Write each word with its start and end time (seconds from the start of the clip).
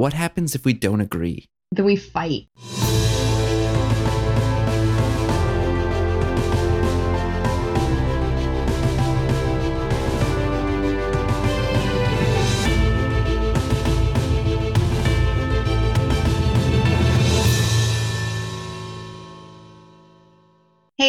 what 0.00 0.14
happens 0.14 0.54
if 0.54 0.64
we 0.64 0.72
don't 0.72 1.02
agree? 1.02 1.44
Then 1.72 1.84
we 1.84 1.94
fight. 1.94 2.48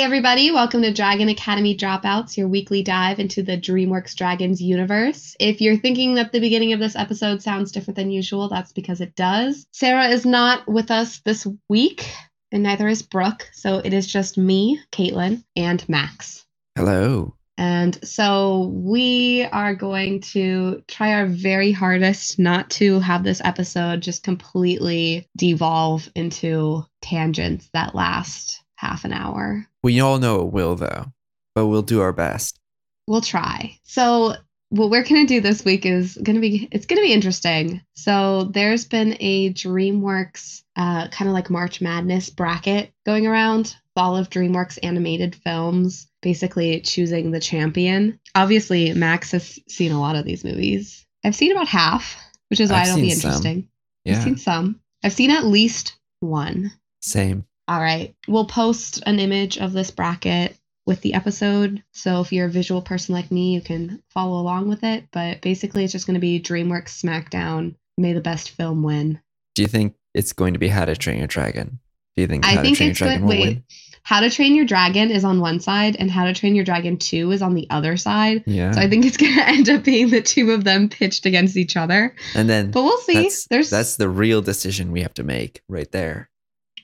Hey, 0.02 0.06
everybody, 0.06 0.50
welcome 0.50 0.82
to 0.82 0.92
Dragon 0.92 1.30
Academy 1.30 1.78
Dropouts, 1.78 2.36
your 2.36 2.48
weekly 2.48 2.82
dive 2.82 3.20
into 3.20 3.44
the 3.44 3.56
DreamWorks 3.56 4.16
Dragons 4.16 4.60
universe. 4.60 5.36
If 5.40 5.62
you're 5.62 5.78
thinking 5.78 6.16
that 6.16 6.32
the 6.32 6.40
beginning 6.40 6.74
of 6.74 6.80
this 6.80 6.96
episode 6.96 7.44
sounds 7.44 7.72
different 7.72 7.98
than 7.98 8.10
usual, 8.10 8.50
that's 8.50 8.74
because 8.74 9.00
it 9.00 9.16
does. 9.16 9.64
Sarah 9.74 10.08
is 10.08 10.26
not 10.26 10.68
with 10.68 10.90
us 10.90 11.20
this 11.20 11.46
week, 11.70 12.12
and 12.52 12.64
neither 12.64 12.88
is 12.88 13.04
Brooke, 13.04 13.48
so 13.54 13.78
it 13.78 13.94
is 13.94 14.08
just 14.08 14.40
me, 14.40 14.80
Caitlin, 14.92 15.44
and 15.56 15.88
Max. 15.88 16.48
Hello. 16.76 17.36
And 17.60 18.04
so 18.04 18.72
we 18.74 19.44
are 19.52 19.76
going 19.76 20.22
to 20.32 20.82
try 20.88 21.14
our 21.14 21.28
very 21.28 21.72
hardest 21.72 22.40
not 22.40 22.72
to 22.72 23.00
have 23.02 23.24
this 23.24 23.40
episode 23.44 24.02
just 24.02 24.24
completely 24.24 25.28
devolve 25.38 26.10
into 26.16 26.88
tangents 27.04 27.70
that 27.76 27.94
last 27.94 28.64
half 28.82 29.06
an 29.06 29.14
hour. 29.14 29.66
We 29.84 30.00
all 30.00 30.18
know 30.18 30.42
it 30.42 30.52
will, 30.52 30.76
though, 30.76 31.14
but 31.56 31.68
we'll 31.68 31.84
do 31.84 32.02
our 32.02 32.12
best. 32.12 32.60
We'll 33.08 33.22
try. 33.22 33.78
So 33.84 34.36
what 34.70 34.90
we're 34.90 35.04
gonna 35.04 35.26
do 35.26 35.42
this 35.42 35.64
week 35.66 35.86
is 35.86 36.18
gonna 36.22 36.40
be 36.40 36.68
it's 36.72 36.86
gonna 36.86 37.02
be 37.02 37.14
interesting. 37.14 37.82
So 37.96 38.46
there's 38.46 38.86
been 38.86 39.18
a 39.20 39.54
DreamWorks 39.54 40.64
uh, 40.76 41.10
kind 41.10 41.28
of 41.30 41.34
like 41.34 41.50
March 41.50 41.82
Madness 41.82 42.30
bracket 42.30 42.92
going 43.06 43.28
around. 43.28 43.76
All 43.98 44.16
of 44.16 44.30
DreamWorks 44.30 44.80
animated 44.82 45.36
films, 45.36 46.08
basically 46.22 46.80
choosing 46.80 47.32
the 47.32 47.42
champion. 47.42 48.18
Obviously, 48.34 48.94
Max 48.94 49.32
has 49.32 49.60
seen 49.68 49.92
a 49.92 50.00
lot 50.00 50.16
of 50.16 50.24
these 50.24 50.46
movies. 50.46 51.06
I've 51.26 51.36
seen 51.36 51.52
about 51.52 51.68
half, 51.68 52.18
which 52.50 52.62
is 52.62 52.72
why 52.72 52.82
I've 52.82 52.88
it'll 52.88 53.02
be 53.02 53.10
seen 53.10 53.20
some. 53.20 53.30
interesting. 53.30 53.68
Yeah. 54.06 54.18
I've 54.18 54.24
seen 54.24 54.38
some. 54.38 54.80
I've 55.04 55.14
seen 55.14 55.32
at 55.32 55.46
least 55.46 55.98
one. 56.22 56.72
Same. 57.02 57.46
All 57.68 57.80
right. 57.80 58.16
We'll 58.28 58.46
post 58.46 59.02
an 59.06 59.20
image 59.20 59.58
of 59.58 59.72
this 59.74 59.92
bracket 59.92 60.58
with 60.86 61.02
the 61.02 61.14
episode. 61.14 61.84
So 61.94 62.22
if 62.22 62.34
you're 62.34 62.48
a 62.48 62.52
visual 62.52 62.82
person 62.82 63.14
like 63.16 63.32
me, 63.32 63.54
you 63.54 63.62
can 63.62 64.02
follow 64.10 64.40
along 64.42 64.68
with 64.70 64.84
it. 64.84 65.06
But 65.12 65.42
basically, 65.42 65.84
it's 65.84 65.94
just 65.94 66.08
going 66.08 66.16
to 66.16 66.20
be 66.20 66.40
DreamWorks 66.42 67.02
SmackDown. 67.04 67.76
May 67.98 68.14
the 68.14 68.22
best 68.22 68.50
film 68.52 68.84
win. 68.84 69.22
Do 69.56 69.62
you 69.62 69.68
think 69.68 69.96
it's 70.14 70.34
going 70.34 70.54
to 70.54 70.60
be 70.60 70.68
How 70.70 70.86
to 70.86 70.96
Train 70.96 71.20
Your 71.20 71.28
Dragon? 71.28 71.80
Do 72.16 72.22
you 72.22 72.28
think 72.28 72.46
I 72.46 72.56
How 72.56 72.62
think 72.62 72.78
to 72.78 72.80
Train 72.80 72.90
it's 72.92 73.00
Your 73.00 73.08
Dragon 73.10 73.22
good. 73.28 73.34
will 73.36 73.42
Wait. 73.42 73.48
win? 73.56 73.64
How 74.04 74.20
to 74.22 74.32
Train 74.32 74.56
Your 74.56 74.66
Dragon 74.66 75.12
is 75.12 75.24
on 75.24 75.40
one 75.40 75.60
side, 75.60 75.96
and 76.00 76.10
How 76.10 76.26
to 76.26 76.34
Train 76.34 76.56
Your 76.56 76.66
Dragon 76.66 76.98
2 76.98 77.32
is 77.32 77.44
on 77.44 77.54
the 77.54 77.68
other 77.70 77.96
side. 77.98 78.44
Yeah. 78.48 78.72
So 78.72 78.82
I 78.82 78.90
think 78.90 79.06
it's 79.06 79.18
going 79.18 79.36
to 79.38 79.48
end 79.48 79.70
up 79.70 79.84
being 79.84 80.10
the 80.10 80.22
two 80.22 80.52
of 80.52 80.64
them 80.64 80.90
pitched 80.90 81.28
against 81.28 81.56
each 81.56 81.78
other. 81.78 82.16
and 82.34 82.50
then 82.50 82.72
But 82.72 82.84
we'll 82.84 82.98
see. 82.98 83.14
that's, 83.22 83.46
There's 83.48 83.70
that's 83.70 83.98
the 83.98 84.10
real 84.10 84.42
decision 84.42 84.92
we 84.92 85.04
have 85.04 85.14
to 85.14 85.24
make 85.24 85.62
right 85.70 85.90
there. 85.92 86.30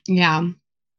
yeah. 0.06 0.46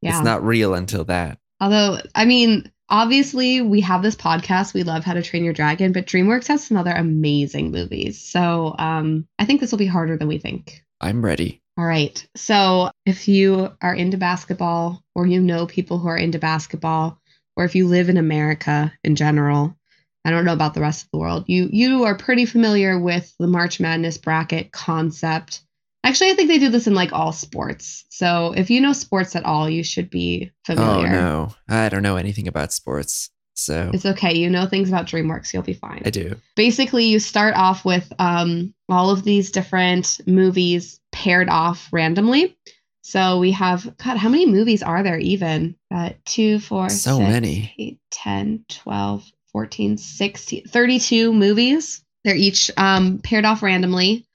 Yeah. 0.01 0.17
It's 0.17 0.25
not 0.25 0.43
real 0.43 0.73
until 0.73 1.05
that. 1.05 1.39
Although, 1.59 1.99
I 2.15 2.25
mean, 2.25 2.71
obviously, 2.87 3.61
we 3.61 3.81
have 3.81 4.01
this 4.01 4.15
podcast. 4.15 4.73
We 4.73 4.83
love 4.83 5.03
How 5.03 5.13
to 5.13 5.21
Train 5.21 5.43
Your 5.43 5.53
Dragon, 5.53 5.91
but 5.91 6.05
DreamWorks 6.05 6.47
has 6.47 6.65
some 6.65 6.77
other 6.77 6.93
amazing 6.93 7.71
movies. 7.71 8.21
So 8.21 8.75
um, 8.77 9.27
I 9.37 9.45
think 9.45 9.59
this 9.59 9.71
will 9.71 9.79
be 9.79 9.85
harder 9.85 10.17
than 10.17 10.27
we 10.27 10.37
think. 10.37 10.83
I'm 11.01 11.23
ready. 11.23 11.61
All 11.77 11.85
right. 11.85 12.25
So 12.35 12.91
if 13.05 13.27
you 13.27 13.71
are 13.81 13.93
into 13.93 14.17
basketball, 14.17 15.01
or 15.15 15.25
you 15.25 15.41
know 15.41 15.65
people 15.65 15.97
who 15.97 16.09
are 16.09 16.17
into 16.17 16.39
basketball, 16.39 17.19
or 17.55 17.65
if 17.65 17.75
you 17.75 17.87
live 17.87 18.09
in 18.09 18.17
America 18.17 18.93
in 19.03 19.15
general, 19.15 19.75
I 20.25 20.31
don't 20.31 20.45
know 20.45 20.53
about 20.53 20.73
the 20.73 20.81
rest 20.81 21.05
of 21.05 21.09
the 21.11 21.19
world. 21.19 21.45
You 21.47 21.69
you 21.71 22.03
are 22.03 22.17
pretty 22.17 22.45
familiar 22.45 22.99
with 22.99 23.33
the 23.39 23.47
March 23.47 23.79
Madness 23.79 24.17
bracket 24.17 24.71
concept. 24.71 25.61
Actually, 26.03 26.31
I 26.31 26.33
think 26.35 26.47
they 26.49 26.59
do 26.59 26.69
this 26.69 26.87
in 26.87 26.93
like 26.95 27.11
all 27.11 27.31
sports. 27.33 28.05
So 28.09 28.53
if 28.55 28.69
you 28.69 28.79
know 28.81 28.93
sports 28.93 29.35
at 29.35 29.43
all, 29.45 29.69
you 29.69 29.83
should 29.83 30.09
be 30.09 30.51
familiar. 30.65 31.07
Oh, 31.07 31.11
no. 31.11 31.55
I 31.67 31.89
don't 31.89 32.03
know 32.03 32.15
anything 32.15 32.47
about 32.47 32.71
sports. 32.71 33.29
So 33.55 33.91
It's 33.93 34.05
okay. 34.05 34.33
You 34.37 34.49
know 34.49 34.65
things 34.65 34.87
about 34.87 35.07
DreamWorks. 35.07 35.53
You'll 35.53 35.63
be 35.63 35.73
fine. 35.73 36.01
I 36.05 36.09
do. 36.09 36.37
Basically, 36.55 37.05
you 37.05 37.19
start 37.19 37.55
off 37.55 37.83
with 37.83 38.11
um, 38.17 38.73
all 38.87 39.09
of 39.09 39.23
these 39.23 39.51
different 39.51 40.21
movies 40.25 41.01
paired 41.11 41.49
off 41.49 41.89
randomly. 41.91 42.57
So 43.01 43.39
we 43.39 43.51
have, 43.51 43.83
God, 43.97 44.17
how 44.17 44.29
many 44.29 44.45
movies 44.45 44.81
are 44.83 45.03
there 45.03 45.17
even? 45.19 45.75
Uh, 45.93 46.11
two, 46.25 46.59
four, 46.59 46.87
So 46.89 47.17
six, 47.17 47.29
many. 47.29 47.73
eight, 47.77 47.99
10, 48.11 48.63
12, 48.69 49.25
14, 49.51 49.97
16, 49.97 50.63
32 50.67 51.33
movies. 51.33 52.03
They're 52.23 52.35
each 52.35 52.69
um, 52.77 53.19
paired 53.23 53.45
off 53.45 53.63
randomly. 53.63 54.25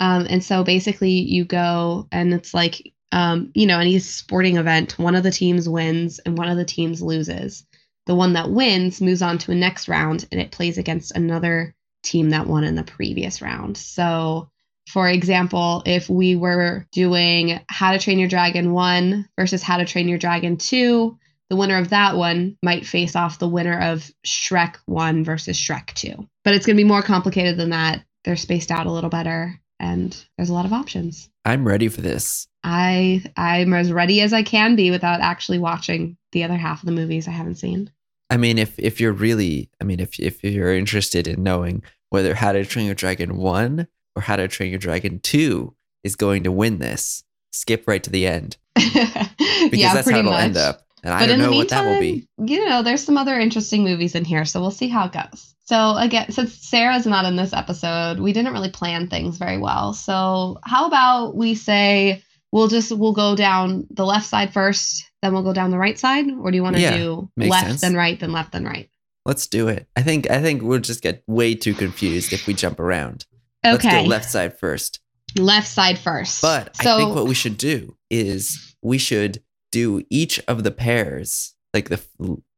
Um, 0.00 0.26
and 0.30 0.42
so 0.42 0.64
basically, 0.64 1.10
you 1.10 1.44
go 1.44 2.08
and 2.10 2.32
it's 2.32 2.54
like, 2.54 2.92
um, 3.12 3.52
you 3.54 3.66
know, 3.66 3.78
any 3.78 3.98
sporting 3.98 4.56
event, 4.56 4.98
one 4.98 5.14
of 5.14 5.22
the 5.22 5.30
teams 5.30 5.68
wins 5.68 6.18
and 6.20 6.38
one 6.38 6.48
of 6.48 6.56
the 6.56 6.64
teams 6.64 7.02
loses. 7.02 7.66
The 8.06 8.14
one 8.14 8.32
that 8.32 8.50
wins 8.50 9.00
moves 9.00 9.20
on 9.20 9.38
to 9.38 9.52
a 9.52 9.54
next 9.54 9.88
round 9.88 10.26
and 10.32 10.40
it 10.40 10.52
plays 10.52 10.78
against 10.78 11.14
another 11.14 11.74
team 12.02 12.30
that 12.30 12.46
won 12.46 12.64
in 12.64 12.76
the 12.76 12.82
previous 12.82 13.42
round. 13.42 13.76
So, 13.76 14.50
for 14.88 15.06
example, 15.06 15.82
if 15.84 16.08
we 16.08 16.34
were 16.34 16.86
doing 16.92 17.60
How 17.68 17.92
to 17.92 17.98
Train 17.98 18.18
Your 18.18 18.28
Dragon 18.28 18.72
1 18.72 19.28
versus 19.38 19.62
How 19.62 19.76
to 19.76 19.84
Train 19.84 20.08
Your 20.08 20.18
Dragon 20.18 20.56
2, 20.56 21.18
the 21.50 21.56
winner 21.56 21.76
of 21.76 21.90
that 21.90 22.16
one 22.16 22.56
might 22.62 22.86
face 22.86 23.14
off 23.14 23.38
the 23.38 23.48
winner 23.48 23.78
of 23.78 24.10
Shrek 24.26 24.76
1 24.86 25.24
versus 25.24 25.58
Shrek 25.58 25.92
2. 25.94 26.14
But 26.42 26.54
it's 26.54 26.64
going 26.64 26.76
to 26.76 26.82
be 26.82 26.88
more 26.88 27.02
complicated 27.02 27.58
than 27.58 27.70
that. 27.70 28.02
They're 28.24 28.36
spaced 28.36 28.70
out 28.70 28.86
a 28.86 28.92
little 28.92 29.10
better 29.10 29.60
and 29.80 30.24
there's 30.36 30.50
a 30.50 30.54
lot 30.54 30.66
of 30.66 30.72
options. 30.72 31.28
I'm 31.44 31.66
ready 31.66 31.88
for 31.88 32.00
this. 32.02 32.46
I 32.62 33.24
I'm 33.36 33.72
as 33.72 33.90
ready 33.90 34.20
as 34.20 34.32
I 34.32 34.42
can 34.42 34.76
be 34.76 34.90
without 34.90 35.20
actually 35.20 35.58
watching 35.58 36.16
the 36.32 36.44
other 36.44 36.56
half 36.56 36.82
of 36.82 36.86
the 36.86 36.92
movies 36.92 37.26
I 37.26 37.32
haven't 37.32 37.56
seen. 37.56 37.90
I 38.28 38.36
mean, 38.36 38.58
if 38.58 38.78
if 38.78 39.00
you're 39.00 39.12
really, 39.12 39.70
I 39.80 39.84
mean, 39.84 39.98
if 39.98 40.20
if 40.20 40.44
you're 40.44 40.74
interested 40.76 41.26
in 41.26 41.42
knowing 41.42 41.82
whether 42.10 42.34
How 42.34 42.52
to 42.52 42.64
Train 42.64 42.86
Your 42.86 42.94
Dragon 42.94 43.36
one 43.38 43.88
or 44.14 44.22
How 44.22 44.36
to 44.36 44.46
Train 44.46 44.70
Your 44.70 44.78
Dragon 44.78 45.18
two 45.20 45.74
is 46.04 46.14
going 46.16 46.44
to 46.44 46.52
win 46.52 46.78
this, 46.78 47.24
skip 47.52 47.88
right 47.88 48.02
to 48.04 48.10
the 48.10 48.26
end 48.26 48.56
because 48.74 49.26
yeah, 49.72 49.94
that's 49.94 50.10
how 50.10 50.18
it'll 50.18 50.32
much. 50.32 50.44
end 50.44 50.56
up. 50.56 50.82
And 51.02 51.14
I 51.14 51.20
but 51.20 51.26
don't 51.26 51.34
in 51.36 51.40
the 51.40 51.44
know 51.46 51.50
meantime, 51.52 51.84
what 51.84 51.84
that 51.84 51.92
will 51.94 52.00
be. 52.00 52.28
you 52.52 52.68
know, 52.68 52.82
there's 52.82 53.02
some 53.02 53.16
other 53.16 53.38
interesting 53.40 53.84
movies 53.84 54.14
in 54.14 54.24
here, 54.26 54.44
so 54.44 54.60
we'll 54.60 54.70
see 54.70 54.88
how 54.88 55.06
it 55.06 55.12
goes. 55.12 55.54
So 55.70 55.94
again, 55.96 56.32
since 56.32 56.52
Sarah's 56.52 57.06
not 57.06 57.24
in 57.26 57.36
this 57.36 57.52
episode, 57.52 58.18
we 58.18 58.32
didn't 58.32 58.52
really 58.52 58.70
plan 58.72 59.06
things 59.06 59.38
very 59.38 59.56
well. 59.56 59.92
So 59.92 60.58
how 60.64 60.88
about 60.88 61.36
we 61.36 61.54
say 61.54 62.24
we'll 62.50 62.66
just 62.66 62.90
we'll 62.90 63.12
go 63.12 63.36
down 63.36 63.86
the 63.92 64.04
left 64.04 64.26
side 64.26 64.52
first, 64.52 65.08
then 65.22 65.32
we'll 65.32 65.44
go 65.44 65.52
down 65.52 65.70
the 65.70 65.78
right 65.78 65.96
side, 65.96 66.26
or 66.42 66.50
do 66.50 66.56
you 66.56 66.64
want 66.64 66.74
to 66.74 66.82
Yeah, 66.82 66.96
do 66.96 67.30
left 67.36 67.68
sense. 67.68 67.80
then 67.82 67.94
right 67.94 68.18
then 68.18 68.32
left 68.32 68.50
then 68.50 68.64
right? 68.64 68.90
Let's 69.24 69.46
do 69.46 69.68
it. 69.68 69.86
I 69.94 70.02
think 70.02 70.28
I 70.28 70.42
think 70.42 70.62
we'll 70.62 70.80
just 70.80 71.02
get 71.02 71.22
way 71.28 71.54
too 71.54 71.74
confused 71.74 72.32
if 72.32 72.48
we 72.48 72.54
jump 72.54 72.80
around. 72.80 73.24
Let's 73.62 73.84
Okay, 73.84 74.02
go 74.02 74.08
left 74.08 74.28
side 74.28 74.58
first. 74.58 74.98
left 75.38 75.68
side 75.68 75.98
first. 76.00 76.42
But 76.42 76.74
so 76.74 76.96
I 76.96 76.98
think 76.98 77.14
what 77.14 77.26
we 77.28 77.34
should 77.34 77.56
do 77.58 77.96
is 78.10 78.74
we 78.82 78.98
should 78.98 79.40
do 79.70 80.02
each 80.10 80.40
of 80.48 80.64
the 80.64 80.72
pairs, 80.72 81.54
like 81.72 81.90
the 81.90 82.00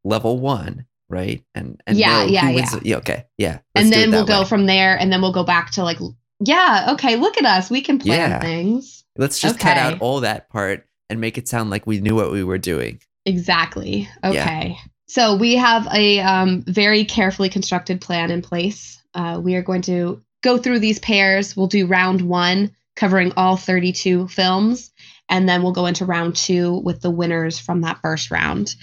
level 0.03 0.39
one, 0.39 0.87
right? 1.13 1.45
And 1.55 1.81
and 1.87 1.97
Yeah, 1.97 2.25
yeah, 2.25 2.51
wins. 2.51 2.75
Yeah. 2.83 2.97
Okay. 2.97 3.25
Yeah. 3.39 3.59
and 3.75 3.93
then 3.93 4.11
we'll 4.11 4.25
that 4.25 4.41
go 4.41 4.45
from 4.45 4.67
there 4.67 4.99
and 4.99 5.13
then 5.13 5.21
we'll 5.23 5.33
go 5.33 5.45
back 5.45 5.71
to 5.73 5.85
like 5.85 5.99
yeah 6.45 6.89
okay 6.95 7.15
look 7.17 7.39
at 7.39 7.45
us 7.45 7.71
we 7.71 7.83
can 7.83 7.99
plan 8.01 8.31
Yeah. 8.31 8.41
things 8.41 9.05
Let's 9.17 9.39
just 9.39 9.61
cut 9.61 9.77
out 9.77 10.01
all 10.01 10.21
that 10.21 10.49
part 10.49 10.87
and 11.11 11.21
make 11.21 11.37
it 11.39 11.47
sound 11.47 11.71
like 11.71 11.87
we 11.87 12.01
knew 12.01 12.17
what 12.17 12.33
we 12.33 12.43
were 12.43 12.59
doing. 12.59 12.99
exactly 13.27 14.09
Yeah. 14.25 14.31
okay 14.31 14.77
so 15.09 15.37
we 15.37 15.57
have 15.57 15.87
a 15.93 16.21
um, 16.21 16.63
very 16.63 17.05
carefully 17.05 17.49
constructed 17.51 18.01
plan 18.01 18.31
in 18.31 18.43
place 18.43 19.01
uh, 19.15 19.39
we 19.43 19.55
are 19.57 19.63
going 19.63 19.83
to 19.83 20.21
go 20.43 20.59
through 20.59 20.81
these 20.81 20.99
pairs 20.99 21.57
we'll 21.57 21.67
do 21.69 21.87
round 21.87 22.23
one 22.23 22.75
covering 22.97 23.33
all 23.37 23.57
32 23.57 24.27
films 24.29 24.91
and 25.29 25.49
then 25.49 25.63
we'll 25.63 25.73
go 25.73 25.87
into 25.87 26.05
round 26.05 26.35
two 26.37 26.79
with 26.79 27.01
the 27.03 27.11
winners 27.11 27.59
from 27.59 27.83
that 27.83 28.01
first 28.03 28.31
round 28.31 28.75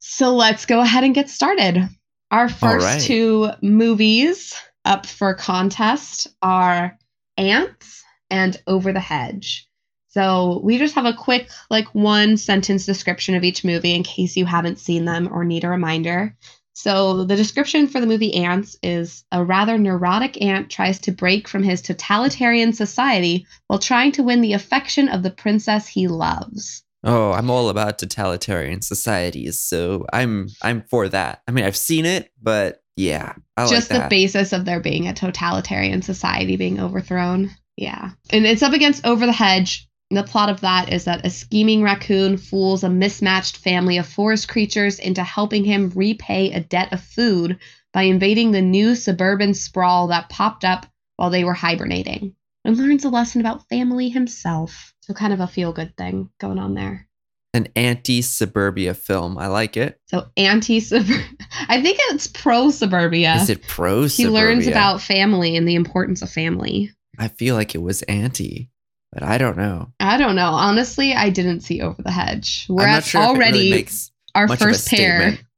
so 0.00 0.34
let's 0.34 0.66
go 0.66 0.80
ahead 0.80 1.04
and 1.04 1.14
get 1.14 1.30
started 1.30 1.88
our 2.30 2.48
first 2.48 2.86
right. 2.86 3.00
two 3.00 3.50
movies 3.62 4.54
up 4.84 5.06
for 5.06 5.34
contest 5.34 6.26
are 6.42 6.98
Antz 7.36 8.02
and 8.28 8.60
over 8.66 8.92
the 8.92 9.00
hedge 9.00 9.68
so 10.08 10.60
we 10.64 10.78
just 10.78 10.96
have 10.96 11.06
a 11.06 11.14
quick 11.14 11.48
like 11.70 11.94
one 11.94 12.36
sentence 12.36 12.84
description 12.84 13.34
of 13.34 13.44
each 13.44 13.64
movie 13.64 13.94
in 13.94 14.02
case 14.02 14.36
you 14.36 14.46
haven't 14.46 14.78
seen 14.78 15.04
them 15.04 15.28
or 15.32 15.44
need 15.44 15.64
a 15.64 15.68
reminder 15.68 16.36
So 16.72 17.24
the 17.24 17.36
description 17.36 17.88
for 17.88 18.00
the 18.00 18.06
movie 18.06 18.32
Antz 18.32 18.76
is 18.82 19.24
a 19.30 19.44
rather 19.44 19.76
neurotic 19.76 20.40
ant 20.40 20.70
tries 20.70 20.98
to 21.00 21.12
break 21.12 21.46
from 21.46 21.62
his 21.62 21.82
totalitarian 21.82 22.72
society 22.72 23.46
while 23.66 23.78
trying 23.78 24.12
to 24.12 24.22
win 24.22 24.40
the 24.40 24.54
affection 24.54 25.08
of 25.08 25.22
the 25.22 25.30
princess 25.30 25.86
he 25.88 26.08
loves. 26.08 26.82
Oh, 27.02 27.32
I'm 27.32 27.50
all 27.50 27.70
about 27.70 27.98
totalitarian 27.98 28.82
societies, 28.82 29.58
so 29.58 30.06
I'm 30.12 30.48
I'm 30.62 30.82
for 30.82 31.08
that. 31.08 31.42
I 31.48 31.52
mean, 31.52 31.64
I've 31.64 31.76
seen 31.76 32.04
it, 32.04 32.30
but 32.42 32.82
yeah, 32.96 33.34
I 33.56 33.66
Just 33.66 33.90
like 33.90 34.02
the 34.02 34.08
basis 34.08 34.52
of 34.52 34.66
there 34.66 34.80
being 34.80 35.08
a 35.08 35.14
totalitarian 35.14 36.02
society 36.02 36.56
being 36.56 36.78
overthrown. 36.78 37.50
Yeah. 37.76 38.10
And 38.30 38.44
it's 38.44 38.62
up 38.62 38.74
against 38.74 39.06
Over 39.06 39.24
the 39.24 39.32
Hedge. 39.32 39.88
The 40.10 40.24
plot 40.24 40.50
of 40.50 40.60
that 40.60 40.92
is 40.92 41.04
that 41.04 41.24
a 41.24 41.30
scheming 41.30 41.82
raccoon 41.82 42.36
fools 42.36 42.84
a 42.84 42.90
mismatched 42.90 43.56
family 43.56 43.96
of 43.96 44.06
forest 44.06 44.48
creatures 44.48 44.98
into 44.98 45.22
helping 45.22 45.64
him 45.64 45.90
repay 45.94 46.52
a 46.52 46.60
debt 46.60 46.92
of 46.92 47.00
food 47.00 47.58
by 47.92 48.02
invading 48.02 48.50
the 48.50 48.60
new 48.60 48.94
suburban 48.94 49.54
sprawl 49.54 50.08
that 50.08 50.28
popped 50.28 50.64
up 50.64 50.86
while 51.16 51.30
they 51.30 51.44
were 51.44 51.54
hibernating 51.54 52.34
and 52.64 52.76
learns 52.76 53.04
a 53.04 53.08
lesson 53.08 53.40
about 53.40 53.68
family 53.68 54.08
himself. 54.08 54.94
So, 55.00 55.14
kind 55.14 55.32
of 55.32 55.40
a 55.40 55.46
feel 55.46 55.72
good 55.72 55.96
thing 55.96 56.30
going 56.38 56.58
on 56.58 56.74
there. 56.74 57.06
An 57.52 57.68
anti-suburbia 57.74 58.94
film. 58.94 59.36
I 59.36 59.48
like 59.48 59.76
it. 59.76 59.98
So, 60.06 60.28
anti 60.36 60.80
suburb. 60.80 61.20
I 61.68 61.82
think 61.82 61.98
it's 62.02 62.26
pro 62.26 62.70
suburbia. 62.70 63.34
Is 63.36 63.50
it 63.50 63.62
pro? 63.66 64.04
He 64.04 64.28
learns 64.28 64.66
about 64.66 65.00
family 65.00 65.56
and 65.56 65.66
the 65.66 65.74
importance 65.74 66.22
of 66.22 66.30
family. 66.30 66.92
I 67.18 67.28
feel 67.28 67.54
like 67.54 67.74
it 67.74 67.82
was 67.82 68.02
anti, 68.02 68.70
but 69.12 69.22
I 69.22 69.36
don't 69.36 69.56
know. 69.56 69.92
I 69.98 70.16
don't 70.16 70.36
know. 70.36 70.50
Honestly, 70.50 71.12
I 71.12 71.28
didn't 71.30 71.60
see 71.60 71.82
Over 71.82 72.02
the 72.02 72.10
Hedge. 72.10 72.66
We're 72.68 72.86
at 72.86 73.04
sure 73.04 73.20
already 73.20 73.72
really 73.72 73.88
our 74.34 74.46
much 74.46 74.60
of 74.60 74.68
a 74.68 74.70
first 74.70 74.88
pair. 74.88 75.20
statement. 75.20 75.44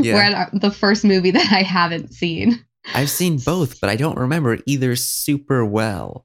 Yeah. 0.00 0.14
We're 0.14 0.22
at 0.22 0.58
the 0.58 0.70
first 0.70 1.04
movie 1.04 1.32
that 1.32 1.52
I 1.52 1.60
haven't 1.60 2.14
seen. 2.14 2.64
I've 2.94 3.10
seen 3.10 3.38
both, 3.38 3.80
but 3.80 3.90
I 3.90 3.96
don't 3.96 4.18
remember 4.18 4.58
either 4.66 4.96
super 4.96 5.64
well. 5.64 6.24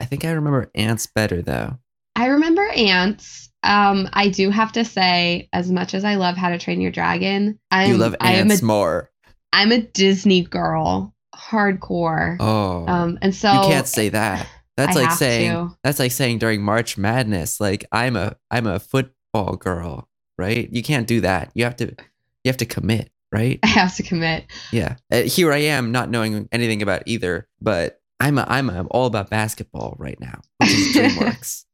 I 0.00 0.04
think 0.06 0.24
I 0.24 0.30
remember 0.32 0.70
Antz 0.74 1.06
better 1.06 1.42
though. 1.42 1.78
I 2.16 2.26
remember 2.26 2.66
Antz. 2.68 3.50
Um, 3.62 4.08
I 4.14 4.28
do 4.28 4.48
have 4.50 4.72
to 4.72 4.84
say, 4.84 5.48
as 5.52 5.70
much 5.70 5.92
as 5.94 6.04
I 6.04 6.14
love 6.14 6.36
How 6.36 6.48
to 6.48 6.58
Train 6.58 6.80
Your 6.80 6.90
Dragon, 6.90 7.58
I'm 7.70 7.90
you 7.90 7.98
love 7.98 8.16
I 8.20 8.32
am 8.32 8.50
Antz 8.50 8.62
a 8.62 8.64
more. 8.64 9.10
I'm 9.52 9.70
a 9.72 9.82
Disney 9.82 10.42
girl, 10.42 11.14
hardcore. 11.34 12.36
Oh, 12.40 12.86
Um, 12.86 13.18
and 13.20 13.34
so 13.34 13.52
you 13.52 13.60
can't 13.68 13.86
say 13.86 14.08
that. 14.10 14.46
That's 14.76 14.96
I 14.96 15.00
like 15.02 15.10
saying 15.12 15.50
to. 15.50 15.76
that's 15.82 15.98
like 15.98 16.12
saying 16.12 16.38
during 16.38 16.62
March 16.62 16.96
Madness, 16.96 17.60
like 17.60 17.84
I'm 17.92 18.16
a 18.16 18.36
I'm 18.50 18.66
a 18.66 18.80
football 18.80 19.56
girl, 19.56 20.08
right? 20.38 20.68
You 20.72 20.82
can't 20.82 21.06
do 21.06 21.20
that. 21.20 21.50
You 21.54 21.64
have 21.64 21.76
to 21.76 21.86
you 21.86 22.46
have 22.46 22.56
to 22.58 22.64
commit, 22.66 23.10
right? 23.32 23.58
I 23.62 23.68
have 23.68 23.94
to 23.96 24.02
commit. 24.02 24.46
Yeah. 24.72 24.96
Uh, 25.10 25.22
here 25.22 25.52
I 25.52 25.58
am, 25.58 25.92
not 25.92 26.10
knowing 26.10 26.48
anything 26.52 26.82
about 26.82 27.02
either, 27.06 27.48
but 27.60 28.00
I'm 28.18 28.38
a, 28.38 28.44
I'm 28.48 28.68
a, 28.70 28.84
all 28.86 29.06
about 29.06 29.30
basketball 29.30 29.96
right 29.98 30.18
now, 30.20 30.40
which 30.58 30.70
is 30.70 30.96
DreamWorks. 30.96 31.64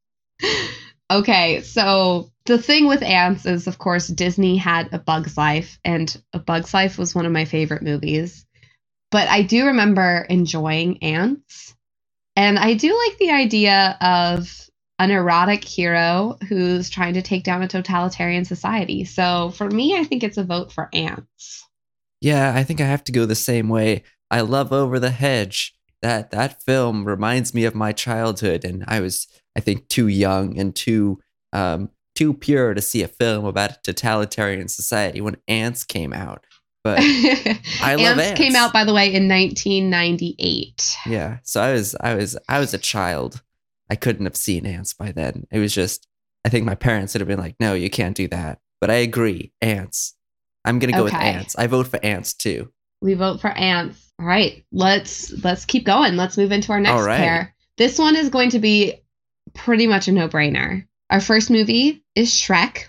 okay, 1.10 1.62
so 1.62 2.30
the 2.44 2.58
thing 2.58 2.86
with 2.86 3.02
Antz 3.02 3.46
is, 3.46 3.66
of 3.66 3.78
course, 3.78 4.06
Disney 4.08 4.56
had 4.56 4.88
A 4.92 4.98
Bug's 4.98 5.36
Life, 5.36 5.78
and 5.84 6.20
A 6.32 6.38
Bug's 6.38 6.74
Life 6.74 6.98
was 6.98 7.14
one 7.14 7.26
of 7.26 7.32
my 7.32 7.44
favorite 7.44 7.82
movies. 7.82 8.46
But 9.10 9.28
I 9.28 9.42
do 9.42 9.66
remember 9.66 10.26
enjoying 10.28 11.02
Antz. 11.02 11.74
And 12.34 12.58
I 12.58 12.74
do 12.74 12.96
like 13.06 13.18
the 13.18 13.30
idea 13.30 13.96
of 14.00 14.65
an 14.98 15.10
erotic 15.10 15.64
hero 15.64 16.38
who's 16.48 16.88
trying 16.88 17.14
to 17.14 17.22
take 17.22 17.44
down 17.44 17.62
a 17.62 17.68
totalitarian 17.68 18.44
society. 18.44 19.04
So 19.04 19.50
for 19.50 19.70
me, 19.70 19.96
I 19.96 20.04
think 20.04 20.22
it's 20.22 20.38
a 20.38 20.44
vote 20.44 20.72
for 20.72 20.88
Antz. 20.92 21.66
Yeah, 22.20 22.52
I 22.54 22.64
think 22.64 22.80
I 22.80 22.86
have 22.86 23.04
to 23.04 23.12
go 23.12 23.26
the 23.26 23.34
same 23.34 23.68
way. 23.68 24.02
I 24.30 24.40
love 24.40 24.72
Over 24.72 24.98
the 24.98 25.10
Hedge. 25.10 25.74
That 26.02 26.30
that 26.30 26.62
film 26.62 27.04
reminds 27.04 27.54
me 27.54 27.64
of 27.64 27.74
my 27.74 27.92
childhood, 27.92 28.64
and 28.64 28.84
I 28.86 29.00
was, 29.00 29.26
I 29.56 29.60
think, 29.60 29.88
too 29.88 30.08
young 30.08 30.58
and 30.58 30.74
too 30.74 31.20
um, 31.52 31.90
too 32.14 32.34
pure 32.34 32.74
to 32.74 32.82
see 32.82 33.02
a 33.02 33.08
film 33.08 33.44
about 33.44 33.72
a 33.72 33.78
totalitarian 33.82 34.68
society 34.68 35.20
when 35.20 35.36
Antz 35.48 35.84
came 35.84 36.12
out. 36.12 36.44
But 36.84 36.98
I 37.80 37.96
love 37.98 38.18
Antz 38.18 38.38
came 38.38 38.54
out, 38.54 38.72
by 38.72 38.84
the 38.84 38.94
way, 38.94 39.06
in 39.06 39.28
1998. 39.28 40.96
yeah, 41.06 41.38
so 41.42 41.60
I 41.62 41.72
was 41.72 41.96
I 42.00 42.14
was 42.14 42.36
I 42.48 42.58
was 42.58 42.74
a 42.74 42.78
child. 42.78 43.42
I 43.90 43.96
couldn't 43.96 44.26
have 44.26 44.36
seen 44.36 44.66
Antz 44.66 44.92
by 44.92 45.12
then. 45.12 45.46
It 45.50 45.58
was 45.58 45.74
just 45.74 46.06
I 46.44 46.48
think 46.48 46.64
my 46.64 46.74
parents 46.74 47.14
would 47.14 47.20
have 47.20 47.28
been 47.28 47.38
like, 47.38 47.56
"No, 47.58 47.74
you 47.74 47.90
can't 47.90 48.16
do 48.16 48.28
that." 48.28 48.60
But 48.80 48.90
I 48.90 48.96
agree, 48.96 49.52
Antz. 49.60 50.14
I'm 50.64 50.78
gonna 50.78 50.92
go 50.92 51.04
with 51.04 51.14
Antz. 51.14 51.56
I 51.56 51.66
vote 51.66 51.88
for 51.88 52.04
Antz 52.04 52.34
too. 52.34 52.72
We 53.00 53.14
vote 53.14 53.40
for 53.40 53.50
Antz. 53.50 54.12
All 54.18 54.26
right, 54.26 54.64
let's 54.72 55.32
let's 55.44 55.64
keep 55.64 55.84
going. 55.84 56.16
Let's 56.16 56.36
move 56.36 56.52
into 56.52 56.72
our 56.72 56.80
next 56.80 57.04
right. 57.04 57.18
pair. 57.18 57.54
This 57.76 57.98
one 57.98 58.16
is 58.16 58.30
going 58.30 58.50
to 58.50 58.58
be 58.58 59.02
pretty 59.54 59.86
much 59.86 60.08
a 60.08 60.12
no-brainer. 60.12 60.86
Our 61.10 61.20
first 61.20 61.50
movie 61.50 62.04
is 62.14 62.30
Shrek. 62.30 62.86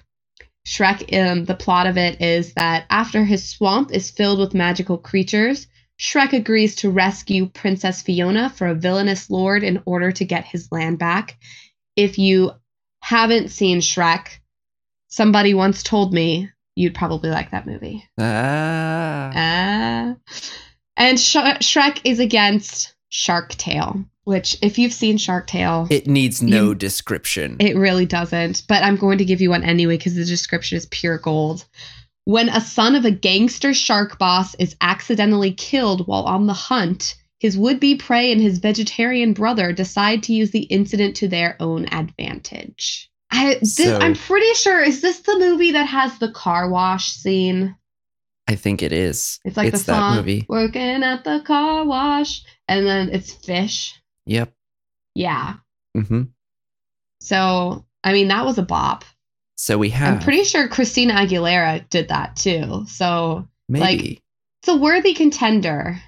Shrek, 0.66 1.14
um, 1.18 1.46
the 1.46 1.56
plot 1.56 1.88
of 1.88 1.98
it 1.98 2.22
is 2.22 2.54
that 2.54 2.86
after 2.90 3.24
his 3.24 3.48
swamp 3.48 3.92
is 3.92 4.12
filled 4.12 4.40
with 4.40 4.54
magical 4.54 4.98
creatures, 4.98 5.68
Shrek 6.00 6.34
agrees 6.34 6.76
to 6.78 6.90
rescue 6.92 7.48
Princess 7.48 8.02
Fiona 8.02 8.50
for 8.52 8.68
a 8.68 8.76
villainous 8.76 9.30
lord 9.30 9.64
in 9.64 9.82
order 9.86 10.12
to 10.12 10.26
get 10.26 10.46
his 10.46 10.72
land 10.72 11.00
back. 11.00 11.38
If 11.96 12.18
you 12.20 12.52
haven't 13.02 13.50
seen 13.50 13.80
Shrek, 13.80 14.28
somebody 15.08 15.54
once 15.54 15.82
told 15.84 16.14
me 16.14 16.50
you'd 16.76 16.94
probably 16.94 17.30
like 17.32 17.52
that 17.52 17.66
movie. 17.66 18.04
Ah, 18.20 19.32
Ah. 19.34 20.16
And 20.96 21.20
Sh- 21.20 21.36
Shrek 21.62 22.02
is 22.04 22.20
against 22.20 22.94
Shark 23.10 23.50
Tale, 23.56 24.04
which, 24.26 24.58
if 24.62 24.78
you've 24.78 24.94
seen 24.94 25.18
Shark 25.18 25.48
Tale, 25.48 25.88
it, 25.90 26.06
needs 26.08 26.42
no 26.44 26.66
You- 26.70 26.76
description. 26.76 27.56
It 27.60 27.76
really 27.76 28.06
doesn't. 28.06 28.64
But 28.68 28.84
I'm 28.84 28.98
going 28.98 29.18
to 29.20 29.26
give 29.26 29.42
you 29.42 29.50
one 29.50 29.64
anyway 29.64 29.98
because 29.98 30.16
the 30.16 30.26
description 30.26 30.78
is 30.78 30.86
pure 30.88 31.18
gold. 31.18 31.66
When 32.28 32.50
a 32.50 32.60
son 32.60 32.96
of 32.96 33.06
a 33.06 33.12
gangster 33.12 33.74
shark 33.74 34.20
boss 34.20 34.54
is 34.56 34.76
accidentally 34.82 35.54
killed 35.54 36.08
while 36.08 36.24
on 36.24 36.46
the 36.46 36.52
hunt, 36.54 37.16
his 37.40 37.58
would 37.58 37.80
be 37.80 37.96
prey 37.96 38.34
and 38.34 38.42
his 38.42 38.58
vegetarian 38.58 39.32
brother 39.32 39.72
decide 39.72 40.24
to 40.24 40.34
use 40.34 40.52
the 40.52 40.64
incident 40.64 41.16
to 41.16 41.30
their 41.30 41.56
own 41.62 41.86
advantage. 41.86 43.10
I, 43.32 43.60
this, 43.62 43.78
So- 43.78 43.98
I'm 44.00 44.14
pretty 44.14 44.54
sure, 44.56 44.84
is 44.84 45.00
this 45.00 45.20
the 45.20 45.40
movie 45.40 45.72
that 45.72 45.86
has 45.86 46.20
the 46.20 46.30
car 46.30 46.70
wash 46.70 47.14
scene? 47.14 47.78
I 48.46 48.56
think 48.56 48.84
it 48.84 48.92
is. 48.92 49.40
It's 49.46 49.56
like 49.56 49.70
it's 49.70 49.84
the 49.84 49.94
that 49.94 49.98
song 49.98 50.16
movie. 50.18 50.46
"Working 50.50 51.04
at 51.04 51.24
the 51.24 51.42
car 51.46 51.86
wash," 51.86 52.44
and 52.68 52.86
then 52.86 53.08
it's 53.10 53.32
fish. 53.32 53.96
Yep. 54.26 54.52
Yeah. 55.16 55.54
Mm-hmm. 55.96 56.24
So 57.22 57.86
I 58.04 58.12
mean, 58.12 58.28
that 58.28 58.46
was 58.46 58.58
a 58.58 58.64
bop. 58.64 59.06
So 59.58 59.78
we 59.78 59.90
have 59.90 60.16
I'm 60.16 60.22
pretty 60.22 60.44
sure 60.44 60.68
Christina 60.68 61.14
Aguilera 61.16 61.88
did 61.90 62.10
that 62.10 62.36
too. 62.36 62.86
So 62.88 63.48
maybe. 63.68 64.22
it's 64.62 64.70
a 64.70 64.76
worthy 64.76 65.14
contender. 65.14 66.00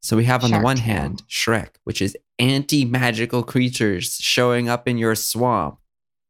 so 0.00 0.16
we 0.16 0.24
have 0.24 0.42
on 0.44 0.50
the 0.50 0.60
one 0.60 0.76
Tale. 0.76 0.86
hand 0.86 1.22
Shrek, 1.28 1.76
which 1.84 2.00
is 2.00 2.16
anti-magical 2.38 3.42
creatures 3.42 4.14
showing 4.14 4.68
up 4.68 4.88
in 4.88 4.96
your 4.96 5.14
swamp, 5.14 5.78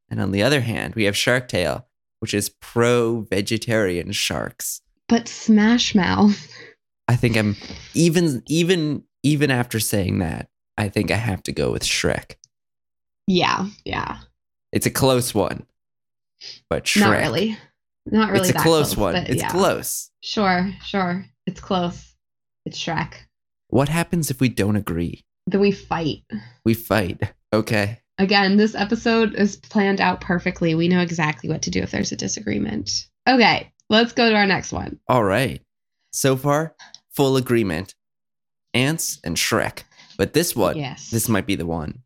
and 0.09 0.21
on 0.21 0.33
the 0.33 0.43
other 0.43 0.61
hand 0.61 0.95
we 0.97 1.05
have 1.05 1.17
Shark 1.17 1.47
Tale, 1.49 1.87
which 2.19 2.35
is 2.35 2.49
pro-vegetarian 2.49 4.11
sharks. 4.13 4.83
But 5.09 5.29
Smash 5.29 5.95
Mouth. 5.95 6.53
I 7.07 7.17
think 7.17 7.37
I'm 7.37 7.57
even 7.95 8.43
even 8.49 9.05
even 9.23 9.51
after 9.51 9.79
saying 9.79 10.19
that, 10.19 10.49
I 10.77 10.89
think 10.89 11.11
I 11.11 11.17
have 11.17 11.43
to 11.45 11.53
go 11.53 11.71
with 11.71 11.85
Shrek. 11.85 12.37
Yeah, 13.27 13.67
yeah. 13.85 14.19
It's 14.73 14.87
a 14.87 14.91
close 14.91 15.35
one, 15.35 15.67
but 16.69 16.85
Shrek. 16.85 17.01
Not 17.01 17.11
really. 17.19 17.59
Not 18.07 18.31
really. 18.31 18.41
it's 18.41 18.51
a 18.51 18.53
that 18.55 18.63
close, 18.63 18.97
one. 18.97 19.17
It's 19.17 19.43
yeah. 19.43 19.51
close. 19.51 20.11
Sure, 20.23 20.71
sure. 20.85 21.27
It's 21.47 21.61
close. 21.61 22.15
It's 22.65 22.79
Shrek. 22.79 23.15
What 23.69 23.89
happens 23.89 24.31
if 24.31 24.41
we 24.41 24.49
don't 24.49 24.77
agree? 24.77 25.25
Then 25.47 25.61
we 25.61 25.73
fight. 25.73 26.23
We 26.65 26.75
fight. 26.75 27.21
Okay. 27.53 27.99
Again, 28.19 28.57
this 28.57 28.75
episode 28.75 29.35
is 29.35 29.57
planned 29.57 30.01
out 30.01 30.21
perfectly. 30.21 30.75
We 30.75 30.89
know 30.89 31.01
exactly 31.01 31.49
what 31.49 31.63
to 31.63 31.71
do 31.71 31.81
if 31.83 31.91
there's 31.91 32.13
a 32.13 32.17
disagreement. 32.17 33.07
Okay, 33.29 33.73
let's 33.89 34.13
go 34.13 34.29
to 34.29 34.37
our 34.37 34.47
next 34.47 34.73
one. 34.73 35.01
All 35.09 35.25
right. 35.25 35.63
So 36.13 36.37
far, 36.37 36.75
full 37.11 37.37
agreement. 37.37 37.95
Antz 38.75 39.19
and 39.25 39.37
Shrek. 39.37 39.85
But 40.17 40.33
this 40.33 40.55
one, 40.55 40.77
Yes. 40.77 41.11
this 41.11 41.29
might 41.29 41.47
be 41.47 41.57
the 41.57 41.67
one. 41.67 42.03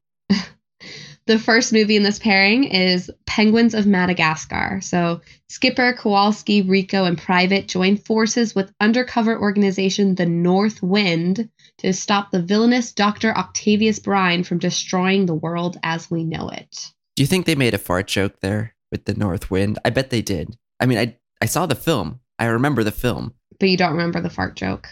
The 1.26 1.38
first 1.38 1.72
movie 1.72 1.96
in 1.96 2.02
this 2.02 2.18
pairing 2.18 2.64
is 2.64 3.10
Penguins 3.24 3.72
of 3.72 3.86
Madagascar. 3.86 4.80
So 4.82 5.22
Skipper, 5.48 5.94
Kowalski, 5.94 6.60
Rico, 6.60 7.04
and 7.04 7.16
Private 7.16 7.66
join 7.66 7.96
forces 7.96 8.54
with 8.54 8.72
undercover 8.78 9.40
organization 9.40 10.16
the 10.16 10.26
North 10.26 10.82
Wind 10.82 11.48
to 11.78 11.92
stop 11.94 12.30
the 12.30 12.42
villainous 12.42 12.92
Dr. 12.92 13.34
Octavius 13.36 13.98
Brine 13.98 14.44
from 14.44 14.58
destroying 14.58 15.24
the 15.24 15.34
world 15.34 15.78
as 15.82 16.10
we 16.10 16.24
know 16.24 16.50
it. 16.50 16.92
Do 17.16 17.22
you 17.22 17.26
think 17.26 17.46
they 17.46 17.54
made 17.54 17.74
a 17.74 17.78
fart 17.78 18.06
joke 18.06 18.40
there 18.40 18.74
with 18.92 19.06
the 19.06 19.14
North 19.14 19.50
Wind? 19.50 19.78
I 19.84 19.90
bet 19.90 20.10
they 20.10 20.22
did. 20.22 20.56
I 20.78 20.86
mean, 20.86 20.98
I 20.98 21.16
I 21.40 21.46
saw 21.46 21.64
the 21.64 21.74
film. 21.74 22.20
I 22.38 22.46
remember 22.46 22.84
the 22.84 22.92
film. 22.92 23.34
but 23.58 23.68
you 23.68 23.76
don't 23.76 23.92
remember 23.92 24.20
the 24.20 24.30
fart 24.30 24.56
joke. 24.56 24.88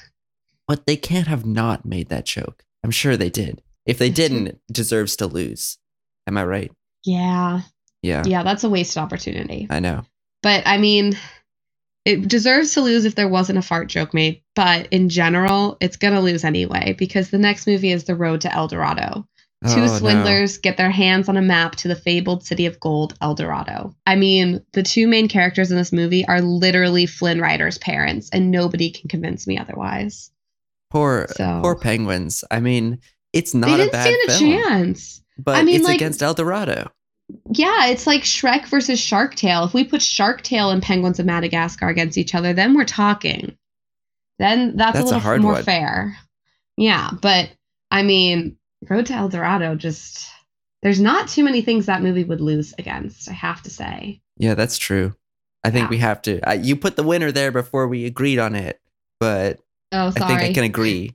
But 0.66 0.86
they 0.86 0.96
can't 0.96 1.26
have 1.26 1.44
not 1.44 1.84
made 1.84 2.08
that 2.08 2.24
joke. 2.24 2.64
I'm 2.84 2.90
sure 2.90 3.16
they 3.16 3.30
did. 3.30 3.60
If 3.84 3.98
they 3.98 4.10
didn't, 4.10 4.46
it 4.46 4.60
deserves 4.70 5.16
to 5.16 5.26
lose. 5.26 5.78
Am 6.26 6.36
I 6.38 6.44
right? 6.44 6.72
Yeah. 7.04 7.62
Yeah, 8.02 8.22
Yeah, 8.26 8.42
that's 8.42 8.64
a 8.64 8.68
wasted 8.70 8.98
opportunity. 8.98 9.66
I 9.70 9.78
know. 9.80 10.02
But 10.42 10.64
I 10.66 10.78
mean, 10.78 11.16
it 12.04 12.26
deserves 12.26 12.74
to 12.74 12.80
lose 12.80 13.04
if 13.04 13.14
there 13.14 13.28
wasn't 13.28 13.58
a 13.58 13.62
fart 13.62 13.88
joke 13.88 14.12
made. 14.12 14.42
But 14.56 14.88
in 14.90 15.08
general, 15.08 15.76
it's 15.80 15.96
going 15.96 16.14
to 16.14 16.20
lose 16.20 16.42
anyway 16.44 16.94
because 16.98 17.30
the 17.30 17.38
next 17.38 17.66
movie 17.66 17.92
is 17.92 18.04
The 18.04 18.16
Road 18.16 18.40
to 18.40 18.52
El 18.52 18.66
Dorado. 18.68 19.24
Oh, 19.64 19.72
Two 19.74 19.82
no. 19.82 19.98
swindlers 19.98 20.58
get 20.58 20.76
their 20.76 20.90
hands 20.90 21.28
on 21.28 21.36
a 21.36 21.42
map 21.42 21.76
to 21.76 21.86
the 21.88 21.94
fabled 21.94 22.44
city 22.44 22.66
of 22.66 22.80
gold, 22.80 23.14
El 23.20 23.36
Dorado. 23.36 23.94
I 24.04 24.16
mean, 24.16 24.60
the 24.72 24.82
two 24.82 25.06
main 25.06 25.28
characters 25.28 25.70
in 25.70 25.76
this 25.76 25.92
movie 25.92 26.26
are 26.26 26.40
literally 26.40 27.06
Flynn 27.06 27.40
Rider's 27.40 27.78
parents, 27.78 28.28
and 28.32 28.50
nobody 28.50 28.90
can 28.90 29.08
convince 29.08 29.46
me 29.46 29.56
otherwise. 29.58 30.32
Poor, 30.90 31.28
So- 31.36 31.60
poor 31.62 31.76
penguins. 31.76 32.42
I 32.50 32.58
mean, 32.58 32.98
it's 33.32 33.54
not 33.54 33.68
they 33.68 33.74
a 33.74 33.76
didn't 33.76 33.92
bad 33.92 34.02
stand 34.02 34.16
a 34.28 34.32
film, 34.32 34.50
chance. 34.50 35.21
But 35.38 35.56
I 35.56 35.62
mean, 35.62 35.76
it's 35.76 35.84
like- 35.84 35.96
against 35.96 36.22
El 36.22 36.34
Dorado. 36.34 36.90
Yeah, 37.50 37.86
it's 37.86 38.06
like 38.06 38.22
Shrek 38.24 38.66
versus 38.66 39.00
Shark 39.00 39.34
Tale. 39.36 39.64
If 39.64 39.72
we 39.72 39.84
put 39.84 40.02
Shark 40.02 40.42
Tale 40.42 40.70
and 40.70 40.82
Penguins 40.82 41.18
of 41.18 41.24
Madagascar 41.24 41.88
against 41.88 42.18
each 42.18 42.34
other, 42.34 42.52
then 42.52 42.74
we're 42.74 42.84
talking. 42.84 43.56
Then 44.38 44.76
that's, 44.76 44.98
That's 44.98 44.98
a 44.98 45.02
a 45.02 45.06
little 45.06 45.20
hard 45.20 45.40
more 45.42 45.52
one. 45.54 45.62
fair. 45.62 46.16
Yeah, 46.76 47.10
but 47.22 47.50
I 47.90 48.02
mean, 48.02 48.56
Road 48.88 49.06
to 49.06 49.14
El 49.14 49.28
Dorado 49.28 49.74
just 49.76 50.28
there's 50.82 51.00
not 51.00 51.28
too 51.28 51.44
many 51.44 51.62
things 51.62 51.86
that 51.86 52.02
movie 52.02 52.24
would 52.24 52.40
lose 52.40 52.74
against, 52.76 53.30
I 53.30 53.34
have 53.34 53.62
to 53.62 53.70
say. 53.70 54.20
Yeah, 54.36 54.54
that's 54.54 54.76
true. 54.78 55.14
I 55.64 55.70
think 55.70 55.84
Yeah. 55.84 55.90
we 55.90 55.98
have 55.98 56.20
to. 56.22 56.40
Uh, 56.40 56.52
you 56.54 56.74
put 56.76 56.96
the 56.96 57.04
winner 57.04 57.30
there 57.30 57.52
before 57.52 57.86
we 57.86 58.04
agreed 58.04 58.40
on 58.40 58.54
it, 58.56 58.80
but 59.20 59.60
Oh, 59.92 60.08
I 60.08 60.10
think 60.10 60.40
I 60.40 60.52
can 60.52 60.64
agree. 60.72 61.14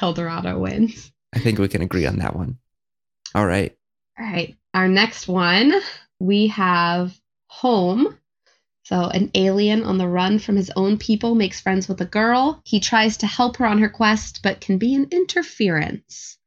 El 0.00 0.14
Dorado 0.14 0.58
wins. 0.58 1.12
I 1.34 1.38
think 1.40 1.58
we 1.58 1.68
can 1.68 1.82
agree 1.82 2.06
on 2.06 2.16
that 2.20 2.34
one. 2.34 2.56
All 3.34 3.46
right. 3.46 3.76
All 4.18 4.26
right. 4.26 4.56
Our 4.74 4.88
next 4.88 5.28
one, 5.28 5.74
we 6.20 6.48
have 6.48 7.18
Home. 7.48 8.18
So, 8.84 9.06
an 9.06 9.30
alien 9.34 9.82
on 9.82 9.98
the 9.98 10.06
run 10.06 10.38
from 10.38 10.54
his 10.54 10.70
own 10.76 10.96
people 10.96 11.34
makes 11.34 11.60
friends 11.60 11.88
with 11.88 12.00
a 12.00 12.06
girl. 12.06 12.62
He 12.64 12.78
tries 12.78 13.16
to 13.18 13.26
help 13.26 13.56
her 13.56 13.66
on 13.66 13.78
her 13.78 13.88
quest, 13.88 14.40
but 14.42 14.60
can 14.60 14.78
be 14.78 14.94
an 14.94 15.08
interference. 15.10 16.38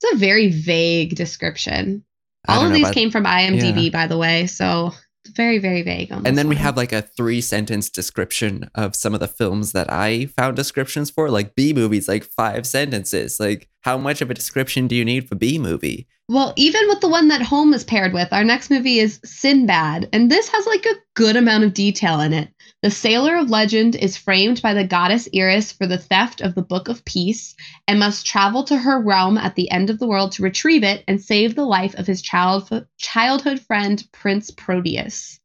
It's 0.00 0.12
a 0.14 0.16
very 0.16 0.48
vague 0.48 1.16
description. 1.16 2.04
All 2.46 2.64
of 2.64 2.72
these 2.72 2.82
about- 2.82 2.94
came 2.94 3.10
from 3.10 3.24
IMDb, 3.24 3.90
by 3.90 4.06
the 4.06 4.18
way. 4.18 4.46
So, 4.46 4.94
very, 5.28 5.58
very 5.58 5.82
vague 5.82 6.12
on 6.12 6.26
And 6.26 6.36
then 6.36 6.48
we 6.48 6.56
have 6.56 6.76
like 6.76 6.92
a 6.92 7.02
three 7.02 7.40
sentence 7.40 7.88
description 7.88 8.70
of 8.74 8.96
some 8.96 9.14
of 9.14 9.20
the 9.20 9.28
films 9.28 9.72
that 9.72 9.92
I 9.92 10.26
found 10.26 10.56
descriptions 10.56 11.10
for, 11.10 11.30
like 11.30 11.54
Bee 11.54 11.72
Movie's, 11.72 12.08
like 12.08 12.24
five 12.24 12.66
sentences. 12.66 13.38
Like, 13.38 13.68
how 13.82 13.96
much 13.96 14.20
of 14.20 14.30
a 14.30 14.34
description 14.34 14.86
do 14.86 14.94
you 14.94 15.04
need 15.04 15.28
for 15.28 15.34
Bee 15.34 15.58
Movie? 15.58 16.06
Well, 16.28 16.52
even 16.56 16.86
with 16.86 17.00
the 17.00 17.08
one 17.08 17.28
that 17.28 17.42
Home 17.42 17.74
is 17.74 17.82
paired 17.82 18.12
with, 18.12 18.32
our 18.32 18.44
next 18.44 18.70
movie 18.70 19.00
is 19.00 19.20
Sinbad, 19.24 20.08
and 20.12 20.30
this 20.30 20.48
has 20.48 20.64
like 20.66 20.86
a 20.86 20.94
good 21.14 21.36
amount 21.36 21.64
of 21.64 21.74
detail 21.74 22.20
in 22.20 22.32
it. 22.32 22.48
The 22.82 22.90
sailor 22.90 23.36
of 23.36 23.50
legend 23.50 23.94
is 23.94 24.16
framed 24.16 24.62
by 24.62 24.72
the 24.72 24.86
goddess 24.86 25.28
Eris 25.34 25.70
for 25.70 25.86
the 25.86 25.98
theft 25.98 26.40
of 26.40 26.54
the 26.54 26.62
Book 26.62 26.88
of 26.88 27.04
Peace 27.04 27.54
and 27.86 27.98
must 27.98 28.26
travel 28.26 28.64
to 28.64 28.76
her 28.76 28.98
realm 28.98 29.36
at 29.36 29.54
the 29.54 29.70
end 29.70 29.90
of 29.90 29.98
the 29.98 30.06
world 30.06 30.32
to 30.32 30.42
retrieve 30.42 30.82
it 30.82 31.04
and 31.06 31.20
save 31.22 31.54
the 31.54 31.66
life 31.66 31.94
of 31.96 32.06
his 32.06 32.22
child- 32.22 32.86
childhood 32.96 33.60
friend, 33.60 34.02
Prince 34.12 34.50
Proteus. 34.50 35.38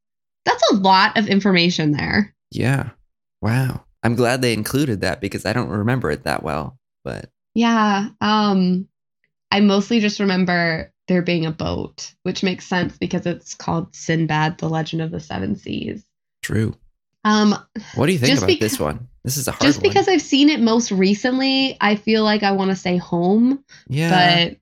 That's 0.46 0.64
a 0.72 0.76
lot 0.76 1.18
of 1.18 1.28
information 1.28 1.92
there. 1.92 2.34
Yeah. 2.52 2.92
Wow. 3.42 3.84
I'm 4.02 4.16
glad 4.16 4.42
they 4.42 4.54
included 4.54 5.02
that 5.02 5.20
because 5.20 5.46
I 5.46 5.52
don't 5.52 5.70
remember 5.70 6.10
it 6.12 6.24
that 6.24 6.42
well. 6.44 6.80
But 7.04 7.30
Yeah. 7.54 8.10
Um 8.22 8.88
I 9.52 9.60
mostly 9.60 10.00
just 10.00 10.20
remember 10.20 10.94
there 11.08 11.22
being 11.22 11.46
a 11.46 11.52
boat, 11.52 12.14
which 12.24 12.44
makes 12.44 12.66
sense 12.66 12.98
because 12.98 13.26
it's 13.26 13.54
called 13.56 13.96
Sinbad, 13.96 14.58
the 14.58 14.70
Legend 14.70 15.02
of 15.02 15.12
the 15.12 15.20
Seven 15.20 15.56
Seas. 15.58 16.06
true. 16.42 16.76
Um 17.26 17.56
What 17.96 18.06
do 18.06 18.14
you 18.14 18.20
think 18.20 18.38
about 18.38 18.50
beca- 18.50 18.60
this 18.62 18.80
one? 18.80 19.08
This 19.24 19.36
is 19.36 19.48
a 19.48 19.52
hard 19.52 19.62
one. 19.62 19.68
just 19.70 19.82
one. 19.82 19.90
because 19.90 20.08
I've 20.08 20.22
seen 20.22 20.50
it 20.50 20.62
most 20.62 20.92
recently, 20.92 21.76
I 21.82 21.96
feel 21.96 22.24
like 22.24 22.44
I 22.44 22.52
want 22.52 22.70
to 22.72 22.76
say 22.76 22.96
home, 22.98 23.64
yeah. 23.90 24.46
but 24.50 24.58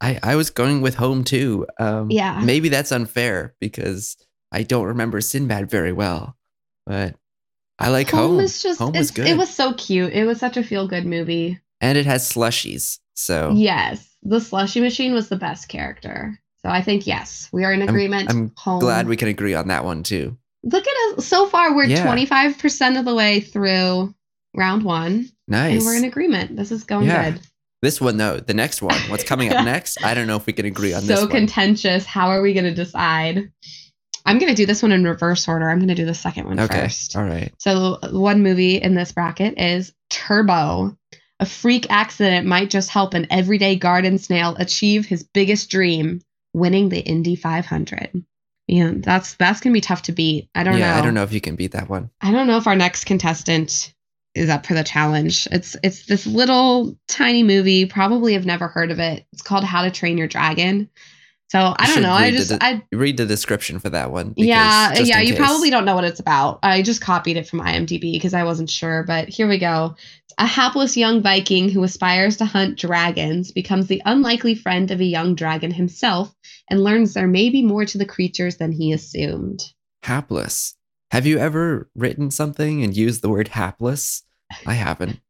I, 0.00 0.18
I 0.22 0.34
was 0.36 0.50
going 0.50 0.80
with 0.82 0.96
home 0.96 1.22
too. 1.24 1.66
Um, 1.78 2.10
Yeah. 2.10 2.40
Maybe 2.44 2.68
that's 2.68 2.90
unfair 2.92 3.54
because 3.60 4.16
I 4.50 4.64
don't 4.64 4.86
remember 4.86 5.20
Sinbad 5.20 5.70
very 5.70 5.92
well, 5.92 6.36
but 6.84 7.14
I 7.78 7.88
like 7.90 8.10
home. 8.10 8.40
is 8.40 8.60
just 8.62 8.80
home 8.80 8.92
was 8.92 9.12
good, 9.12 9.28
it 9.28 9.36
was 9.38 9.48
so 9.54 9.72
cute. 9.74 10.12
It 10.12 10.24
was 10.24 10.38
such 10.40 10.56
a 10.56 10.62
feel 10.64 10.88
good 10.88 11.06
movie. 11.06 11.60
and 11.80 11.96
it 11.96 12.06
has 12.06 12.28
slushies. 12.28 12.98
So 13.14 13.52
Yes. 13.54 14.08
The 14.24 14.40
slushy 14.40 14.80
machine 14.80 15.14
was 15.14 15.28
the 15.28 15.36
best 15.36 15.68
character. 15.68 16.38
So 16.62 16.68
I 16.68 16.80
think 16.82 17.06
yes, 17.06 17.48
we 17.52 17.64
are 17.64 17.72
in 17.72 17.82
agreement. 17.82 18.30
I'm 18.30 18.52
home. 18.56 18.80
glad 18.80 19.06
we 19.08 19.16
can 19.16 19.28
agree 19.28 19.54
on 19.54 19.68
that 19.68 19.84
one 19.84 20.02
too. 20.04 20.36
Look 20.64 20.86
at 20.86 21.18
us 21.18 21.26
so 21.26 21.46
far 21.46 21.74
we're 21.74 21.84
Yeah. 21.84 22.04
25% 22.06 22.98
of 22.98 23.04
the 23.04 23.14
way 23.14 23.40
through 23.40 24.14
round 24.54 24.84
one. 24.84 25.28
Nice. 25.48 25.76
And 25.78 25.84
we're 25.84 25.96
in 25.96 26.04
agreement. 26.04 26.56
This 26.56 26.70
is 26.70 26.84
going 26.84 27.06
Yeah. 27.06 27.30
good. 27.32 27.40
this 27.82 28.00
one 28.00 28.16
though, 28.16 28.38
the 28.38 28.54
next 28.54 28.80
one, 28.80 28.94
what's 29.08 29.24
coming 29.24 29.52
up 29.52 29.64
next? 29.64 30.04
I 30.04 30.14
don't 30.14 30.26
know 30.28 30.36
if 30.36 30.46
we 30.46 30.52
can 30.52 30.66
agree 30.66 30.92
on 30.94 31.02
so 31.02 31.06
this 31.08 31.20
So 31.20 31.26
contentious. 31.26 32.06
How 32.06 32.28
are 32.28 32.40
we 32.42 32.52
going 32.54 32.64
to 32.64 32.74
decide? 32.74 33.50
I'm 34.24 34.38
going 34.38 34.50
to 34.50 34.56
do 34.56 34.66
this 34.66 34.82
one 34.82 34.92
in 34.92 35.02
reverse 35.02 35.48
order. 35.48 35.68
I'm 35.68 35.78
going 35.78 35.88
to 35.88 35.96
do 35.96 36.04
the 36.04 36.14
second 36.14 36.46
one 36.46 36.60
okay. 36.60 36.82
first. 36.82 37.16
All 37.16 37.24
right. 37.24 37.52
So, 37.58 37.98
one 38.12 38.40
movie 38.44 38.76
in 38.76 38.94
this 38.94 39.10
bracket 39.10 39.58
is 39.58 39.92
Turbo. 40.10 40.96
A 41.40 41.44
freak 41.44 41.88
accident 41.90 42.46
might 42.46 42.70
just 42.70 42.88
help 42.88 43.14
an 43.14 43.26
everyday 43.30 43.74
garden 43.74 44.16
snail 44.18 44.54
achieve 44.60 45.06
his 45.06 45.24
biggest 45.24 45.68
dream, 45.70 46.20
winning 46.54 46.88
the 46.88 47.00
Indy 47.00 47.34
500. 47.34 48.24
Yeah, 48.72 48.92
that's 48.96 49.34
that's 49.34 49.60
gonna 49.60 49.74
be 49.74 49.82
tough 49.82 50.00
to 50.02 50.12
beat. 50.12 50.48
I 50.54 50.64
don't 50.64 50.72
know. 50.72 50.78
yeah, 50.78 50.94
know. 50.94 50.98
I 50.98 51.02
don't 51.02 51.12
know 51.12 51.24
if 51.24 51.32
you 51.34 51.42
can 51.42 51.56
beat 51.56 51.72
that 51.72 51.90
one. 51.90 52.08
I 52.22 52.32
don't 52.32 52.46
know 52.46 52.56
if 52.56 52.66
our 52.66 52.74
next 52.74 53.04
contestant 53.04 53.92
is 54.34 54.48
up 54.48 54.64
for 54.64 54.72
the 54.72 54.82
challenge. 54.82 55.46
It's 55.50 55.76
it's 55.82 56.06
this 56.06 56.26
little 56.26 56.96
tiny 57.06 57.42
movie. 57.42 57.84
Probably 57.84 58.32
have 58.32 58.46
never 58.46 58.68
heard 58.68 58.90
of 58.90 58.98
it. 58.98 59.26
It's 59.34 59.42
called 59.42 59.64
How 59.64 59.82
to 59.82 59.90
Train 59.90 60.16
Your 60.16 60.26
Dragon. 60.26 60.88
So 61.52 61.74
I 61.78 61.86
don't 61.92 62.02
know. 62.02 62.12
I 62.12 62.30
the 62.30 62.36
just 62.38 62.52
I 62.62 62.82
Read 62.92 63.18
the 63.18 63.26
description 63.26 63.78
for 63.78 63.90
that 63.90 64.10
one. 64.10 64.30
because- 64.30 64.46
yeah 64.46 64.94
yeah 64.98 65.20
you 65.20 65.32
case. 65.34 65.38
probably 65.38 65.68
don't 65.68 65.84
know 65.84 65.94
what 65.94 66.04
it's 66.04 66.18
about. 66.18 66.60
I 66.62 66.80
just 66.80 67.02
copied 67.02 67.36
it 67.36 67.46
from 67.46 67.60
IMDb 67.60 68.12
because 68.14 68.32
I 68.32 68.44
wasn't 68.44 68.70
sure. 68.70 69.02
But 69.06 69.28
here 69.28 69.46
we 69.46 69.58
go. 69.58 69.94
A 70.38 70.46
hapless 70.46 70.96
young 70.96 71.20
Viking 71.22 71.68
who 71.68 71.82
aspires 71.82 72.38
to 72.38 72.46
hunt 72.46 72.78
dragons 72.78 73.52
becomes 73.52 73.86
the 73.88 74.00
unlikely 74.06 74.54
friend 74.54 74.90
of 74.90 74.98
a 75.02 75.04
young 75.04 75.34
dragon 75.34 75.70
himself 75.70 76.34
and 76.70 76.82
learns 76.82 77.12
there 77.12 77.26
may 77.28 77.50
be 77.50 77.62
more 77.62 77.84
to 77.84 77.98
the 77.98 78.06
creatures 78.06 78.56
than 78.56 78.72
he 78.72 78.90
assumed. 78.92 79.62
hapless. 80.04 80.74
Have 81.10 81.26
you 81.26 81.36
ever 81.36 81.90
written 81.94 82.30
something 82.30 82.82
and 82.82 82.96
used 82.96 83.20
the 83.20 83.28
word 83.28 83.48
hapless? 83.48 84.22
I 84.66 84.72
haven't. 84.72 85.20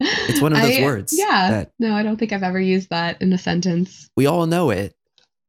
It's 0.00 0.40
one 0.40 0.54
of 0.54 0.62
those 0.62 0.78
I- 0.78 0.82
words 0.82 1.12
Yeah. 1.16 1.50
that- 1.50 1.72
no, 1.78 1.94
I 1.94 2.02
don't 2.02 2.16
think 2.16 2.32
I've 2.32 2.42
ever 2.42 2.58
used 2.60 2.88
that 2.88 3.20
in 3.20 3.34
a 3.34 3.38
sentence. 3.38 4.08
We 4.16 4.24
all 4.24 4.46
know 4.46 4.70
it, 4.70 4.94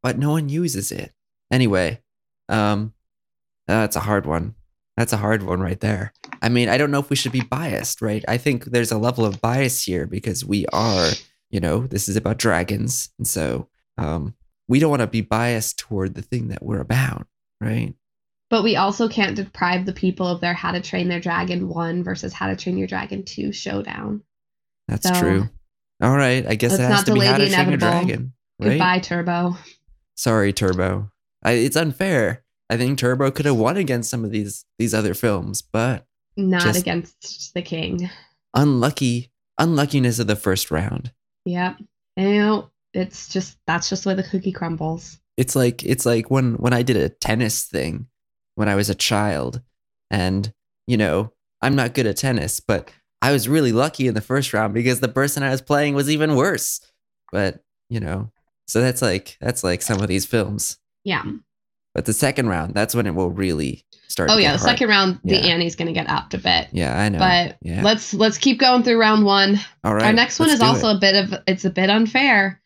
but 0.03 0.17
no 0.19 0.29
one 0.31 0.49
uses 0.49 0.91
it. 0.91 1.11
Anyway, 1.49 2.01
um, 2.49 2.93
that's 3.67 3.95
a 3.95 4.01
hard 4.01 4.25
one. 4.25 4.53
That's 4.97 5.13
a 5.13 5.17
hard 5.17 5.41
one 5.41 5.59
right 5.61 5.79
there. 5.79 6.13
I 6.41 6.49
mean, 6.49 6.69
I 6.69 6.77
don't 6.77 6.91
know 6.91 6.99
if 6.99 7.09
we 7.09 7.15
should 7.15 7.31
be 7.31 7.41
biased, 7.41 8.01
right? 8.01 8.23
I 8.27 8.37
think 8.37 8.65
there's 8.65 8.91
a 8.91 8.97
level 8.97 9.25
of 9.25 9.41
bias 9.41 9.83
here 9.83 10.05
because 10.05 10.45
we 10.45 10.65
are, 10.67 11.09
you 11.49 11.59
know, 11.59 11.87
this 11.87 12.07
is 12.07 12.15
about 12.15 12.37
dragons. 12.37 13.09
And 13.17 13.27
so 13.27 13.69
um, 13.97 14.35
we 14.67 14.79
don't 14.79 14.91
want 14.91 14.99
to 14.99 15.07
be 15.07 15.21
biased 15.21 15.79
toward 15.79 16.13
the 16.13 16.21
thing 16.21 16.49
that 16.49 16.63
we're 16.63 16.81
about, 16.81 17.25
right? 17.59 17.95
But 18.51 18.63
we 18.63 18.75
also 18.75 19.09
can't 19.09 19.35
deprive 19.35 19.87
the 19.87 19.93
people 19.93 20.27
of 20.27 20.41
their 20.41 20.53
How 20.53 20.73
to 20.73 20.81
Train 20.81 21.07
Their 21.07 21.19
Dragon 21.21 21.69
1 21.69 22.03
versus 22.03 22.33
How 22.33 22.47
to 22.47 22.55
Train 22.55 22.77
Your 22.77 22.87
Dragon 22.87 23.23
2 23.23 23.51
showdown. 23.51 24.21
That's 24.87 25.07
So, 25.07 25.19
true. 25.19 25.49
All 26.03 26.15
right. 26.15 26.45
I 26.45 26.53
guess 26.53 26.73
it 26.73 26.81
has 26.81 27.03
to 27.05 27.13
be 27.13 27.21
How 27.21 27.37
to 27.37 27.49
Train 27.49 27.69
Your. 27.69 27.77
Dragon. 27.77 28.33
Right? 28.59 28.69
Goodbye, 28.69 28.99
Turbo. 28.99 29.57
Sorry, 30.15 30.53
Turbo. 30.53 31.11
I, 31.43 31.53
it's 31.53 31.75
unfair. 31.75 32.43
I 32.69 32.77
think 32.77 32.97
Turbo 32.97 33.31
could 33.31 33.45
have 33.45 33.57
won 33.57 33.77
against 33.77 34.09
some 34.09 34.23
of 34.25 34.31
these 34.31 34.65
these 34.79 34.93
other 34.93 35.13
films, 35.13 35.61
but 35.61 36.05
Not 36.37 36.75
against 36.75 37.53
the 37.53 37.61
king. 37.61 38.09
unlucky 38.53 39.31
unluckiness 39.59 40.19
of 40.19 40.27
the 40.27 40.35
first 40.35 40.71
round. 40.71 41.11
Yep. 41.45 41.77
You 42.17 42.33
know, 42.39 42.69
it's 42.93 43.27
just 43.29 43.57
that's 43.67 43.89
just 43.89 44.05
where 44.05 44.15
the 44.15 44.23
cookie 44.23 44.51
crumbles. 44.51 45.19
It's 45.37 45.55
like 45.55 45.83
it's 45.83 46.05
like 46.05 46.29
when 46.31 46.53
when 46.55 46.73
I 46.73 46.83
did 46.83 46.97
a 46.97 47.09
tennis 47.09 47.63
thing 47.63 48.07
when 48.55 48.69
I 48.69 48.75
was 48.75 48.89
a 48.89 48.95
child, 48.95 49.61
and 50.11 50.53
you 50.87 50.97
know 50.97 51.33
I'm 51.61 51.75
not 51.75 51.93
good 51.93 52.05
at 52.05 52.17
tennis, 52.17 52.59
but 52.59 52.91
I 53.21 53.31
was 53.31 53.49
really 53.49 53.71
lucky 53.71 54.07
in 54.07 54.13
the 54.13 54.21
first 54.21 54.53
round 54.53 54.73
because 54.73 54.99
the 54.99 55.07
person 55.07 55.43
I 55.43 55.49
was 55.51 55.61
playing 55.61 55.95
was 55.95 56.09
even 56.09 56.35
worse. 56.35 56.79
But 57.31 57.61
you 57.89 57.99
know, 57.99 58.31
so 58.65 58.81
that's 58.81 59.01
like 59.01 59.37
that's 59.41 59.63
like 59.63 59.81
some 59.81 60.01
of 60.01 60.07
these 60.07 60.25
films. 60.25 60.77
Yeah. 61.03 61.23
But 61.93 62.05
the 62.05 62.13
second 62.13 62.49
round, 62.49 62.73
that's 62.73 62.95
when 62.95 63.05
it 63.05 63.13
will 63.13 63.29
really 63.29 63.85
start. 64.07 64.29
Oh 64.31 64.37
yeah, 64.37 64.53
the 64.53 64.57
hard. 64.57 64.71
second 64.71 64.89
round, 64.89 65.19
the 65.23 65.35
Yeah. 65.35 65.53
Annie's 65.53 65.75
gonna 65.75 65.93
get 65.93 66.09
upped 66.09 66.33
a 66.33 66.37
bit. 66.39 66.69
Yeah, 66.71 66.99
I 66.99 67.09
know. 67.09 67.19
But 67.19 67.57
yeah. 67.61 67.83
let's 67.83 68.13
let's 68.13 68.37
keep 68.37 68.59
going 68.59 68.83
through 68.83 68.99
round 68.99 69.25
one. 69.25 69.59
All 69.83 69.93
right. 69.93 70.05
Our 70.05 70.13
next 70.13 70.39
one 70.39 70.49
is 70.49 70.61
also 70.61 70.87
it. 70.89 70.95
a 70.95 70.99
bit 70.99 71.15
of 71.15 71.39
it's 71.45 71.65
a 71.65 71.69
bit 71.69 71.89
unfair. 71.89 72.61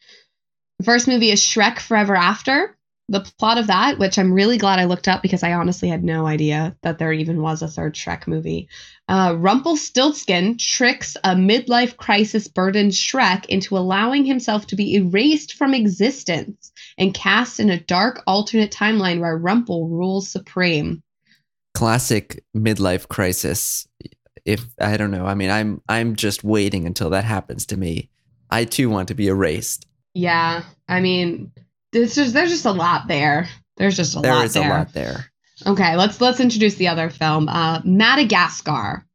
The 0.79 0.85
first 0.85 1.07
movie 1.07 1.31
is 1.31 1.41
Shrek 1.41 1.79
Forever 1.79 2.15
After. 2.15 2.76
The 3.09 3.21
plot 3.39 3.57
of 3.57 3.67
that, 3.67 3.99
which 3.99 4.19
I'm 4.19 4.33
really 4.33 4.57
glad 4.57 4.79
I 4.79 4.85
looked 4.85 5.07
up 5.07 5.21
because 5.21 5.41
I 5.41 5.53
honestly 5.53 5.87
had 5.87 6.03
no 6.03 6.25
idea 6.27 6.75
that 6.83 6.99
there 6.99 7.13
even 7.13 7.41
was 7.41 7.61
a 7.61 7.67
third 7.69 7.95
Shrek 7.95 8.27
movie. 8.27 8.67
Uh, 9.07 9.35
Rumpelstiltskin 9.37 10.57
tricks 10.57 11.15
a 11.23 11.33
midlife 11.33 11.95
crisis 11.95 12.49
burdened 12.49 12.91
Shrek 12.91 13.45
into 13.45 13.77
allowing 13.77 14.25
himself 14.25 14.67
to 14.67 14.75
be 14.75 14.95
erased 14.95 15.53
from 15.53 15.73
existence 15.73 16.73
and 16.97 17.13
cast 17.13 17.61
in 17.61 17.69
a 17.69 17.79
dark 17.79 18.23
alternate 18.27 18.71
timeline 18.71 19.21
where 19.21 19.39
Rumpel 19.39 19.89
rules 19.89 20.29
supreme. 20.29 21.01
classic 21.73 22.43
midlife 22.55 23.07
crisis. 23.07 23.87
If 24.43 24.65
I 24.81 24.97
don't 24.97 25.11
know, 25.11 25.25
I 25.25 25.35
mean, 25.35 25.49
I'm 25.49 25.81
I'm 25.87 26.15
just 26.15 26.43
waiting 26.43 26.85
until 26.85 27.09
that 27.11 27.23
happens 27.23 27.65
to 27.67 27.77
me. 27.77 28.09
I 28.49 28.65
too 28.65 28.89
want 28.89 29.07
to 29.09 29.13
be 29.15 29.27
erased. 29.27 29.85
Yeah, 30.13 30.63
I 30.89 30.99
mean, 30.99 31.51
there's 31.99 32.15
just 32.15 32.33
there's 32.33 32.49
just 32.49 32.65
a 32.65 32.71
lot 32.71 33.07
there. 33.07 33.47
There's 33.77 33.95
just 33.95 34.15
a 34.15 34.19
There 34.21 34.33
lot 34.33 34.45
is 34.45 34.53
there. 34.53 34.65
a 34.65 34.69
lot 34.69 34.93
there. 34.93 35.25
Okay, 35.65 35.95
let's 35.95 36.21
let's 36.21 36.39
introduce 36.39 36.75
the 36.75 36.87
other 36.87 37.09
film, 37.09 37.49
uh, 37.49 37.81
Madagascar. 37.83 39.05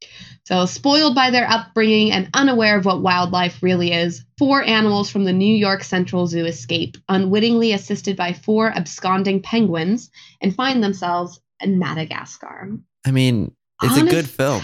So, 0.45 0.67
spoiled 0.67 1.15
by 1.15 1.31
their 1.31 1.49
upbringing 1.49 2.11
and 2.11 2.29
unaware 2.35 2.77
of 2.77 2.85
what 2.85 3.01
wildlife 3.01 3.63
really 3.63 3.93
is, 3.93 4.25
four 4.39 4.61
animals 4.63 5.09
from 5.09 5.25
the 5.25 5.33
New 5.33 5.57
York 5.57 5.85
Central 5.85 6.27
Zoo 6.27 6.45
escape, 6.45 6.97
unwittingly 7.09 7.73
assisted 7.73 8.17
by 8.17 8.33
four 8.33 8.71
absconding 8.77 9.41
penguins, 9.41 10.11
and 10.41 10.53
find 10.55 10.83
themselves 10.83 11.41
in 11.61 11.79
Madagascar. 11.79 12.71
I 13.07 13.13
mean, 13.13 13.55
it's 13.85 13.97
a 13.97 14.05
good 14.05 14.29
film. 14.29 14.63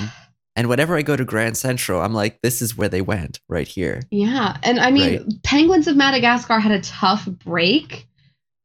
And 0.57 0.69
whenever 0.69 0.97
I 0.97 1.03
go 1.03 1.15
to 1.15 1.25
Grand 1.25 1.57
Central, 1.57 2.01
I'm 2.03 2.13
like, 2.13 2.41
this 2.43 2.61
is 2.61 2.77
where 2.77 2.89
they 2.89 3.01
went, 3.01 3.39
right 3.49 3.69
here. 3.69 4.03
Yeah, 4.11 4.57
and 4.65 4.81
I 4.81 4.91
mean, 4.91 5.19
Right. 5.23 5.43
Penguins 5.45 5.87
of 5.87 5.97
Madagascar 5.97 6.59
had 6.59 6.73
a 6.73 6.81
tough 6.81 7.25
break. 7.27 8.08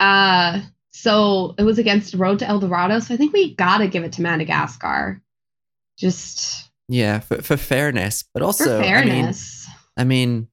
Uh, 0.04 0.62
so 0.92 1.56
it 1.58 1.64
was 1.64 1.80
against 1.80 2.14
Road 2.14 2.40
to 2.40 2.48
El 2.48 2.60
Dorado. 2.60 3.00
So 3.00 3.14
I 3.14 3.18
think 3.18 3.34
we 3.34 3.56
gotta 3.56 3.88
give 3.88 4.04
it 4.04 4.14
to 4.14 4.22
Madagascar. 4.22 5.22
Just 5.98 6.70
Yeah, 6.90 7.20
for, 7.20 7.42
for 7.42 7.58
fairness, 7.58 8.24
but 8.34 8.42
for 8.42 8.46
also, 8.46 8.82
fairness. 8.82 9.66
I 9.98 10.04
mean, 10.04 10.30
I 10.30 10.32
mean, 10.36 10.48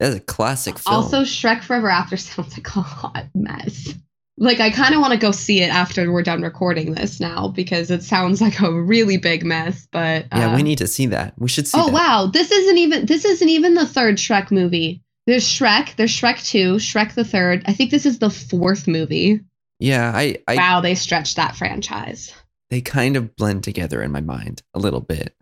that's 0.00 0.16
a 0.16 0.20
classic 0.20 0.78
film. 0.78 0.96
Also, 0.96 1.22
Shrek 1.22 1.62
Forever 1.62 1.88
After 1.88 2.16
sounds 2.16 2.56
like 2.56 2.66
a 2.68 2.80
hot 2.80 3.26
mess. 3.34 3.94
Like, 4.38 4.60
I 4.60 4.70
kind 4.70 4.94
of 4.94 5.00
want 5.00 5.12
to 5.12 5.18
go 5.18 5.30
see 5.30 5.60
it 5.60 5.68
after 5.68 6.10
we're 6.10 6.22
done 6.22 6.42
recording 6.42 6.94
this 6.94 7.20
now 7.20 7.48
because 7.48 7.90
it 7.90 8.02
sounds 8.02 8.40
like 8.40 8.60
a 8.60 8.72
really 8.72 9.16
big 9.18 9.44
mess. 9.44 9.86
But 9.92 10.26
yeah, 10.32 10.52
uh, 10.52 10.56
we 10.56 10.62
need 10.62 10.78
to 10.78 10.88
see 10.88 11.06
that. 11.06 11.34
We 11.38 11.48
should 11.48 11.68
see 11.68 11.78
Oh 11.78 11.86
that. 11.86 11.92
wow, 11.92 12.30
this 12.32 12.50
isn't 12.50 12.78
even 12.78 13.06
this 13.06 13.24
isn't 13.24 13.48
even 13.48 13.74
the 13.74 13.86
third 13.86 14.16
Shrek 14.16 14.50
movie. 14.50 15.02
There's 15.26 15.44
Shrek, 15.46 15.94
there's 15.96 16.10
Shrek 16.10 16.44
Two, 16.44 16.74
Shrek 16.76 17.14
the 17.14 17.24
Third. 17.24 17.62
I 17.66 17.72
think 17.72 17.90
this 17.90 18.06
is 18.06 18.18
the 18.18 18.30
fourth 18.30 18.88
movie. 18.88 19.40
Yeah, 19.78 20.12
I, 20.14 20.36
I 20.48 20.56
wow, 20.56 20.80
they 20.80 20.94
stretched 20.94 21.36
that 21.36 21.56
franchise. 21.56 22.32
they 22.70 22.80
kind 22.80 23.16
of 23.16 23.34
blend 23.36 23.64
together 23.64 24.02
in 24.02 24.10
my 24.12 24.20
mind 24.20 24.62
a 24.74 24.78
little 24.78 25.00
bit. 25.00 25.34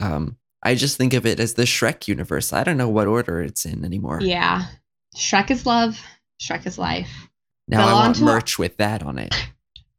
Um, 0.00 0.36
I 0.62 0.74
just 0.74 0.96
think 0.96 1.12
of 1.14 1.24
it 1.26 1.38
as 1.40 1.54
the 1.54 1.62
Shrek 1.64 2.08
universe. 2.08 2.52
I 2.52 2.64
don't 2.64 2.76
know 2.76 2.88
what 2.88 3.06
order 3.06 3.40
it's 3.42 3.64
in 3.64 3.84
anymore. 3.84 4.20
Yeah, 4.20 4.66
Shrek 5.16 5.50
is 5.50 5.66
love, 5.66 6.00
Shrek 6.40 6.66
is 6.66 6.78
life. 6.78 7.10
Now 7.68 7.86
Well, 7.86 7.96
I 7.96 8.06
want 8.06 8.16
to 8.16 8.22
our- 8.26 8.34
merch 8.34 8.58
with 8.58 8.76
that 8.78 9.02
on 9.02 9.18
it. 9.18 9.34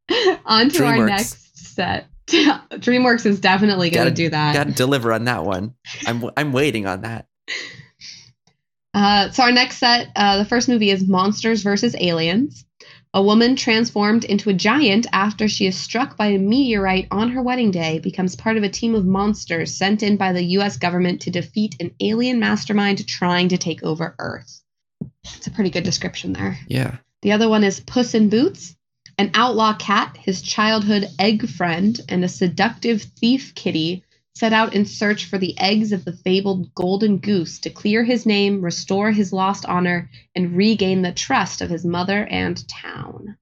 On 0.46 0.70
to 0.70 0.86
our 0.86 1.06
next 1.06 1.58
set. 1.76 2.08
DreamWorks 2.28 3.26
is 3.26 3.42
definitely 3.42 3.90
going 3.90 4.08
to 4.08 4.14
do 4.14 4.30
that. 4.30 4.54
Got 4.54 4.68
to 4.68 4.74
deliver 4.74 5.12
on 5.12 5.26
that 5.26 5.44
one. 5.44 5.76
I'm 6.06 6.30
I'm 6.38 6.54
waiting 6.54 6.86
on 6.86 7.02
that. 7.02 7.28
Uh, 8.94 9.30
so 9.32 9.44
our 9.44 9.52
next 9.52 9.78
set, 9.78 10.10
uh, 10.16 10.38
the 10.38 10.46
first 10.46 10.68
movie 10.68 10.90
is 10.90 11.08
Monsters 11.08 11.62
versus 11.62 11.96
Aliens. 12.00 12.66
A 13.14 13.24
woman 13.24 13.56
transformed 13.56 14.26
into 14.26 14.50
a 14.50 14.54
giant 14.54 15.08
after 15.12 15.48
she 15.48 15.66
is 15.66 15.78
struck 15.78 16.18
by 16.18 16.28
a 16.28 16.38
meteorite 16.38 17.08
on 17.10 17.30
her 17.30 17.42
wedding 17.42 17.72
day 17.72 18.00
becomes 18.00 18.36
part 18.36 18.58
of 18.58 18.64
a 18.64 18.70
team 18.70 18.96
of 18.96 19.06
monsters 19.06 19.76
sent 19.76 20.04
in 20.04 20.18
by 20.18 20.34
the 20.34 20.44
U.S. 20.44 20.78
government 20.78 21.22
to 21.22 21.32
defeat 21.32 21.76
an 21.80 21.92
alien 22.00 22.40
mastermind 22.40 23.08
trying 23.08 23.50
to 23.50 23.58
take 23.58 23.82
over 23.82 24.14
Earth. 24.20 24.62
It's 25.24 25.48
a 25.48 25.52
pretty 25.52 25.70
good 25.70 25.84
description 25.84 26.34
there. 26.34 26.60
Yeah. 26.68 26.98
The 27.22 27.32
other 27.32 27.50
one 27.50 27.64
is 27.64 27.80
Puss 27.80 28.14
in 28.14 28.30
Boots. 28.30 28.76
An 29.18 29.32
outlaw 29.34 29.76
cat, 29.76 30.16
his 30.18 30.44
childhood 30.44 31.08
egg 31.18 31.50
friend, 31.50 32.00
and 32.08 32.24
a 32.24 32.30
seductive 32.30 33.02
thief 33.02 33.56
kitty 33.56 34.04
set 34.38 34.54
out 34.54 34.74
in 34.74 34.86
search 34.86 35.26
for 35.26 35.38
the 35.38 35.58
eggs 35.58 35.92
of 35.92 36.06
the 36.06 36.14
fabled 36.14 36.74
golden 36.76 37.18
goose 37.18 37.60
to 37.60 37.70
clear 37.70 38.04
his 38.04 38.26
name, 38.26 38.62
restore 38.62 39.12
his 39.12 39.34
lost 39.34 39.66
honor, 39.66 40.10
and 40.36 40.56
regain 40.56 41.02
the 41.02 41.12
trust 41.12 41.62
of 41.62 41.70
his 41.70 41.86
mother 41.86 42.26
and 42.28 42.68
town. 42.68 43.38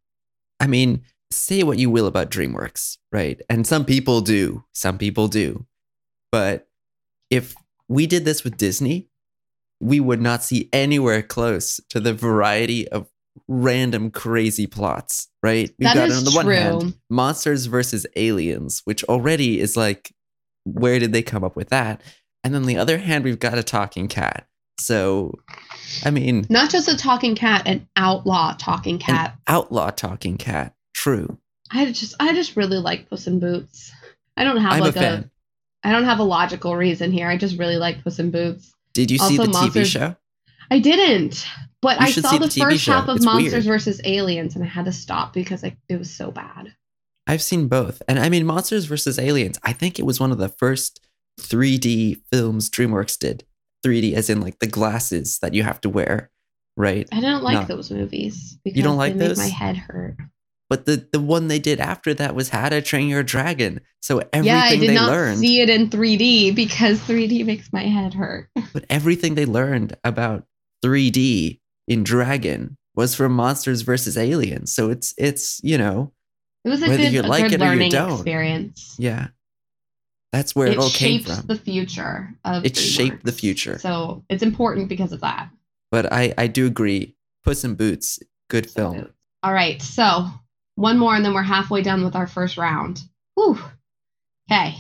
I 0.60 0.68
mean, 0.68 1.04
say 1.32 1.64
what 1.64 1.78
you 1.78 1.90
will 1.90 2.08
about 2.08 2.32
DreamWorks, 2.32 2.98
right? 3.12 3.42
And 3.50 3.68
some 3.68 3.86
people 3.86 4.22
do. 4.22 4.64
Some 4.74 4.98
people 4.98 5.28
do. 5.28 5.66
But 6.32 6.68
if 7.30 7.56
we 7.88 8.08
did 8.08 8.26
this 8.26 8.44
with 8.44 8.58
Disney, 8.58 9.10
we 9.82 10.00
would 10.00 10.22
not 10.22 10.44
see 10.44 10.70
anywhere 10.72 11.22
close 11.22 11.80
to 11.90 12.00
the 12.00 12.14
variety 12.14 12.88
of 12.88 13.10
random 13.48 14.12
crazy 14.12 14.66
plots, 14.66 15.28
right? 15.44 15.70
We've 15.78 15.88
That 15.88 15.96
got 15.96 16.10
is 16.10 16.18
on 16.20 16.24
the 16.24 16.32
one 16.32 16.48
hand 16.48 16.96
monsters 17.10 17.66
versus 17.66 18.08
aliens, 18.16 18.82
which 18.86 19.04
already 19.06 19.60
is 19.60 19.76
like, 19.76 20.14
where 20.66 21.00
did 21.00 21.14
they 21.14 21.24
come 21.24 21.44
up 21.44 21.56
with 21.56 21.70
that? 21.70 22.02
And 22.44 22.56
on 22.56 22.64
the 22.64 22.78
other 22.78 22.98
hand, 22.98 23.24
we've 23.24 23.40
got 23.40 23.58
a 23.58 23.64
talking 23.64 24.08
cat. 24.08 24.48
So, 24.80 25.34
I 26.04 26.12
mean, 26.12 26.46
Not 26.50 26.70
just 26.70 26.88
a 26.90 26.98
talking 26.98 27.34
cat, 27.36 27.64
an 27.66 27.88
outlaw 27.96 28.54
talking 28.60 28.96
an 28.96 29.00
cat. 29.00 29.38
outlaw 29.48 29.90
talking 29.90 30.38
cat. 30.38 30.76
True. 30.94 31.38
I 31.72 31.92
just 31.92 32.14
I 32.20 32.34
just 32.34 32.56
really 32.58 32.78
like 32.78 33.10
Puss 33.10 33.26
in 33.28 33.40
Boots. 33.40 33.92
I 34.38 34.44
don't 34.44 34.58
have 34.58 34.74
I'm 34.74 34.80
like 34.82 34.96
a. 34.98 35.30
I 35.84 35.92
don't 35.92 36.04
have 36.04 36.20
a 36.20 36.24
logical 36.24 36.76
reason 36.76 37.12
here. 37.12 37.28
I 37.30 37.38
just 37.38 37.58
really 37.58 37.78
like 37.78 38.04
Puss 38.04 38.20
in 38.20 38.32
Boots. 38.32 38.74
Did 38.94 39.12
you 39.12 39.18
see 39.18 39.38
Also, 39.40 39.44
the 39.46 39.50
TV 39.50 39.54
monsters- 39.62 39.90
show? 39.90 40.16
I 40.72 40.80
didn't, 40.80 41.46
but 41.82 42.00
You 42.00 42.08
I 42.08 42.12
saw 42.12 42.32
the, 42.38 42.48
the 42.48 42.60
first 42.62 42.84
show. 42.84 42.92
half 42.94 43.08
of 43.08 43.18
It's 43.18 43.26
Monsters 43.26 43.54
weird. 43.54 43.64
versus 43.66 44.02
Aliens, 44.04 44.56
and 44.56 44.64
I 44.64 44.68
had 44.68 44.86
to 44.86 44.92
stop 44.92 45.32
because 45.34 45.64
like 45.64 45.78
it 45.90 45.98
was 45.98 46.10
so 46.12 46.32
bad. 46.32 46.74
I've 47.28 47.42
seen 47.42 47.68
both. 47.68 48.02
And 48.08 48.20
I 48.20 48.30
mean, 48.30 48.46
Monsters 48.46 48.86
versus 48.86 49.18
Aliens, 49.18 49.58
I 49.64 49.74
think 49.74 49.98
it 50.00 50.06
was 50.06 50.20
one 50.20 50.32
of 50.32 50.38
the 50.38 50.50
first 50.50 51.00
3D 51.40 52.22
films 52.32 52.70
DreamWorks 52.70 53.18
did. 53.18 53.46
3D, 53.86 54.14
as 54.14 54.30
in 54.30 54.42
like 54.42 54.60
the 54.60 54.68
glasses 54.68 55.40
that 55.40 55.54
you 55.54 55.64
have 55.64 55.80
to 55.82 55.90
wear, 55.90 56.32
right? 56.76 57.08
I 57.12 57.20
don't 57.22 57.44
like 57.44 57.68
No. 57.68 57.76
those 57.76 57.92
movies 57.92 58.58
because 58.64 58.82
don't 58.84 58.98
like 58.98 59.18
those? 59.18 59.38
my 59.38 59.48
head 59.48 59.78
hurt. 59.78 60.18
But 60.70 60.86
the, 60.88 61.08
the 61.12 61.20
one 61.20 61.48
they 61.48 61.60
did 61.60 61.80
after 61.80 62.14
that 62.16 62.34
was 62.34 62.50
How 62.50 62.70
to 62.70 62.82
Train 62.82 63.08
Your 63.08 63.22
Dragon. 63.22 63.82
So 64.02 64.20
everything 64.34 64.46
yeah, 64.46 64.64
I 64.64 64.76
did 64.76 64.90
they 64.90 64.96
not 64.96 65.10
learned, 65.12 65.38
see 65.38 65.62
it 65.62 65.70
in 65.70 65.90
3D 65.92 66.56
because 66.56 67.00
3D 67.02 67.46
makes 67.46 67.72
my 67.72 67.84
head 67.84 68.16
hurt. 68.16 68.50
but 68.74 68.86
everything 68.90 69.36
they 69.36 69.46
learned 69.46 69.96
about 70.04 70.46
3D 70.84 71.60
in 71.88 72.04
Dragon 72.04 72.78
was 72.96 73.14
from 73.14 73.34
Monsters 73.34 73.82
versus 73.84 74.18
Aliens. 74.18 74.74
So 74.74 74.90
it's 74.90 75.14
it's 75.18 75.60
you 75.64 75.78
know 75.78 76.14
It 76.66 76.70
was 76.70 76.82
a 76.82 76.88
Whether 76.90 77.04
good, 77.04 77.14
you 77.14 77.22
a 77.22 77.24
like 77.24 77.44
good 77.44 77.54
it 77.54 77.62
or 77.62 77.66
you 77.66 77.70
learning 77.72 77.92
don't. 77.92 78.12
experience. 78.14 78.96
yeah, 79.00 79.28
that's 80.32 80.56
where 80.56 80.68
it, 80.68 80.74
it 80.74 80.80
all 80.80 80.90
came 80.90 81.20
shaped 81.24 81.30
from. 81.38 81.46
the 81.48 81.56
future 81.58 82.34
of 82.44 82.66
It 82.66 82.76
shaped 82.76 83.24
the 83.24 83.32
future. 83.32 83.78
So 83.80 84.26
it's 84.30 84.44
important 84.44 84.90
because 84.90 85.12
of 85.14 85.22
that. 85.22 85.50
But 85.92 86.12
I 86.12 86.34
I 86.38 86.48
do 86.48 86.66
agree. 86.66 87.16
Puss 87.44 87.64
in 87.64 87.76
Boots, 87.76 88.20
good 88.50 88.70
film. 88.70 89.08
All 89.44 89.54
right, 89.54 89.80
so 89.82 90.26
one 90.74 90.98
more, 90.98 91.16
and 91.16 91.24
then 91.24 91.34
we're 91.36 91.44
halfway 91.44 91.84
done 91.84 92.04
with 92.04 92.16
our 92.16 92.28
first 92.28 92.58
round. 92.58 93.02
Whew. 93.36 93.60
Okay, 94.52 94.76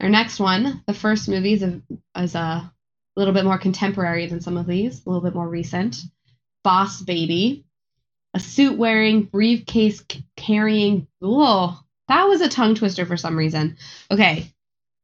our 0.00 0.08
next 0.08 0.38
one, 0.38 0.82
the 0.86 0.94
first 0.94 1.28
movie 1.28 1.52
is 1.54 1.62
a, 1.64 1.82
is 2.16 2.34
a 2.36 2.72
little 3.16 3.34
bit 3.34 3.44
more 3.44 3.58
contemporary 3.58 4.26
than 4.28 4.40
some 4.40 4.56
of 4.56 4.66
these, 4.66 5.04
a 5.04 5.10
little 5.10 5.22
bit 5.22 5.34
more 5.34 5.48
recent. 5.48 5.96
Boss 6.64 7.02
Baby, 7.02 7.65
a 8.36 8.38
suit 8.38 8.76
wearing, 8.76 9.22
briefcase 9.22 10.04
carrying. 10.36 11.06
Whoa, 11.20 11.72
that 12.08 12.28
was 12.28 12.42
a 12.42 12.50
tongue 12.50 12.74
twister 12.74 13.06
for 13.06 13.16
some 13.16 13.34
reason. 13.34 13.78
Okay, 14.10 14.52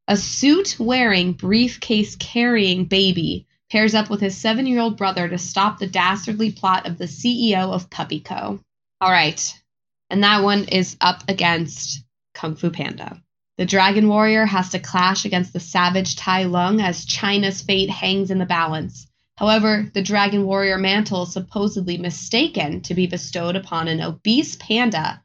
a 0.07 0.19
suit 0.19 0.77
wearing, 0.79 1.33
briefcase 1.33 2.15
carrying 2.17 2.85
baby 2.85 3.47
pairs 3.71 3.95
up 3.95 4.11
with 4.11 4.21
his 4.21 4.37
seven 4.37 4.67
year 4.67 4.81
old 4.81 4.99
brother 4.99 5.31
to 5.31 5.39
stop 5.39 5.79
the 5.79 5.87
dastardly 5.87 6.53
plot 6.53 6.87
of 6.87 6.99
the 6.99 7.07
CEO 7.07 7.73
of 7.73 7.89
Puppy 7.89 8.21
Co. 8.21 8.61
All 9.01 9.11
right. 9.11 9.59
And 10.11 10.23
that 10.25 10.43
one 10.43 10.65
is 10.65 10.99
up 11.01 11.25
against 11.27 12.05
Kung 12.35 12.55
Fu 12.55 12.69
Panda. 12.69 13.23
The 13.57 13.65
Dragon 13.65 14.09
Warrior 14.09 14.45
has 14.45 14.69
to 14.71 14.79
clash 14.79 15.25
against 15.25 15.55
the 15.55 15.61
savage 15.61 16.17
Tai 16.17 16.45
Lung 16.45 16.83
as 16.83 17.07
China's 17.07 17.63
fate 17.63 17.89
hangs 17.89 18.31
in 18.31 18.37
the 18.37 18.45
balance. 18.45 19.07
However, 19.43 19.91
the 19.93 20.03
Dragon 20.03 20.47
Warrior 20.47 20.79
mantle 20.79 21.25
is 21.25 21.33
supposedly 21.33 21.99
mistaken 21.99 22.81
to 22.83 22.95
be 22.95 23.09
bestowed 23.09 23.57
upon 23.57 23.89
an 23.89 24.01
obese 24.01 24.55
panda 24.55 25.21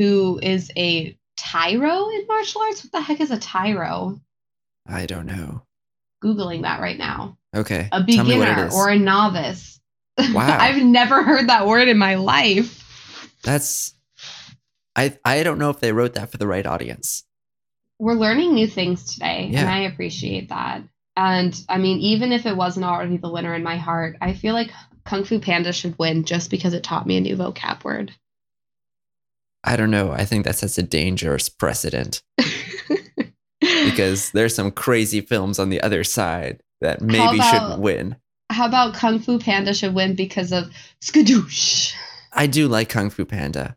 who 0.00 0.40
is 0.42 0.72
a 0.76 1.16
tyro 1.36 2.08
in 2.08 2.26
martial 2.26 2.60
arts? 2.60 2.82
What 2.82 2.90
the 2.90 3.00
heck 3.00 3.20
is 3.20 3.30
a 3.30 3.38
tyro? 3.38 4.20
I 4.88 5.06
don't 5.06 5.26
know. 5.26 5.62
Googling 6.24 6.62
that 6.62 6.80
right 6.80 6.98
now. 6.98 7.38
Okay. 7.54 7.88
A 7.92 8.02
tell 8.02 8.24
me 8.24 8.36
what 8.36 8.48
it 8.48 8.56
beginner 8.56 8.72
or 8.72 8.90
a 8.90 8.98
novice. 8.98 9.78
Wow. 10.34 10.58
I've 10.58 10.82
never 10.82 11.22
heard 11.22 11.48
that 11.48 11.66
word 11.66 11.88
in 11.88 11.96
my 11.98 12.16
life. 12.16 12.84
That's 13.44 13.94
I 14.96 15.16
I 15.24 15.44
don't 15.44 15.58
know 15.58 15.70
if 15.70 15.78
they 15.78 15.92
wrote 15.92 16.14
that 16.14 16.30
for 16.32 16.36
the 16.36 16.48
right 16.48 16.66
audience. 16.66 17.24
We're 17.98 18.14
learning 18.14 18.54
new 18.54 18.66
things 18.66 19.14
today, 19.14 19.52
and 19.54 19.68
I 19.70 19.82
appreciate 19.82 20.48
that. 20.50 20.82
And 21.16 21.58
I 21.68 21.78
mean, 21.78 21.98
even 21.98 22.32
if 22.32 22.46
it 22.46 22.56
wasn't 22.56 22.86
already 22.86 23.16
the 23.18 23.30
winner 23.30 23.54
in 23.54 23.62
my 23.62 23.76
heart, 23.76 24.16
I 24.20 24.32
feel 24.32 24.54
like 24.54 24.70
Kung 25.04 25.24
Fu 25.24 25.38
Panda 25.40 25.72
should 25.72 25.98
win 25.98 26.24
just 26.24 26.50
because 26.50 26.74
it 26.74 26.82
taught 26.84 27.06
me 27.06 27.16
a 27.16 27.20
new 27.20 27.36
vocab 27.36 27.84
word. 27.84 28.12
I 29.64 29.76
don't 29.76 29.90
know. 29.90 30.10
I 30.10 30.24
think 30.24 30.44
that 30.44 30.56
sets 30.56 30.78
a 30.78 30.82
dangerous 30.82 31.48
precedent 31.48 32.22
because 33.60 34.30
there's 34.32 34.54
some 34.54 34.70
crazy 34.70 35.20
films 35.20 35.58
on 35.58 35.70
the 35.70 35.80
other 35.82 36.02
side 36.04 36.62
that 36.80 37.00
maybe 37.00 37.36
about- 37.36 37.50
shouldn't 37.50 37.80
win. 37.80 38.16
How 38.50 38.66
about 38.66 38.94
Kung 38.94 39.18
Fu 39.18 39.38
Panda 39.38 39.72
should 39.72 39.94
win 39.94 40.14
because 40.14 40.52
of 40.52 40.70
skadoosh? 41.00 41.94
I 42.34 42.46
do 42.46 42.68
like 42.68 42.90
Kung 42.90 43.08
Fu 43.08 43.24
Panda. 43.24 43.76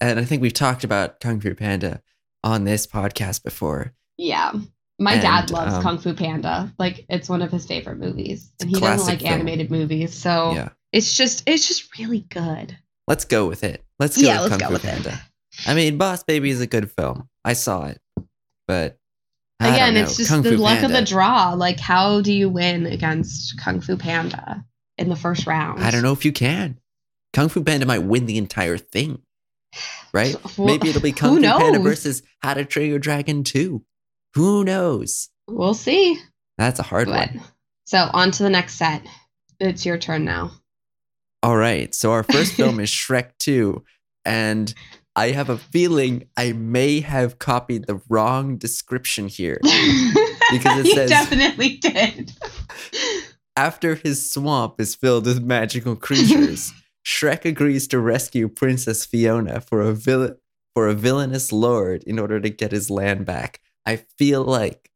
And 0.00 0.18
I 0.18 0.24
think 0.24 0.40
we've 0.40 0.52
talked 0.52 0.82
about 0.82 1.20
Kung 1.20 1.40
Fu 1.40 1.54
Panda 1.54 2.00
on 2.42 2.64
this 2.64 2.86
podcast 2.86 3.42
before. 3.42 3.92
Yeah. 4.16 4.52
My 4.98 5.16
dad 5.16 5.50
loves 5.50 5.74
um, 5.74 5.82
Kung 5.82 5.98
Fu 5.98 6.12
Panda. 6.14 6.72
Like 6.78 7.04
it's 7.08 7.28
one 7.28 7.42
of 7.42 7.52
his 7.52 7.66
favorite 7.66 7.98
movies. 7.98 8.50
And 8.60 8.68
he 8.68 8.80
doesn't 8.80 9.06
like 9.06 9.20
film. 9.20 9.32
animated 9.34 9.70
movies. 9.70 10.12
So 10.14 10.52
Yeah. 10.54 10.70
it's 10.92 11.16
just 11.16 11.44
it's 11.46 11.68
just 11.68 11.96
really 11.98 12.20
good. 12.30 12.76
Let's 13.06 13.24
go 13.24 13.46
with 13.46 13.62
it. 13.64 13.84
Let's 13.98 14.16
go 14.20 14.26
Yeah, 14.26 14.42
with 14.42 14.50
let's 14.52 14.62
Kung 14.62 14.72
go 14.72 14.78
Fu 14.78 14.82
with 14.82 14.84
it. 14.84 15.02
Panda. 15.04 15.20
I 15.66 15.74
mean, 15.74 15.98
Boss 15.98 16.22
Baby 16.24 16.50
is 16.50 16.60
a 16.60 16.66
good 16.66 16.90
film. 16.90 17.28
I 17.44 17.52
saw 17.52 17.86
it. 17.86 18.00
But 18.66 18.98
I 19.60 19.68
Again, 19.74 19.96
it's 19.96 20.16
just 20.16 20.30
Kung 20.30 20.42
the 20.42 20.50
Fu 20.52 20.56
luck 20.56 20.82
of 20.82 20.90
the 20.90 21.02
draw. 21.02 21.52
Like 21.54 21.78
how 21.78 22.20
do 22.20 22.32
you 22.32 22.48
win 22.48 22.86
against 22.86 23.58
Kung 23.60 23.80
Fu 23.80 23.96
Panda 23.96 24.64
in 24.98 25.08
the 25.08 25.16
first 25.16 25.46
round? 25.46 25.82
I 25.82 25.90
don't 25.92 26.02
know 26.02 26.12
if 26.12 26.24
you 26.24 26.32
can. 26.32 26.78
Kung 27.32 27.48
Fu 27.48 27.62
Panda 27.62 27.86
might 27.86 28.02
win 28.02 28.26
the 28.26 28.36
entire 28.38 28.78
thing. 28.78 29.22
Right? 30.12 30.34
Well, 30.58 30.66
Maybe 30.66 30.88
it'll 30.88 31.02
be 31.02 31.12
Kung 31.12 31.36
Fu 31.36 31.42
Panda 31.42 31.78
versus 31.78 32.22
How 32.40 32.54
to 32.54 32.64
Train 32.64 32.90
Your 32.90 32.98
Dragon 32.98 33.44
2. 33.44 33.84
Who 34.34 34.64
knows? 34.64 35.28
We'll 35.48 35.74
see. 35.74 36.18
That's 36.58 36.78
a 36.78 36.82
hard 36.84 37.06
But 37.06 37.32
one. 37.34 37.42
so 37.86 38.08
on 38.12 38.30
to 38.32 38.42
the 38.42 38.50
next 38.50 38.74
set. 38.74 39.02
It's 39.60 39.84
your 39.86 39.98
turn 39.98 40.24
now. 40.24 40.52
All 41.42 41.56
right. 41.56 41.94
So 41.94 42.12
our 42.12 42.22
first 42.22 42.52
film 42.54 42.80
is 42.80 42.90
Shrek 42.90 43.30
2. 43.38 43.82
And 44.24 44.72
I 45.16 45.30
have 45.30 45.48
a 45.48 45.58
feeling 45.58 46.28
I 46.36 46.52
may 46.52 47.00
have 47.00 47.38
copied 47.38 47.86
the 47.86 48.00
wrong 48.08 48.56
description 48.56 49.28
here. 49.28 49.58
Because 49.62 50.78
it 50.80 50.86
you 50.86 50.94
says- 50.94 51.10
definitely 51.10 51.76
did. 51.78 52.32
After 53.56 53.96
his 53.96 54.30
swamp 54.30 54.80
is 54.80 54.94
filled 54.94 55.26
with 55.26 55.42
magical 55.42 55.96
creatures, 55.96 56.72
Shrek 57.06 57.44
agrees 57.44 57.88
to 57.88 57.98
rescue 57.98 58.48
Princess 58.48 59.04
Fiona 59.04 59.60
for 59.60 59.80
a 59.80 59.92
villain 59.92 60.36
for 60.74 60.86
a 60.86 60.94
villainous 60.94 61.50
lord 61.50 62.04
in 62.04 62.20
order 62.20 62.38
to 62.38 62.50
get 62.50 62.70
his 62.70 62.88
land 62.88 63.24
back. 63.26 63.60
I 63.88 63.96
feel 64.18 64.44
like 64.44 64.90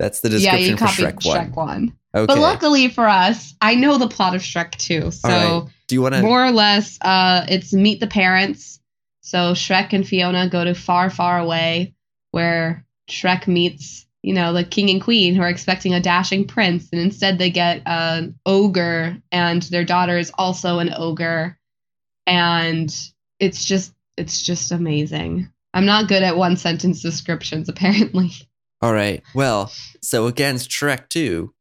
that's 0.00 0.18
the 0.18 0.28
yeah, 0.30 0.56
description 0.56 0.70
you 0.70 0.76
for 0.76 0.84
copied 0.86 1.20
Shrek 1.20 1.24
1. 1.26 1.52
Shrek 1.52 1.56
1. 1.56 1.98
Okay. 2.16 2.26
But 2.26 2.38
luckily 2.38 2.88
for 2.88 3.06
us, 3.06 3.54
I 3.60 3.76
know 3.76 3.98
the 3.98 4.08
plot 4.08 4.34
of 4.34 4.42
Shrek 4.42 4.72
2. 4.72 5.12
So 5.12 5.28
right. 5.28 5.62
Do 5.86 5.94
you 5.94 6.02
want 6.02 6.16
to 6.16 6.22
more 6.22 6.44
or 6.44 6.50
less, 6.50 6.98
uh, 7.02 7.46
it's 7.48 7.72
meet 7.72 8.00
the 8.00 8.08
parents. 8.08 8.80
So 9.20 9.52
Shrek 9.52 9.92
and 9.92 10.06
Fiona 10.06 10.48
go 10.48 10.64
to 10.64 10.74
far, 10.74 11.08
far 11.08 11.38
away 11.38 11.94
where 12.32 12.84
Shrek 13.08 13.46
meets, 13.46 14.06
you 14.22 14.34
know, 14.34 14.52
the 14.52 14.64
king 14.64 14.90
and 14.90 15.00
queen 15.00 15.36
who 15.36 15.42
are 15.42 15.48
expecting 15.48 15.94
a 15.94 16.00
dashing 16.00 16.48
prince. 16.48 16.88
And 16.90 17.00
instead 17.00 17.38
they 17.38 17.50
get 17.50 17.82
an 17.86 18.40
ogre 18.44 19.18
and 19.30 19.62
their 19.62 19.84
daughter 19.84 20.18
is 20.18 20.32
also 20.36 20.80
an 20.80 20.92
ogre. 20.96 21.60
And 22.26 22.92
it's 23.38 23.64
just, 23.64 23.94
it's 24.16 24.42
just 24.42 24.72
amazing. 24.72 25.48
I'm 25.74 25.84
not 25.84 26.08
good 26.08 26.22
at 26.22 26.36
one 26.36 26.56
sentence 26.56 27.02
descriptions, 27.02 27.68
apparently. 27.68 28.30
All 28.80 28.94
right. 28.94 29.22
Well, 29.34 29.70
so 30.02 30.26
against 30.26 30.70
Shrek 30.70 31.08
2, 31.08 31.52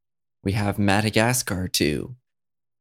we 0.44 0.54
have 0.54 0.80
Madagascar 0.80 1.68
2. 1.68 2.16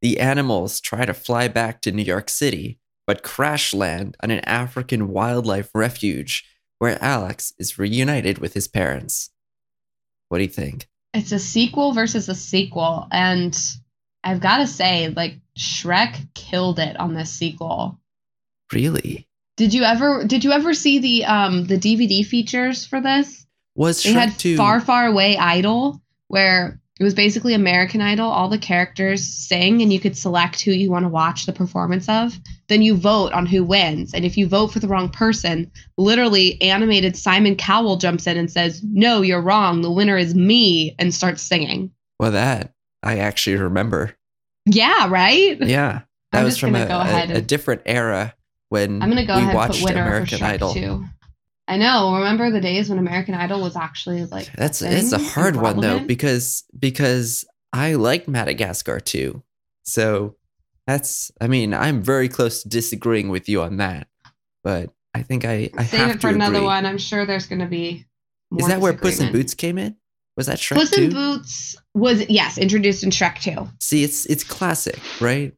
The 0.01 0.21
animals 0.21 0.81
try 0.81 1.05
to 1.05 1.15
fly 1.15 1.49
back 1.49 1.81
to 1.83 1.93
New 1.93 2.03
York 2.03 2.29
City, 2.29 2.79
but 3.07 3.23
crash 3.23 3.73
land 3.73 4.17
on 4.23 4.31
an 4.31 4.41
African 4.41 5.09
wildlife 5.09 5.71
refuge 5.75 6.45
where 6.79 7.03
Alex 7.03 7.53
is 7.59 7.79
reunited 7.79 8.39
with 8.39 8.55
his 8.55 8.69
parents. 8.69 9.31
What 10.29 10.39
do 10.39 10.45
you 10.45 10.51
think? 10.51 10.89
it's 11.15 11.31
a 11.33 11.39
sequel 11.39 11.93
versus 11.93 12.27
a 12.31 12.35
sequel 12.35 13.07
and 13.13 13.59
i've 14.25 14.41
got 14.41 14.57
to 14.59 14.67
say 14.67 15.09
like 15.11 15.35
shrek 15.59 16.27
killed 16.35 16.79
it 16.79 16.99
on 16.99 17.13
this 17.13 17.31
sequel 17.31 17.99
Really? 18.73 19.29
Did 19.63 19.73
you 19.73 19.85
ever 19.85 20.25
did 20.25 20.43
you 20.43 20.51
ever 20.51 20.75
see 20.75 20.99
the 20.99 21.25
um 21.25 21.67
the 21.67 21.77
dvd 21.79 22.27
features 22.27 22.85
for 22.85 23.01
this 23.01 23.47
Was 23.77 24.03
they 24.03 24.11
Shrek 24.11 24.15
had 24.15 24.39
2 24.41 24.57
far 24.57 24.81
far 24.81 25.07
away 25.07 25.37
idol 25.39 26.03
where 26.27 26.81
it 26.99 27.05
was 27.05 27.15
basically 27.15 27.55
american 27.55 28.01
idol 28.01 28.29
all 28.29 28.49
the 28.49 28.59
characters 28.59 29.25
sing 29.25 29.81
and 29.81 29.93
you 29.93 30.01
could 30.01 30.17
select 30.17 30.61
who 30.63 30.73
you 30.73 30.91
want 30.91 31.05
to 31.05 31.09
watch 31.09 31.47
the 31.47 31.53
performance 31.53 32.09
of 32.09 32.37
then 32.67 32.83
you 32.83 32.97
vote 32.97 33.33
on 33.33 33.47
who 33.47 33.63
wins 33.63 34.13
and 34.13 34.25
if 34.25 34.37
you 34.37 34.49
vote 34.49 34.73
for 34.73 34.81
the 34.81 34.89
wrong 34.89 35.09
person 35.09 35.71
literally 35.97 36.61
animated 36.61 37.17
simon 37.17 37.55
cowell 37.55 37.97
jumps 37.97 38.27
in 38.27 38.37
and 38.37 38.51
says 38.51 38.83
no 38.83 39.23
you're 39.23 39.41
wrong 39.41 39.81
the 39.83 39.93
winner 39.93 40.19
is 40.19 40.35
me 40.35 40.97
and 40.99 41.15
starts 41.15 41.41
singing 41.41 41.89
Well, 42.19 42.33
that 42.33 42.73
I 43.05 43.19
actually 43.19 43.57
remember. 43.57 44.17
Yeah, 44.67 45.09
right? 45.09 45.61
Yeah. 45.61 46.03
That 46.33 46.39
I'm 46.39 46.45
was 46.45 46.57
from 46.59 46.75
a, 46.75 46.87
go 46.87 47.01
a- 47.01 47.39
a 47.39 47.41
different 47.41 47.83
era 47.85 48.35
when 48.73 49.03
I'm 49.03 49.11
gonna 49.11 49.27
go 49.27 49.35
we 49.37 49.43
ahead 49.43 49.51
and 49.51 49.55
watched 49.55 49.81
put 49.81 49.91
winner 49.91 50.03
American 50.07 50.39
for 50.39 50.45
Shrek 50.45 50.49
Idol. 50.49 50.73
too. 50.73 51.05
I 51.69 51.77
know. 51.77 52.17
Remember 52.17 52.51
the 52.51 52.61
days 52.61 52.89
when 52.89 52.99
American 52.99 53.35
Idol 53.35 53.61
was 53.61 53.77
actually 53.77 54.25
like 54.25 54.51
That's 54.55 54.81
it's 54.81 55.13
a 55.13 55.19
hard 55.19 55.57
one 55.57 55.81
though 55.81 56.01
because 56.01 56.65
because 56.79 57.45
I 57.73 57.95
like 57.95 58.29
Madagascar 58.29 58.99
too. 58.99 59.43
So 59.83 60.37
that's 60.87 61.31
I 61.39 61.49
mean 61.49 61.75
I'm 61.75 62.03
very 62.03 62.31
close 62.31 62.63
to 62.63 62.69
disagreeing 62.71 63.29
with 63.29 63.47
you 63.47 63.61
on 63.61 63.77
that, 63.77 64.09
but 64.65 64.91
I 65.15 65.23
think 65.23 65.45
I 65.45 65.69
I 65.77 65.85
Save 65.85 66.01
have 66.01 66.11
it 66.11 66.13
to 66.15 66.19
for 66.21 66.29
another 66.29 66.57
agree. 66.57 66.67
one. 66.67 66.87
I'm 66.87 66.99
sure 66.99 67.27
there's 67.27 67.47
gonna 67.47 67.69
be. 67.69 68.07
Is 68.59 68.69
that 68.69 68.81
where 68.81 68.95
Puss 68.95 69.21
in. 69.21 69.33
Boots 69.33 69.53
came 69.53 69.77
in? 69.77 69.97
Was 70.39 70.47
that 70.47 70.57
Shrek 70.57 70.77
Puss 70.77 70.97
in 70.97 71.11
Boots 71.11 71.77
was 71.93 72.27
yes 72.31 72.57
introduced 72.57 73.05
in 73.05 73.11
Shrek 73.11 73.39
2. 73.41 73.69
See, 73.81 74.03
it's 74.03 74.25
it's 74.27 74.45
classic, 74.45 74.99
right? 75.21 75.53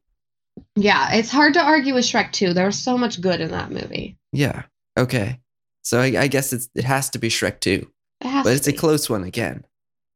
Yeah, 0.77 1.15
it's 1.15 1.31
hard 1.31 1.55
to 1.55 1.63
argue 1.63 1.95
with 1.95 2.05
Shrek 2.05 2.33
2. 2.33 2.53
There 2.53 2.67
was 2.67 2.79
so 2.79 2.99
much 2.99 3.21
good 3.21 3.41
in 3.41 3.51
that 3.51 3.71
movie. 3.71 4.19
Yeah. 4.33 4.63
Okay. 4.99 5.41
So 5.83 6.01
I, 6.01 6.23
I 6.23 6.27
guess 6.29 6.53
it's 6.53 6.69
it 6.75 6.85
has 6.85 7.11
to 7.11 7.19
be 7.19 7.29
Shrek 7.29 7.61
2. 7.61 7.87
It 8.21 8.27
has 8.27 8.45
but 8.45 8.55
it's 8.55 8.69
a 8.69 8.73
close 8.73 9.09
one 9.09 9.25
again. 9.25 9.65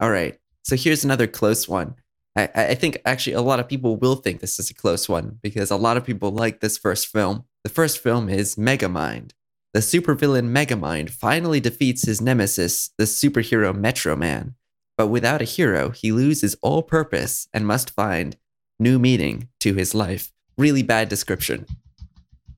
All 0.01 0.11
right. 0.11 0.39
So 0.65 0.77
here's 0.77 1.05
another 1.05 1.27
close 1.27 1.69
one. 1.69 1.95
I, 2.37 2.49
I 2.55 2.67
I 2.69 2.75
think 2.75 2.99
actually 3.05 3.35
a 3.35 3.43
lot 3.43 3.61
of 3.61 3.69
people 3.69 3.97
will 3.97 4.17
think 4.17 4.41
this 4.41 4.59
is 4.59 4.71
a 4.71 4.75
close 4.75 5.09
one 5.09 5.39
because 5.43 5.71
a 5.71 5.77
lot 5.77 5.97
of 5.97 6.05
people 6.05 6.31
like 6.31 6.61
this 6.61 6.79
first 6.79 7.09
film. 7.09 7.45
The 7.65 7.71
first 7.71 7.99
film 7.99 8.29
is 8.29 8.57
Megamind. 8.57 9.33
The 9.75 9.81
supervillain 9.81 10.51
Megamind 10.51 11.11
finally 11.11 11.61
defeats 11.61 12.07
his 12.07 12.21
nemesis, 12.21 12.91
the 12.97 13.05
superhero 13.05 13.75
Metro 13.75 14.17
Man. 14.17 14.55
But 14.97 15.09
without 15.09 15.43
a 15.43 15.45
hero, 15.45 15.91
he 15.91 16.11
loses 16.11 16.57
all 16.63 16.83
purpose 16.83 17.47
and 17.53 17.67
must 17.67 17.91
find 17.91 18.37
new 18.79 18.99
meaning 18.99 19.49
to 19.61 19.75
his 19.75 19.95
life. 19.95 20.33
Really 20.57 20.83
bad 20.83 21.09
description, 21.09 21.67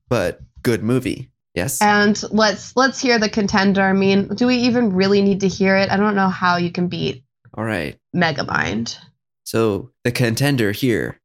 but 0.09 0.41
good 0.63 0.83
movie. 0.83 1.29
Yes. 1.53 1.81
And 1.81 2.21
let's 2.31 2.75
let's 2.75 2.99
hear 2.99 3.19
the 3.19 3.29
contender. 3.29 3.81
I 3.81 3.93
mean, 3.93 4.27
do 4.29 4.47
we 4.47 4.55
even 4.57 4.93
really 4.93 5.21
need 5.21 5.41
to 5.41 5.47
hear 5.47 5.75
it? 5.75 5.89
I 5.89 5.97
don't 5.97 6.15
know 6.15 6.29
how 6.29 6.57
you 6.57 6.71
can 6.71 6.87
beat 6.87 7.23
All 7.53 7.63
right. 7.63 7.97
Megamind. 8.15 8.97
So 9.43 9.91
the 10.03 10.11
contender 10.11 10.71
here 10.71 11.19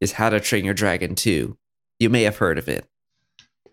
is 0.00 0.12
How 0.12 0.30
to 0.30 0.38
Train 0.38 0.64
Your 0.64 0.74
Dragon 0.74 1.14
2. 1.16 1.56
You 1.98 2.10
may 2.10 2.22
have 2.22 2.36
heard 2.36 2.58
of 2.58 2.68
it. 2.68 2.86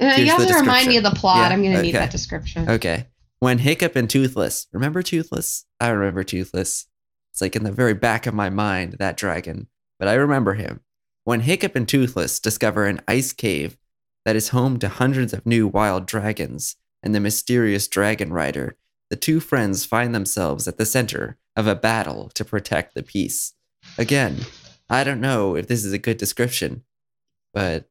Uh, 0.01 0.15
you 0.17 0.25
have 0.25 0.47
to 0.47 0.53
remind 0.55 0.87
me 0.87 0.97
of 0.97 1.03
the 1.03 1.11
plot. 1.11 1.37
Yeah, 1.37 1.55
I'm 1.55 1.63
gonna 1.63 1.81
need 1.81 1.95
that 1.95 2.11
description. 2.11 2.67
Okay. 2.69 3.05
When 3.39 3.59
Hiccup 3.59 3.95
and 3.95 4.09
Toothless, 4.09 4.67
remember 4.73 5.03
Toothless? 5.03 5.65
I 5.79 5.89
remember 5.89 6.23
Toothless. 6.23 6.87
It's 7.31 7.41
like 7.41 7.55
in 7.55 7.63
the 7.63 7.71
very 7.71 7.93
back 7.93 8.25
of 8.25 8.33
my 8.33 8.49
mind, 8.49 8.93
that 8.99 9.17
dragon, 9.17 9.67
but 9.99 10.07
I 10.07 10.13
remember 10.13 10.53
him. 10.53 10.81
When 11.23 11.41
Hiccup 11.41 11.75
and 11.75 11.87
Toothless 11.87 12.39
discover 12.39 12.85
an 12.85 13.01
ice 13.07 13.33
cave 13.33 13.77
that 14.25 14.35
is 14.35 14.49
home 14.49 14.77
to 14.79 14.89
hundreds 14.89 15.33
of 15.33 15.45
new 15.45 15.67
wild 15.67 16.05
dragons 16.05 16.75
and 17.01 17.15
the 17.15 17.19
mysterious 17.19 17.87
dragon 17.87 18.31
rider, 18.31 18.75
the 19.09 19.15
two 19.15 19.39
friends 19.39 19.85
find 19.85 20.13
themselves 20.13 20.67
at 20.67 20.77
the 20.77 20.85
center 20.85 21.37
of 21.55 21.67
a 21.67 21.75
battle 21.75 22.29
to 22.33 22.43
protect 22.45 22.95
the 22.95 23.03
peace. 23.03 23.53
Again, 23.97 24.41
I 24.89 25.03
don't 25.03 25.21
know 25.21 25.55
if 25.55 25.67
this 25.67 25.85
is 25.85 25.93
a 25.93 25.97
good 25.97 26.17
description, 26.17 26.83
but 27.53 27.89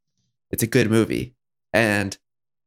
it's 0.51 0.63
a 0.63 0.69
good 0.69 0.91
movie. 0.91 1.35
And 1.73 2.17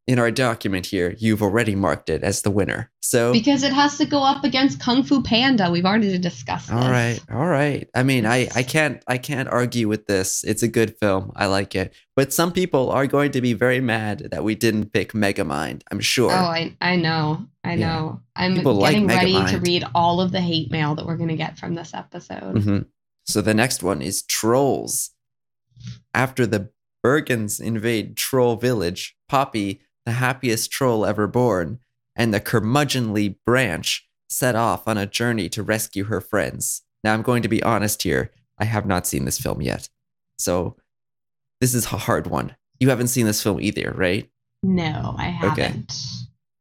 in 0.08 0.20
our 0.20 0.32
document 0.32 0.86
here, 0.86 1.16
you've 1.20 1.42
already 1.44 1.76
marked 1.76 2.10
it 2.10 2.24
as 2.24 2.42
the 2.42 2.50
winner. 2.50 2.90
So 3.02 3.34
Because 3.34 3.64
it 3.64 3.74
has 3.74 3.98
to 3.98 4.06
go 4.06 4.24
up 4.24 4.44
against 4.46 4.80
Kung 4.80 5.04
Fu 5.04 5.22
Panda. 5.22 5.70
We've 5.70 5.86
already 5.86 6.18
discussed 6.18 6.68
this. 6.68 6.76
all 6.76 6.90
right, 6.90 7.20
all 7.32 7.46
right. 7.46 7.88
I 7.94 8.04
mean, 8.04 8.26
I 8.26 8.48
I 8.56 8.64
can't 8.64 9.04
I 9.08 9.18
can't 9.18 9.50
argue 9.50 9.88
with 9.88 10.08
this. 10.08 10.44
It's 10.46 10.64
a 10.64 10.68
good 10.68 10.96
film. 10.98 11.32
I 11.36 11.46
like 11.48 11.76
it. 11.76 11.94
But 12.16 12.32
some 12.34 12.52
people 12.52 12.90
are 12.90 13.06
going 13.08 13.32
to 13.32 13.42
be 13.42 13.54
very 13.54 13.82
mad 13.82 14.28
that 14.32 14.44
we 14.44 14.56
didn't 14.56 14.94
pick 14.94 15.12
Megamind. 15.14 15.82
I'm 15.92 16.00
sure. 16.00 16.32
Oh, 16.32 16.36
I 16.36 16.76
I 16.82 16.96
know. 16.96 17.46
I 17.64 17.74
Yeah. 17.76 17.88
know. 17.88 18.22
I'm 18.36 18.56
People 18.56 18.76
like 18.76 18.94
getting 18.94 19.08
ready 19.08 19.34
to 19.52 19.60
read 19.60 19.84
all 19.94 20.22
of 20.22 20.32
the 20.32 20.42
hate 20.42 20.72
mail 20.72 20.96
that 20.96 21.06
we're 21.06 21.18
going 21.18 21.30
to 21.30 21.36
get 21.36 21.58
from 21.60 21.76
this 21.76 21.94
episode. 21.94 22.56
Mhm. 22.56 22.86
So 23.26 23.42
the 23.42 23.54
next 23.54 23.84
one 23.84 24.02
is 24.02 24.22
Trolls. 24.24 25.12
After 26.14 26.46
the 26.48 26.70
Bergens 27.06 27.60
invade 27.62 28.18
Troll 28.18 28.56
Village, 28.56 29.16
Poppy, 29.30 29.82
the 30.08 30.14
happiest 30.14 30.72
troll 30.72 31.06
ever 31.06 31.28
born, 31.28 31.80
and 32.16 32.34
the 32.34 32.40
curmudgeonly 32.40 33.36
branch 33.46 34.08
set 34.30 34.56
off 34.56 34.88
on 34.88 34.98
a 34.98 35.06
journey 35.06 35.50
to 35.50 35.62
rescue 35.62 36.06
her 36.06 36.22
friends. 36.22 36.84
Now, 37.04 37.14
I'm 37.14 37.22
going 37.22 37.44
to 37.44 37.50
be 37.50 37.62
honest 37.62 38.04
here. 38.04 38.32
I 38.58 38.64
have 38.64 38.86
not 38.86 39.06
seen 39.06 39.26
this 39.26 39.38
film 39.38 39.62
yet. 39.62 39.90
So 40.38 40.78
this 41.60 41.74
is 41.74 41.88
a 41.88 41.98
hard 41.98 42.26
one. 42.26 42.56
You 42.80 42.88
haven't 42.88 43.10
seen 43.10 43.26
this 43.26 43.44
film 43.44 43.60
either, 43.60 43.94
right? 43.98 44.30
No, 44.64 45.14
I 45.18 45.26
haven't. 45.26 45.94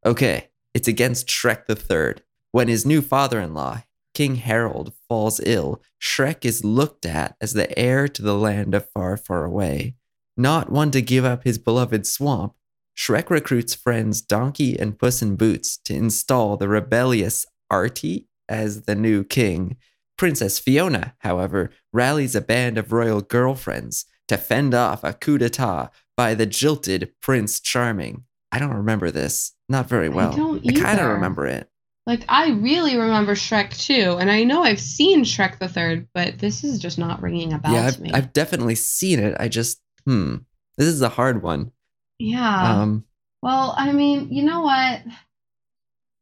Okay, 0.04 0.48
it's 0.74 0.88
against 0.88 1.28
Shrek 1.28 1.66
the 1.66 1.76
Third. 1.76 2.24
When 2.50 2.66
his 2.66 2.84
new 2.84 3.00
father-in-law, 3.00 3.84
King 4.12 4.36
Harold, 4.36 4.92
falls 5.08 5.40
ill, 5.46 5.80
Shrek 6.02 6.44
is 6.44 6.64
looked 6.64 7.06
at 7.06 7.36
as 7.40 7.52
the 7.52 7.78
heir 7.78 8.08
to 8.08 8.22
the 8.22 8.34
land 8.34 8.74
of 8.74 8.90
far, 8.90 9.16
far 9.16 9.44
away. 9.44 9.94
Not 10.36 10.72
one 10.72 10.90
to 10.90 11.00
give 11.00 11.24
up 11.24 11.44
his 11.44 11.58
beloved 11.58 12.08
swamp, 12.08 12.56
Shrek 12.96 13.28
recruits 13.28 13.74
friends 13.74 14.22
Donkey 14.22 14.78
and 14.78 14.98
Puss 14.98 15.20
in 15.20 15.36
Boots 15.36 15.76
to 15.84 15.94
install 15.94 16.56
the 16.56 16.68
rebellious 16.68 17.44
Artie 17.70 18.26
as 18.48 18.82
the 18.82 18.94
new 18.94 19.22
king. 19.22 19.76
Princess 20.16 20.58
Fiona, 20.58 21.14
however, 21.18 21.70
rallies 21.92 22.34
a 22.34 22.40
band 22.40 22.78
of 22.78 22.92
royal 22.92 23.20
girlfriends 23.20 24.06
to 24.28 24.38
fend 24.38 24.74
off 24.74 25.04
a 25.04 25.12
coup 25.12 25.38
d'etat 25.38 25.90
by 26.16 26.34
the 26.34 26.46
jilted 26.46 27.12
Prince 27.20 27.60
Charming. 27.60 28.24
I 28.50 28.58
don't 28.58 28.74
remember 28.74 29.10
this. 29.10 29.52
Not 29.68 29.88
very 29.88 30.08
well. 30.08 30.32
don't 30.32 30.66
I 30.66 30.72
kind 30.72 30.98
of 30.98 31.10
remember 31.10 31.46
it. 31.46 31.68
Like 32.06 32.24
I 32.28 32.50
really 32.50 32.96
remember 32.96 33.34
Shrek 33.34 33.76
2, 33.76 34.16
and 34.18 34.30
I 34.30 34.44
know 34.44 34.62
I've 34.62 34.80
seen 34.80 35.24
Shrek 35.24 35.58
the 35.58 35.68
Third, 35.68 36.08
but 36.14 36.38
this 36.38 36.62
is 36.62 36.78
just 36.78 36.98
not 36.98 37.20
ringing 37.20 37.52
a 37.52 37.58
bell 37.58 37.72
yeah, 37.72 37.82
to 37.82 37.86
I've, 37.88 38.00
me. 38.00 38.12
I've 38.12 38.32
definitely 38.32 38.76
seen 38.76 39.18
it. 39.18 39.36
I 39.38 39.48
just, 39.48 39.82
hmm. 40.04 40.36
This 40.78 40.86
is 40.88 41.02
a 41.02 41.08
hard 41.08 41.42
one. 41.42 41.72
Yeah. 42.18 42.80
Um, 42.82 43.04
well, 43.42 43.74
I 43.76 43.92
mean, 43.92 44.28
you 44.32 44.42
know 44.42 44.62
what? 44.62 45.02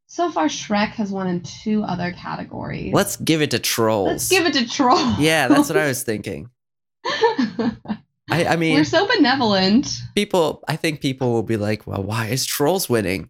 So 0.06 0.30
far, 0.30 0.46
Shrek 0.46 0.90
has 0.90 1.10
won 1.10 1.26
in 1.26 1.42
two 1.42 1.82
other 1.82 2.12
categories. 2.12 2.92
let's 2.94 3.16
give 3.16 3.42
it 3.42 3.50
to 3.52 3.58
Trolls. 3.58 4.08
Let's 4.08 4.28
give 4.28 4.46
it 4.46 4.52
to 4.54 4.68
Troll. 4.68 5.14
Yeah, 5.18 5.48
that's 5.48 5.68
what 5.68 5.78
I 5.78 5.88
was 5.88 6.02
thinking. 6.10 6.50
I, 8.30 8.46
I 8.46 8.56
mean, 8.56 8.76
We're 8.76 8.84
so 8.84 9.06
benevolent. 9.06 10.00
people 10.14 10.64
i 10.66 10.76
think 10.76 11.02
people 11.02 11.30
will 11.32 11.42
be 11.42 11.58
like 11.58 11.86
well 11.86 12.02
why 12.02 12.28
is 12.28 12.46
trolls 12.46 12.88
winning 12.88 13.28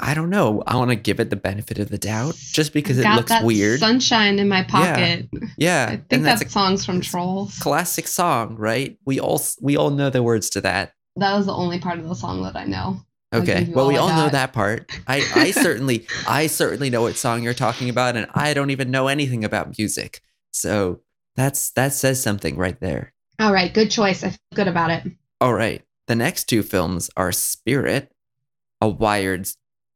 i 0.00 0.14
don't 0.14 0.30
know 0.30 0.62
i 0.66 0.74
want 0.74 0.88
to 0.90 0.96
give 0.96 1.20
it 1.20 1.28
the 1.28 1.36
benefit 1.36 1.78
of 1.78 1.90
the 1.90 1.98
doubt 1.98 2.34
just 2.36 2.72
because 2.72 2.96
it 2.98 3.06
looks 3.10 3.28
that 3.30 3.44
weird 3.44 3.78
sunshine 3.80 4.38
in 4.38 4.48
my 4.48 4.62
pocket. 4.62 5.28
yeah 5.58 5.84
I 5.84 5.90
think 5.96 6.04
and 6.12 6.24
that's 6.24 6.40
that 6.40 6.48
a 6.48 6.50
song's 6.50 6.84
from 6.86 7.02
Trolls. 7.02 7.58
classic 7.58 8.08
song 8.08 8.56
right 8.56 8.96
we 9.04 9.20
all 9.20 9.40
we 9.60 9.76
all 9.76 9.90
know 9.90 10.08
the 10.08 10.22
words 10.22 10.48
to 10.50 10.62
that 10.62 10.94
That 11.16 11.36
was 11.36 11.46
the 11.46 11.54
only 11.54 11.78
part 11.78 11.98
of 11.98 12.08
the 12.08 12.14
song 12.14 12.42
that 12.44 12.56
I 12.56 12.64
know. 12.64 13.00
Okay 13.34 13.66
well 13.72 13.88
we 13.88 13.96
all 13.96 14.10
I 14.10 14.24
know 14.24 14.28
that 14.28 14.52
part 14.52 14.90
i 15.06 15.24
i 15.34 15.50
certainly 15.66 16.06
i 16.28 16.46
certainly 16.48 16.90
know 16.90 17.00
what 17.00 17.16
song 17.16 17.42
you're 17.42 17.54
talking 17.54 17.88
about 17.88 18.14
and 18.14 18.26
i 18.34 18.52
don't 18.52 18.68
even 18.68 18.90
know 18.90 19.08
anything 19.08 19.42
about 19.42 19.78
music 19.78 20.20
so 20.50 21.00
that's 21.34 21.70
that 21.70 21.94
says 21.94 22.22
something 22.22 22.56
right 22.58 22.78
there 22.80 23.14
All 23.38 23.50
right, 23.54 23.72
good 23.72 23.90
choice. 23.90 24.22
I 24.22 24.28
feel 24.28 24.38
good 24.54 24.68
about 24.68 24.90
it. 24.90 25.10
all 25.40 25.54
right 25.54 25.82
the 26.08 26.14
next 26.14 26.44
two 26.44 26.62
films 26.62 27.08
are 27.16 27.32
spirit 27.32 28.12
a 28.82 28.88
wired 28.90 29.48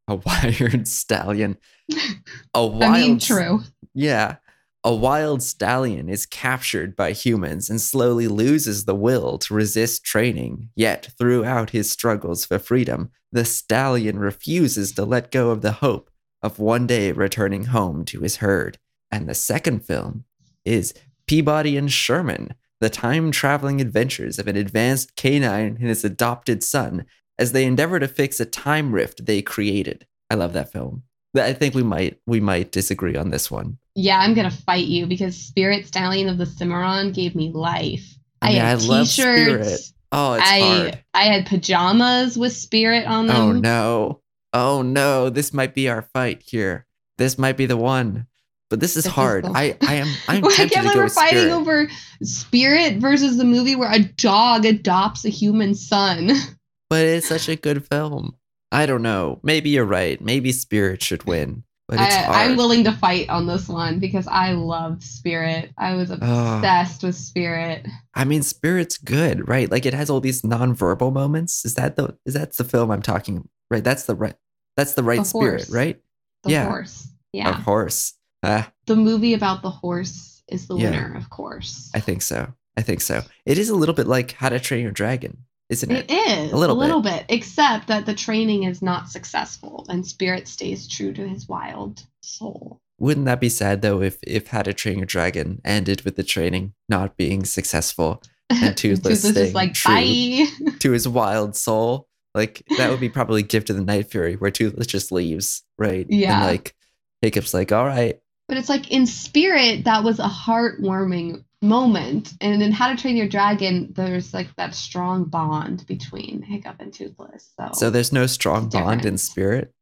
a 0.09 0.15
wired 0.15 0.89
stallion 0.89 1.59
a 2.55 2.67
wild 2.67 2.83
I 2.85 3.01
mean, 3.03 3.19
true. 3.19 3.61
Yeah. 3.93 4.37
A 4.87 4.95
wild 4.95 5.43
stallion 5.43 6.09
is 6.09 6.27
captured 6.27 6.95
by 6.95 7.11
humans 7.11 7.69
and 7.69 7.81
slowly 7.81 8.29
loses 8.29 8.85
the 8.85 8.95
will 8.95 9.37
to 9.39 9.53
resist 9.53 10.05
training. 10.05 10.69
Yet, 10.77 11.09
throughout 11.19 11.71
his 11.71 11.91
struggles 11.91 12.47
for 12.47 12.61
freedom, 12.61 13.11
the 13.33 13.45
stallion 13.45 14.17
refuses 14.17 14.93
to 14.93 15.05
let 15.05 15.33
go 15.33 15.51
of 15.51 15.61
the 15.61 15.73
hope 15.73 16.09
of 16.41 16.61
one 16.61 16.87
day 16.87 17.11
returning 17.11 17.65
home 17.65 18.05
to 18.05 18.21
his 18.21 18.37
herd. 18.37 18.79
And 19.11 19.29
the 19.29 19.35
second 19.35 19.85
film 19.85 20.23
is 20.65 20.95
Peabody 21.27 21.77
and 21.77 21.91
Sherman, 21.91 22.55
the 22.79 22.89
time 22.89 23.33
traveling 23.33 23.81
adventures 23.81 24.39
of 24.39 24.47
an 24.47 24.57
advanced 24.57 25.17
canine 25.17 25.79
and 25.81 25.89
his 25.89 26.05
adopted 26.05 26.63
son 26.63 27.07
as 27.41 27.51
they 27.51 27.65
endeavor 27.65 27.99
to 27.99 28.07
fix 28.07 28.39
a 28.39 28.47
time 28.47 28.93
rift 28.93 29.27
they 29.27 29.43
created. 29.43 30.07
I 30.31 30.37
love 30.37 30.53
that 30.53 30.71
film. 30.71 31.03
I 31.39 31.53
think 31.53 31.75
we 31.75 31.83
might 31.83 32.19
we 32.27 32.41
might 32.41 32.73
disagree 32.73 33.17
on 33.17 33.31
this 33.31 33.51
one. 33.51 33.79
Yeah, 33.95 34.19
I'm 34.19 34.35
gonna 34.35 34.51
fight 34.51 34.87
you 34.87 35.07
because 35.07 35.37
Spirit 35.37 35.87
Stallion 35.87 36.29
of 36.29 36.39
the 36.39 36.47
Cimarron 36.47 37.13
gave 37.13 37.35
me 37.35 37.51
life. 37.53 38.15
I 38.43 38.49
mean, 38.49 38.57
had 38.59 38.79
I 38.81 38.83
love 38.85 39.07
t-shirts. 39.07 39.43
Spirit. 39.43 39.81
Oh, 40.13 40.35
it's 40.35 40.45
I 40.49 40.61
hard. 40.61 41.05
I 41.15 41.25
had 41.25 41.47
pajamas 41.47 42.37
with 42.39 42.53
Spirit 42.53 43.07
on 43.07 43.27
them. 43.27 43.37
Oh 43.37 43.53
no. 43.53 44.21
Oh 44.53 44.83
no. 44.83 45.31
This 45.31 45.53
might 45.55 45.75
be 45.75 45.89
our 45.89 46.03
fight 46.03 46.43
here. 46.47 46.87
This 47.19 47.39
might 47.39 47.57
be 47.57 47.67
the 47.67 47.77
one. 47.77 48.27
But 48.69 48.81
this 48.81 48.91
is 48.97 49.05
This 49.05 49.07
is 49.07 49.13
hard. 49.13 49.45
the- 49.45 49.53
I 49.55 49.77
I 49.87 49.95
am 49.95 50.09
I'm 50.29 50.45
I 50.45 50.49
tempted 50.51 50.75
can't 50.75 50.87
to 50.89 50.93
go 50.95 51.01
we're 51.01 51.09
fighting 51.09 51.39
Spirit. 51.39 51.53
over 51.55 51.89
Spirit 52.23 52.97
versus 52.99 53.37
the 53.37 53.45
movie 53.45 53.77
where 53.77 53.93
a 53.93 54.01
dog 54.01 54.65
adopts 54.65 55.25
a 55.25 55.29
human 55.29 55.75
son. 55.75 56.31
but 56.91 57.05
it's 57.05 57.29
such 57.29 57.49
a 57.49 57.57
good 57.57 57.87
film. 57.87 58.37
I 58.73 58.87
don't 58.87 59.03
know. 59.03 59.41
Maybe 59.43 59.71
you're 59.71 59.85
right. 59.85 60.21
Maybe 60.21 60.53
Spirit 60.53 61.03
should 61.03 61.25
win. 61.25 61.63
But 61.89 62.01
I. 62.01 62.45
I'm 62.45 62.57
willing 62.57 62.83
to 62.85 62.93
fight 62.93 63.29
on 63.29 63.47
this 63.47 63.69
one 63.69 64.01
because 64.01 64.27
I 64.27 64.53
loved 64.53 65.05
Spirit. 65.05 65.71
I 65.79 65.95
was 65.95 66.11
Oh. 66.11 66.15
obsessed 66.57 67.05
with 67.05 67.15
Spirit. 67.15 67.87
I 68.15 68.25
mean, 68.25 68.43
Spirit's 68.43 68.99
good, 68.99 69.49
right? 69.49 69.71
Like 69.71 69.87
it 69.87 69.95
has 69.95 70.11
all 70.11 70.21
these 70.21 70.43
non-verbal 70.43 71.13
moments. 71.13 71.65
Is 71.65 71.75
that 71.75 71.95
the 71.95 72.17
is 72.27 72.35
that 72.35 72.57
the 72.57 72.65
film 72.65 72.91
I'm 72.91 73.03
talking? 73.03 73.49
Right. 73.71 73.85
That's 73.85 74.05
the 74.07 74.17
right. 74.17 74.35
That's 74.77 74.95
the 74.95 75.05
right 75.05 75.21
The 75.21 75.25
spirit, 75.25 75.61
horse. 75.61 75.71
right? 75.71 76.01
The 76.43 76.51
Yeah. 76.51 76.65
horse. 76.67 77.09
Yeah. 77.33 77.57
Of 77.57 77.65
course. 77.65 78.15
Ah, 78.43 78.71
The 78.87 78.97
movie 78.97 79.35
about 79.35 79.63
the 79.63 79.71
horse 79.71 80.43
is 80.49 80.67
the 80.67 80.77
Yeah. 80.77 80.91
winner, 80.91 81.15
of 81.17 81.31
course. 81.31 81.91
I 81.95 82.01
think 82.01 82.21
so. 82.23 82.53
I 82.77 82.83
think 82.83 83.01
so. 83.01 83.23
It 83.47 83.59
is 83.59 83.69
a 83.71 83.75
little 83.75 83.95
bit 83.95 84.07
like 84.07 84.33
How 84.33 84.49
to 84.51 84.61
Train 84.61 84.83
Your 84.83 84.93
Dragon, 84.93 85.39
isn't 85.69 85.91
it? 85.91 86.11
It 86.11 86.15
is 86.15 86.53
A 86.53 86.57
little 86.57 86.77
a 86.77 86.79
little 86.79 87.01
bit. 87.03 87.25
except 87.29 87.89
that 87.89 88.07
the 88.07 88.15
training 88.15 88.65
is 88.65 88.83
not 88.83 89.09
successful, 89.09 89.85
and 89.89 90.07
Spirit 90.07 90.47
stays 90.49 90.87
true 90.89 91.13
to 91.13 91.27
his 91.29 91.49
wild 91.49 92.03
soul. 92.21 92.81
Wouldn't 92.99 93.27
that 93.27 93.41
be 93.41 93.49
sad 93.49 93.83
though 93.83 94.01
if 94.01 94.19
if 94.23 94.49
How 94.49 94.63
to 94.63 94.73
Train 94.73 94.99
Your 94.99 95.07
Dragon 95.07 95.61
ended 95.65 96.03
with 96.03 96.17
the 96.17 96.23
training 96.23 96.73
not 96.89 97.17
being 97.17 97.45
successful 97.45 98.23
And 98.49 98.75
Toothless 98.83 99.25
is 99.25 99.55
like 99.55 99.75
true. 99.75 100.47
to 100.79 100.93
his 100.93 101.07
wild 101.07 101.57
soul? 101.57 102.09
Like 102.35 102.63
that 102.79 102.91
would 102.91 103.01
be 103.01 103.09
probably 103.09 103.43
Gift 103.43 103.71
of 103.71 103.77
the 103.77 103.83
Night 103.85 104.11
Fury, 104.11 104.35
where 104.37 104.51
Toothless 104.51 104.87
just 104.87 105.11
leaves, 105.13 105.63
right? 105.79 106.07
Yeah. 106.09 106.37
And 106.39 106.47
like 106.47 106.75
Hiccup's 107.23 107.53
like, 107.55 107.73
all 107.73 107.85
right, 107.87 108.19
But 108.49 108.57
it's 108.59 108.69
like 108.69 108.91
in 108.91 109.07
Spirit, 109.07 109.85
that 109.85 110.05
was 110.05 110.19
a 110.19 110.29
heartwarming 110.29 111.45
moment, 111.63 112.35
and 112.41 112.63
in 112.63 112.73
How 112.73 112.89
to 112.89 112.97
Train 112.97 113.17
Your 113.17 113.29
Dragon, 113.29 113.93
there's 113.95 114.35
like 114.35 114.55
that 114.57 114.75
strong 114.75 115.25
bond 115.25 115.87
between 115.87 116.43
Hiccup 116.43 116.81
and 116.81 116.93
Toothless. 116.93 117.53
So, 117.59 117.71
so 117.73 117.91
there's 117.91 118.13
no 118.13 118.27
strong 118.27 118.69
bond 118.69 119.05
in 119.05 119.19
spirit. 119.19 119.73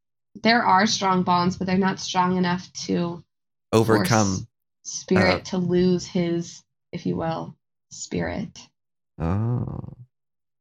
there 0.42 0.64
are 0.64 0.86
strong 0.86 1.22
bonds, 1.22 1.56
but 1.56 1.66
they're 1.66 1.78
not 1.78 2.00
strong 2.00 2.36
enough 2.36 2.72
to 2.86 3.24
Overcome. 3.72 4.46
Spirit 4.84 5.34
uh, 5.34 5.50
to 5.50 5.58
lose 5.58 6.06
his, 6.06 6.62
if 6.92 7.06
you 7.06 7.16
will, 7.16 7.56
spirit. 7.90 8.60
Oh. 9.20 9.94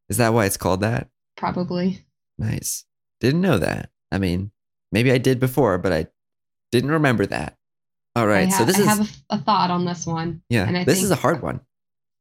Is 0.10 0.18
that 0.18 0.34
why 0.34 0.46
it's 0.46 0.58
called 0.58 0.82
that? 0.82 1.10
Probably. 1.38 2.06
Nice. 2.38 2.86
Didn't 3.20 3.42
know 3.42 3.58
that. 3.58 3.90
I 4.12 4.18
mean, 4.18 4.52
maybe 4.92 5.12
I 5.12 5.18
did 5.18 5.40
before, 5.40 5.78
but 5.78 5.92
I 5.92 6.08
didn't 6.72 6.92
remember 6.92 7.26
that. 7.28 7.58
All 8.16 8.28
right. 8.28 8.48
I, 8.48 8.52
so 8.52 8.58
ha- 8.58 8.66
this 8.66 8.78
I 8.78 8.82
is 8.82 8.88
have 8.88 9.00
a, 9.02 9.36
a 9.36 9.38
thought 9.40 9.72
on 9.72 9.86
this 9.86 10.06
one. 10.06 10.42
yeah. 10.50 10.68
and 10.68 10.78
I 10.78 10.84
This 10.84 11.02
is 11.04 11.12
a 11.12 11.16
hard 11.16 11.42
one. 11.42 11.62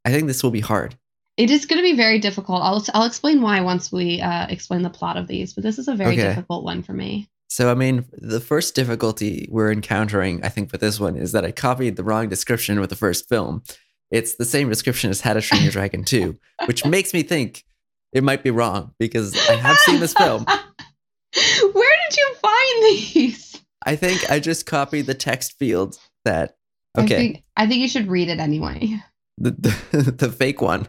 I 0.05 0.11
think 0.11 0.27
this 0.27 0.43
will 0.43 0.51
be 0.51 0.61
hard. 0.61 0.97
It 1.37 1.51
is 1.51 1.65
going 1.67 1.79
to 1.79 1.83
be 1.83 1.97
very 1.97 2.19
difficult. 2.19 2.63
I'll 2.63 2.85
I'll 2.95 3.07
explain 3.07 3.41
why 3.41 3.61
once 3.61 3.91
we 3.93 4.21
uh, 4.21 4.47
explain 4.49 4.83
the 4.83 4.91
plot 4.91 5.17
of 5.17 5.29
these. 5.29 5.55
But 5.55 5.65
this 5.65 5.79
is 5.79 5.89
a 5.89 5.95
very 5.95 6.13
Okay. 6.13 6.23
difficult 6.29 6.65
one 6.65 6.83
for 6.83 6.93
me. 6.93 7.29
So 7.49 7.71
I 7.71 7.75
mean, 7.75 8.05
the 8.13 8.41
first 8.41 8.75
difficulty 8.75 9.49
we're 9.51 9.73
encountering, 9.73 10.43
I 10.45 10.49
think, 10.49 10.73
with 10.73 10.81
this 10.81 10.99
one 11.01 11.17
is 11.17 11.33
that 11.33 11.45
I 11.45 11.51
copied 11.53 11.97
the 11.97 12.05
wrong 12.05 12.29
description 12.29 12.81
with 12.81 12.91
the 12.91 12.97
first 12.97 13.29
film. 13.29 13.63
It's 14.11 14.35
the 14.35 14.45
same 14.45 14.69
description 14.69 15.11
as 15.11 15.23
How 15.23 15.33
to 15.35 15.41
Train 15.41 15.63
Your 15.63 15.73
Dragon 15.73 16.05
2, 16.05 16.39
which 16.67 16.85
makes 16.85 17.15
me 17.15 17.23
think 17.23 17.65
it 18.13 18.23
might 18.23 18.43
be 18.43 18.51
wrong 18.51 18.93
because 18.99 19.35
I 19.49 19.55
have 19.55 19.77
seen 19.79 20.01
this 20.01 20.13
film 20.13 20.45
Where 21.73 21.97
did 22.11 22.17
you 22.17 22.35
find 22.43 22.83
these? 22.85 23.52
I 23.85 23.97
think 23.97 24.31
I 24.31 24.41
just 24.41 24.67
copied 24.67 25.07
the 25.07 25.15
text 25.15 25.59
field 25.59 25.99
that 26.25 26.57
I 26.97 27.03
okay. 27.03 27.17
think, 27.17 27.45
I 27.57 27.67
think 27.67 27.81
you 27.81 27.89
should 27.89 28.09
read 28.09 28.29
it 28.29 28.41
anyway. 28.41 28.97
The, 29.39 29.51
the 29.51 30.11
the 30.19 30.31
fake 30.31 30.61
one. 30.61 30.89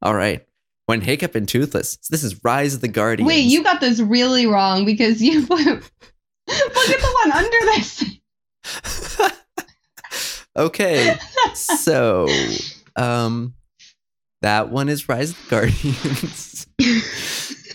All 0.00 0.14
right. 0.14 0.46
When 0.86 1.00
Hiccup 1.00 1.34
and 1.34 1.46
Toothless. 1.46 1.98
So 2.00 2.08
this 2.14 2.22
is 2.22 2.42
Rise 2.44 2.74
of 2.74 2.80
the 2.80 2.88
Guardians. 2.88 3.26
Wait, 3.26 3.40
you 3.40 3.64
got 3.64 3.80
this 3.80 3.98
really 3.98 4.46
wrong 4.46 4.84
because 4.84 5.20
you 5.20 5.44
put. 5.46 5.58
Look 5.58 5.80
at 6.46 7.00
the 7.00 7.18
one 7.24 7.32
under 7.32 7.56
this. 7.66 8.04
okay. 10.56 11.18
So, 11.54 12.28
um 12.94 13.54
that 14.40 14.70
one 14.70 14.88
is 14.88 15.08
Rise 15.08 15.30
of 15.30 15.42
the 15.44 15.50
Guardians. 15.50 16.66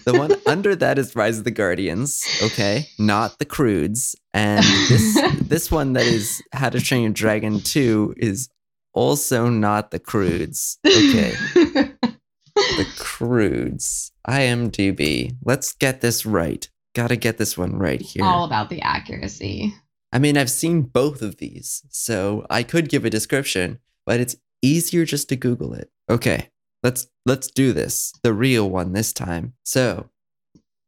The 0.08 0.18
one 0.18 0.32
under 0.46 0.74
that 0.74 0.98
is 0.98 1.18
Rise 1.18 1.38
of 1.38 1.44
the 1.44 1.52
Guardians, 1.52 2.24
okay? 2.42 2.88
Not 2.98 3.40
the 3.40 3.46
Croods. 3.46 4.16
And 4.34 4.64
this 4.64 5.22
this 5.42 5.70
one 5.70 5.92
that 5.94 6.06
is 6.06 6.42
How 6.54 6.70
to 6.70 6.80
Train 6.80 7.04
Your 7.04 7.12
Dragon 7.12 7.60
2 7.60 8.16
is 8.16 8.48
also 8.94 9.50
not 9.50 9.92
the 9.92 10.00
Croods. 10.00 10.80
Okay. 10.86 11.34
The 11.56 12.88
Croods. 12.98 14.14
IMDb. 14.26 15.36
Let's 15.44 15.74
get 15.74 16.00
this 16.00 16.26
right. 16.26 16.70
Gotta 16.96 17.18
get 17.18 17.38
this 17.38 17.58
one 17.58 17.78
right 17.78 18.00
here. 18.00 18.24
All 18.24 18.46
about 18.46 18.70
the 18.70 18.82
accuracy. 18.84 19.74
I 20.14 20.20
mean, 20.20 20.38
I've 20.38 20.50
seen 20.50 20.84
both 20.84 21.22
of 21.22 21.36
these, 21.36 21.84
so 21.90 22.48
I 22.50 22.64
could 22.64 22.88
give 22.88 23.04
a 23.04 23.10
description, 23.10 23.80
but 24.06 24.22
it's 24.22 24.38
easier 24.62 25.04
just 25.04 25.28
to 25.28 25.36
Google 25.36 25.74
it. 25.74 25.92
Okay, 26.10 26.50
let's 26.84 27.08
let's 27.26 27.50
do 27.50 27.74
this. 27.74 28.14
The 28.24 28.34
real 28.34 28.70
one 28.70 28.94
this 28.94 29.14
time. 29.14 29.54
So, 29.64 30.10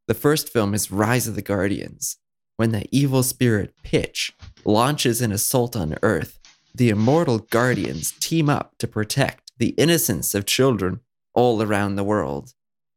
the 0.08 0.14
first 0.14 0.48
film 0.48 0.74
is 0.74 0.90
Rise 0.90 1.26
of 1.26 1.34
the 1.34 1.42
Guardians. 1.42 2.16
When 2.56 2.72
the 2.72 2.86
evil 2.90 3.22
spirit 3.22 3.74
Pitch 3.82 4.32
launches 4.64 5.22
an 5.22 5.32
assault 5.32 5.74
on 5.74 5.96
Earth, 6.02 6.38
the 6.74 6.90
immortal 6.90 7.38
guardians 7.38 8.12
team 8.20 8.48
up 8.48 8.76
to 8.78 8.86
protect 8.86 9.50
the 9.58 9.70
innocence 9.70 10.34
of 10.34 10.46
children 10.46 11.00
all 11.34 11.62
around 11.62 11.96
the 11.96 12.04
world. 12.04 12.54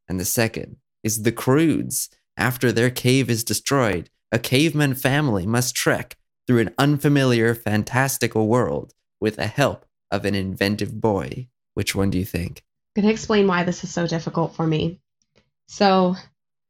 And 0.08 0.20
the 0.20 0.26
second 0.26 0.78
is 1.04 1.24
the 1.24 1.32
Croods. 1.32 2.10
After 2.36 2.72
their 2.72 2.90
cave 2.90 3.30
is 3.30 3.44
destroyed, 3.44 4.10
a 4.32 4.40
caveman 4.40 4.96
family 4.96 5.46
must 5.46 5.76
trek 5.76 6.18
through 6.48 6.60
an 6.60 6.74
unfamiliar, 6.78 7.54
fantastical 7.54 8.48
world 8.48 8.94
with 9.22 9.36
the 9.38 9.48
help 9.48 9.86
of 10.12 10.26
an 10.26 10.36
inventive 10.36 11.00
boy. 11.00 11.48
Which 11.74 11.96
one 11.96 12.10
do 12.10 12.18
you 12.18 12.26
think? 12.26 12.64
I'm 12.96 13.02
gonna 13.04 13.12
explain 13.14 13.48
why 13.48 13.64
this 13.64 13.84
is 13.84 13.92
so 13.94 14.08
difficult 14.08 14.56
for 14.56 14.68
me. 14.68 15.00
So, 15.68 16.16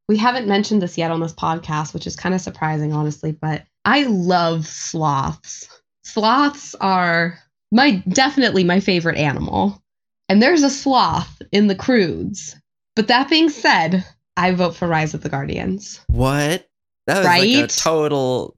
we 0.07 0.17
haven't 0.17 0.47
mentioned 0.47 0.81
this 0.81 0.97
yet 0.97 1.11
on 1.11 1.19
this 1.19 1.33
podcast, 1.33 1.93
which 1.93 2.07
is 2.07 2.15
kind 2.15 2.35
of 2.35 2.41
surprising, 2.41 2.93
honestly, 2.93 3.31
but 3.31 3.63
I 3.85 4.03
love 4.03 4.65
sloths. 4.67 5.67
Sloths 6.03 6.75
are 6.75 7.39
my 7.71 8.03
definitely 8.09 8.63
my 8.63 8.79
favorite 8.79 9.17
animal. 9.17 9.81
And 10.29 10.41
there's 10.41 10.63
a 10.63 10.69
sloth 10.69 11.41
in 11.51 11.67
the 11.67 11.75
Croods. 11.75 12.55
But 12.95 13.07
that 13.07 13.29
being 13.29 13.49
said, 13.49 14.05
I 14.37 14.51
vote 14.51 14.75
for 14.75 14.87
Rise 14.87 15.13
of 15.13 15.21
the 15.21 15.29
Guardians. 15.29 15.99
What? 16.07 16.67
That 17.07 17.17
was 17.19 17.25
like 17.25 17.43
a 17.49 17.61
Right? 17.61 17.69
total. 17.69 18.55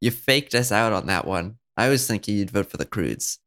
You 0.00 0.10
faked 0.10 0.54
us 0.54 0.72
out 0.72 0.92
on 0.92 1.06
that 1.06 1.26
one. 1.26 1.56
I 1.76 1.88
was 1.88 2.06
thinking 2.06 2.36
you'd 2.36 2.50
vote 2.50 2.70
for 2.70 2.76
the 2.76 2.86
Croods. 2.86 3.38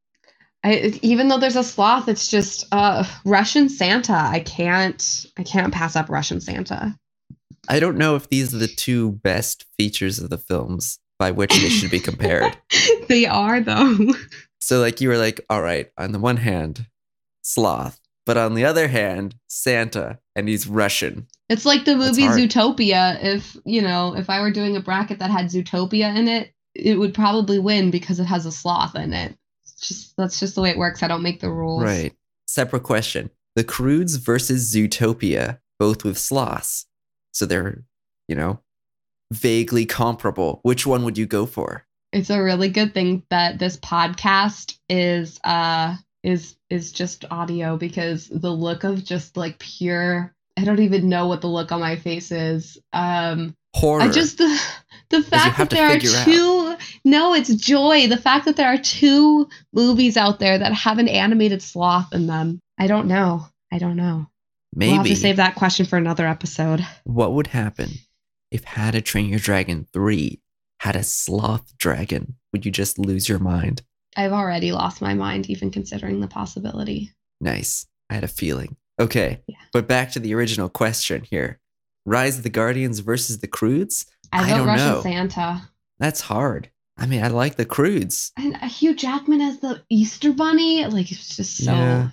I, 0.65 0.99
even 1.03 1.27
though 1.27 1.37
there's 1.37 1.55
a 1.55 1.63
sloth, 1.63 2.09
it's 2.09 2.27
just 2.27 2.65
uh, 2.71 3.03
Russian 3.23 3.69
Santa. 3.69 4.13
I 4.13 4.39
can't 4.39 5.25
I 5.37 5.43
can't 5.43 5.71
pass 5.71 5.95
up 5.95 6.09
Russian 6.09 6.41
Santa. 6.41 6.97
I 7.69 7.79
don't 7.79 7.97
know 7.97 8.15
if 8.15 8.29
these 8.29 8.53
are 8.53 8.57
the 8.57 8.67
two 8.67 9.11
best 9.11 9.65
features 9.77 10.17
of 10.17 10.31
the 10.31 10.39
films 10.39 10.97
by 11.19 11.29
which 11.29 11.53
they 11.53 11.69
should 11.69 11.91
be 11.91 11.99
compared. 11.99 12.57
they 13.07 13.27
are 13.27 13.61
though. 13.61 13.95
So, 14.59 14.79
like, 14.79 14.99
you 14.99 15.09
were 15.09 15.17
like, 15.17 15.45
all 15.47 15.61
right, 15.61 15.91
on 15.95 16.11
the 16.11 16.17
one 16.17 16.37
hand, 16.37 16.87
sloth, 17.43 17.99
but 18.25 18.35
on 18.35 18.55
the 18.55 18.65
other 18.65 18.87
hand, 18.87 19.35
Santa, 19.47 20.17
and 20.35 20.49
he's 20.49 20.67
Russian. 20.67 21.27
It's 21.47 21.67
like 21.67 21.85
the 21.85 21.95
movie. 21.95 22.23
Zootopia. 22.23 23.23
If 23.23 23.55
you 23.65 23.83
know, 23.83 24.15
if 24.15 24.31
I 24.31 24.41
were 24.41 24.49
doing 24.49 24.75
a 24.75 24.81
bracket 24.81 25.19
that 25.19 25.29
had 25.29 25.45
Zootopia 25.45 26.15
in 26.15 26.27
it, 26.27 26.51
it 26.73 26.97
would 26.97 27.13
probably 27.13 27.59
win 27.59 27.91
because 27.91 28.19
it 28.19 28.25
has 28.25 28.47
a 28.47 28.51
sloth 28.51 28.95
in 28.95 29.13
it. 29.13 29.37
Just 29.87 30.15
that's 30.17 30.39
just 30.39 30.55
the 30.55 30.61
way 30.61 30.69
it 30.69 30.77
works. 30.77 31.03
I 31.03 31.07
don't 31.07 31.23
make 31.23 31.39
the 31.39 31.51
rules. 31.51 31.83
Right. 31.83 32.13
Separate 32.47 32.83
question. 32.83 33.29
The 33.55 33.63
Croods 33.63 34.17
versus 34.17 34.73
Zootopia, 34.73 35.59
both 35.79 36.03
with 36.03 36.17
sloths. 36.17 36.85
So 37.31 37.45
they're, 37.45 37.83
you 38.27 38.35
know, 38.35 38.59
vaguely 39.31 39.85
comparable. 39.85 40.59
Which 40.63 40.85
one 40.85 41.03
would 41.03 41.17
you 41.17 41.25
go 41.25 41.45
for? 41.45 41.85
It's 42.11 42.29
a 42.29 42.41
really 42.41 42.69
good 42.69 42.93
thing 42.93 43.23
that 43.29 43.59
this 43.59 43.77
podcast 43.77 44.77
is 44.89 45.39
uh 45.43 45.95
is 46.23 46.55
is 46.69 46.91
just 46.91 47.25
audio 47.29 47.77
because 47.77 48.29
the 48.29 48.51
look 48.51 48.83
of 48.83 49.03
just 49.03 49.37
like 49.37 49.59
pure 49.59 50.33
I 50.57 50.63
don't 50.63 50.79
even 50.79 51.09
know 51.09 51.27
what 51.27 51.41
the 51.41 51.47
look 51.47 51.71
on 51.73 51.81
my 51.81 51.97
face 51.97 52.31
is. 52.31 52.77
Um 52.93 53.55
Horror. 53.75 54.03
I 54.03 54.07
just 54.09 54.41
the 55.09 55.21
fact 55.21 55.57
that 55.57 55.69
there 55.69 55.87
are 55.87 55.91
figure 55.91 56.15
out. 56.15 56.25
two 56.25 56.75
no, 57.03 57.33
it's 57.33 57.53
joy. 57.53 58.07
The 58.07 58.17
fact 58.17 58.45
that 58.45 58.55
there 58.55 58.67
are 58.67 58.77
two 58.77 59.47
movies 59.73 60.17
out 60.17 60.39
there 60.39 60.57
that 60.57 60.73
have 60.73 60.97
an 60.97 61.07
animated 61.07 61.61
sloth 61.61 62.13
in 62.13 62.27
them. 62.27 62.59
I 62.77 62.87
don't 62.87 63.07
know. 63.07 63.47
I 63.71 63.77
don't 63.77 63.95
know. 63.95 64.27
Maybe. 64.73 64.91
We'll 64.91 64.97
have 64.97 65.07
to 65.07 65.15
save 65.15 65.37
that 65.37 65.55
question 65.55 65.85
for 65.85 65.97
another 65.97 66.27
episode. 66.27 66.85
what 67.03 67.33
would 67.33 67.47
happen 67.47 67.91
if 68.51 68.63
How 68.63 68.91
to 68.91 69.01
Train 69.01 69.29
Your 69.29 69.39
Dragon 69.39 69.87
3 69.93 70.41
had 70.79 70.95
a 70.95 71.03
sloth 71.03 71.77
dragon? 71.77 72.35
Would 72.51 72.65
you 72.65 72.71
just 72.71 72.99
lose 72.99 73.29
your 73.29 73.39
mind? 73.39 73.81
I've 74.17 74.33
already 74.33 74.71
lost 74.71 75.01
my 75.01 75.13
mind 75.13 75.49
even 75.49 75.71
considering 75.71 76.19
the 76.19 76.27
possibility. 76.27 77.11
Nice. 77.41 77.85
I 78.09 78.15
had 78.15 78.23
a 78.23 78.29
feeling. 78.29 78.77
Okay. 78.99 79.41
Yeah. 79.47 79.57
But 79.73 79.87
back 79.87 80.11
to 80.11 80.19
the 80.19 80.33
original 80.33 80.69
question 80.69 81.23
here 81.23 81.59
Rise 82.05 82.37
of 82.37 82.43
the 82.43 82.49
Guardians 82.49 82.99
versus 82.99 83.39
the 83.39 83.47
Croods? 83.47 84.05
I 84.35 84.45
I 84.51 84.57
don't 84.57 84.67
Russian 84.67 84.87
know. 84.87 85.01
Santa. 85.01 85.69
That's 85.99 86.21
hard. 86.21 86.69
I 86.97 87.05
mean, 87.07 87.23
I 87.23 87.27
like 87.27 87.55
the 87.55 87.65
Croods. 87.65 88.31
And 88.37 88.55
uh, 88.55 88.67
Hugh 88.67 88.95
Jackman 88.95 89.41
as 89.41 89.59
the 89.59 89.83
Easter 89.89 90.31
Bunny, 90.31 90.85
like 90.85 91.11
it's 91.11 91.35
just 91.35 91.57
so. 91.57 91.71
Yeah. 91.71 92.09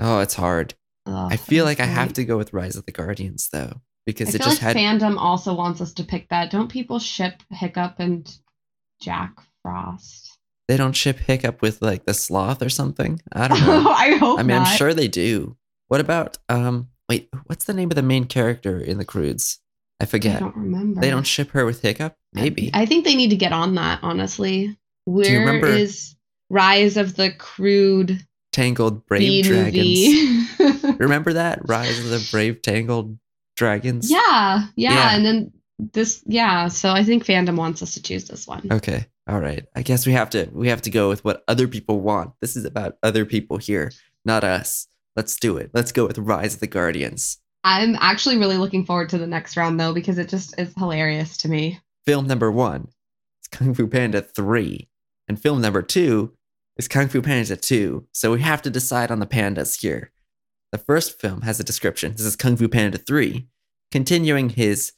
Oh, 0.00 0.20
it's 0.20 0.34
hard. 0.34 0.74
Ugh, 1.06 1.32
I 1.32 1.36
feel 1.36 1.64
like 1.64 1.80
I 1.80 1.84
have 1.86 2.12
to 2.14 2.24
go 2.24 2.36
with 2.36 2.52
Rise 2.52 2.76
of 2.76 2.86
the 2.86 2.92
Guardians 2.92 3.48
though, 3.52 3.72
I 3.76 3.80
because 4.06 4.28
feel 4.30 4.36
it 4.40 4.44
just 4.44 4.62
like 4.62 4.74
had. 4.74 4.76
fandom 4.76 5.16
also 5.18 5.54
wants 5.54 5.80
us 5.80 5.92
to 5.94 6.04
pick 6.04 6.28
that. 6.30 6.50
Don't 6.50 6.70
people 6.70 6.98
ship 6.98 7.42
Hiccup 7.50 7.96
and 7.98 8.30
Jack 9.00 9.36
Frost? 9.62 10.38
They 10.68 10.76
don't 10.76 10.96
ship 10.96 11.18
Hiccup 11.18 11.62
with 11.62 11.80
like 11.80 12.06
the 12.06 12.14
sloth 12.14 12.60
or 12.62 12.70
something. 12.70 13.20
I 13.32 13.48
don't 13.48 13.60
know. 13.60 13.90
I 13.90 14.16
hope 14.16 14.40
I 14.40 14.42
mean, 14.42 14.56
not. 14.56 14.68
I'm 14.68 14.76
sure 14.76 14.94
they 14.94 15.08
do. 15.08 15.56
What 15.88 16.00
about 16.00 16.38
um? 16.48 16.88
Wait, 17.08 17.28
what's 17.44 17.66
the 17.66 17.74
name 17.74 17.90
of 17.90 17.94
the 17.94 18.02
main 18.02 18.24
character 18.24 18.80
in 18.80 18.98
the 18.98 19.04
Croods? 19.04 19.60
I 20.00 20.04
forget. 20.04 20.36
I 20.36 20.40
don't 20.40 20.56
remember. 20.56 21.00
They 21.00 21.10
don't 21.10 21.26
ship 21.26 21.50
her 21.50 21.64
with 21.64 21.80
Hiccup. 21.82 22.16
Maybe. 22.32 22.70
I 22.74 22.84
think 22.86 23.04
they 23.04 23.14
need 23.14 23.30
to 23.30 23.36
get 23.36 23.52
on 23.52 23.74
that. 23.76 24.00
Honestly, 24.02 24.76
Where 25.04 25.64
is 25.64 26.14
Rise 26.50 26.96
of 26.96 27.16
the 27.16 27.30
Crude 27.32 28.24
Tangled 28.52 29.06
Brave 29.06 29.44
Dragons. 29.44 30.48
Remember 30.98 31.34
that 31.34 31.60
Rise 31.68 31.98
of 31.98 32.08
the 32.08 32.26
Brave 32.30 32.62
Tangled 32.62 33.18
Dragons? 33.56 34.10
yeah, 34.10 34.66
yeah, 34.76 34.94
Yeah. 34.94 35.14
and 35.16 35.24
then 35.26 35.52
this, 35.78 36.22
yeah. 36.26 36.68
So 36.68 36.90
I 36.90 37.04
think 37.04 37.24
fandom 37.24 37.56
wants 37.56 37.82
us 37.82 37.94
to 37.94 38.02
choose 38.02 38.24
this 38.24 38.46
one. 38.46 38.66
Okay. 38.70 39.06
All 39.28 39.40
right. 39.40 39.66
I 39.74 39.82
guess 39.82 40.06
we 40.06 40.12
have 40.12 40.30
to 40.30 40.48
we 40.52 40.68
have 40.68 40.82
to 40.82 40.90
go 40.90 41.08
with 41.08 41.24
what 41.24 41.42
other 41.48 41.68
people 41.68 42.00
want. 42.00 42.32
This 42.40 42.56
is 42.56 42.64
about 42.64 42.96
other 43.02 43.24
people 43.26 43.56
here, 43.58 43.92
not 44.24 44.42
us. 44.44 44.86
Let's 45.16 45.36
do 45.36 45.56
it. 45.58 45.70
Let's 45.74 45.92
go 45.92 46.06
with 46.06 46.16
Rise 46.18 46.54
of 46.54 46.60
the 46.60 46.66
Guardians. 46.66 47.38
I'm 47.66 47.96
actually 48.00 48.38
really 48.38 48.58
looking 48.58 48.86
forward 48.86 49.08
to 49.08 49.18
the 49.18 49.26
next 49.26 49.56
round 49.56 49.80
though 49.80 49.92
because 49.92 50.18
it 50.18 50.28
just 50.28 50.54
is 50.56 50.72
hilarious 50.78 51.36
to 51.38 51.48
me. 51.48 51.80
Film 52.04 52.28
number 52.28 52.52
one 52.52 52.86
is 53.42 53.48
Kung 53.50 53.74
Fu 53.74 53.88
Panda 53.88 54.22
3. 54.22 54.88
And 55.26 55.42
film 55.42 55.60
number 55.60 55.82
two 55.82 56.32
is 56.76 56.86
Kung 56.86 57.08
Fu 57.08 57.20
Panda 57.20 57.56
2. 57.56 58.06
So 58.12 58.30
we 58.30 58.40
have 58.40 58.62
to 58.62 58.70
decide 58.70 59.10
on 59.10 59.18
the 59.18 59.26
pandas 59.26 59.80
here. 59.80 60.12
The 60.70 60.78
first 60.78 61.20
film 61.20 61.40
has 61.40 61.58
a 61.58 61.64
description. 61.64 62.12
This 62.12 62.20
is 62.20 62.36
Kung 62.36 62.56
Fu 62.56 62.68
Panda 62.68 62.98
3, 62.98 63.48
continuing 63.90 64.50
his 64.50 64.92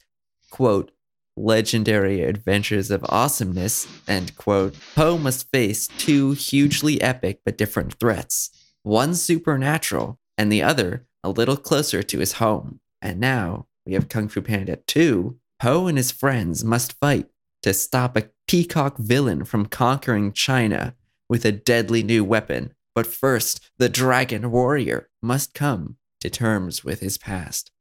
quote, 0.51 0.91
legendary 1.35 2.21
adventures 2.21 2.91
of 2.91 3.03
awesomeness, 3.09 3.87
end 4.07 4.37
quote. 4.37 4.75
Po 4.93 5.17
must 5.17 5.49
face 5.49 5.87
two 5.87 6.33
hugely 6.33 7.01
epic 7.01 7.39
but 7.43 7.57
different 7.57 7.95
threats 7.95 8.51
one 8.83 9.15
supernatural, 9.15 10.19
and 10.37 10.51
the 10.51 10.61
other 10.61 11.07
a 11.23 11.29
little 11.29 11.57
closer 11.57 12.03
to 12.03 12.19
his 12.19 12.33
home. 12.33 12.79
And 13.01 13.19
now 13.19 13.67
we 13.85 13.93
have 13.93 14.09
Kung 14.09 14.27
Fu 14.27 14.41
Panda 14.41 14.77
2. 14.87 15.37
Po 15.59 15.87
and 15.87 15.97
his 15.97 16.11
friends 16.11 16.63
must 16.63 16.93
fight 16.93 17.27
to 17.63 17.73
stop 17.73 18.15
a 18.15 18.29
peacock 18.47 18.97
villain 18.97 19.43
from 19.45 19.65
conquering 19.65 20.31
China 20.31 20.95
with 21.27 21.45
a 21.45 21.51
deadly 21.51 22.03
new 22.03 22.23
weapon. 22.23 22.73
But 22.95 23.07
first, 23.07 23.69
the 23.77 23.89
dragon 23.89 24.51
warrior 24.51 25.09
must 25.21 25.53
come 25.53 25.97
to 26.21 26.29
terms 26.29 26.83
with 26.83 26.99
his 26.99 27.17
past. 27.17 27.71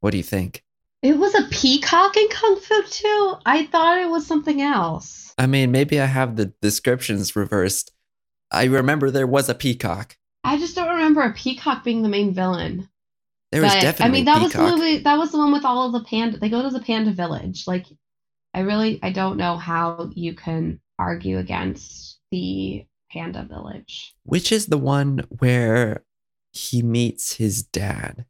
What 0.00 0.10
do 0.10 0.16
you 0.16 0.22
think? 0.22 0.62
It 1.02 1.18
was 1.18 1.34
a 1.34 1.48
peacock 1.50 2.16
in 2.16 2.28
Kung 2.28 2.56
Fu 2.56 2.82
too. 2.84 3.34
I 3.44 3.66
thought 3.66 3.98
it 3.98 4.08
was 4.08 4.26
something 4.26 4.62
else. 4.62 5.34
I 5.36 5.46
mean, 5.46 5.70
maybe 5.70 6.00
I 6.00 6.06
have 6.06 6.36
the 6.36 6.54
descriptions 6.62 7.36
reversed. 7.36 7.92
I 8.50 8.64
remember 8.64 9.10
there 9.10 9.26
was 9.26 9.48
a 9.48 9.54
peacock. 9.54 10.16
I 10.44 10.58
just 10.58 10.74
don't 10.76 10.88
remember 10.94 11.22
a 11.22 11.32
peacock 11.32 11.84
being 11.84 12.02
the 12.02 12.08
main 12.08 12.34
villain. 12.34 12.88
There 13.50 13.62
was 13.62 13.72
definitely 13.72 14.04
I 14.06 14.08
mean, 14.10 14.24
that 14.26 14.42
was 14.42 14.52
the 14.52 14.62
movie. 14.62 14.98
That 14.98 15.18
was 15.18 15.30
the 15.32 15.38
one 15.38 15.52
with 15.52 15.64
all 15.64 15.86
of 15.86 15.92
the 15.92 16.08
panda. 16.08 16.38
They 16.38 16.48
go 16.48 16.62
to 16.62 16.70
the 16.70 16.80
panda 16.80 17.12
village. 17.12 17.64
Like, 17.66 17.86
I 18.52 18.60
really, 18.60 18.98
I 19.02 19.10
don't 19.10 19.36
know 19.36 19.56
how 19.56 20.10
you 20.14 20.34
can 20.34 20.80
argue 20.98 21.38
against 21.38 22.18
the 22.30 22.84
panda 23.10 23.44
village. 23.48 24.14
Which 24.24 24.50
is 24.52 24.66
the 24.66 24.78
one 24.78 25.24
where 25.38 26.04
he 26.52 26.82
meets 26.82 27.34
his 27.34 27.62
dad? 27.62 28.26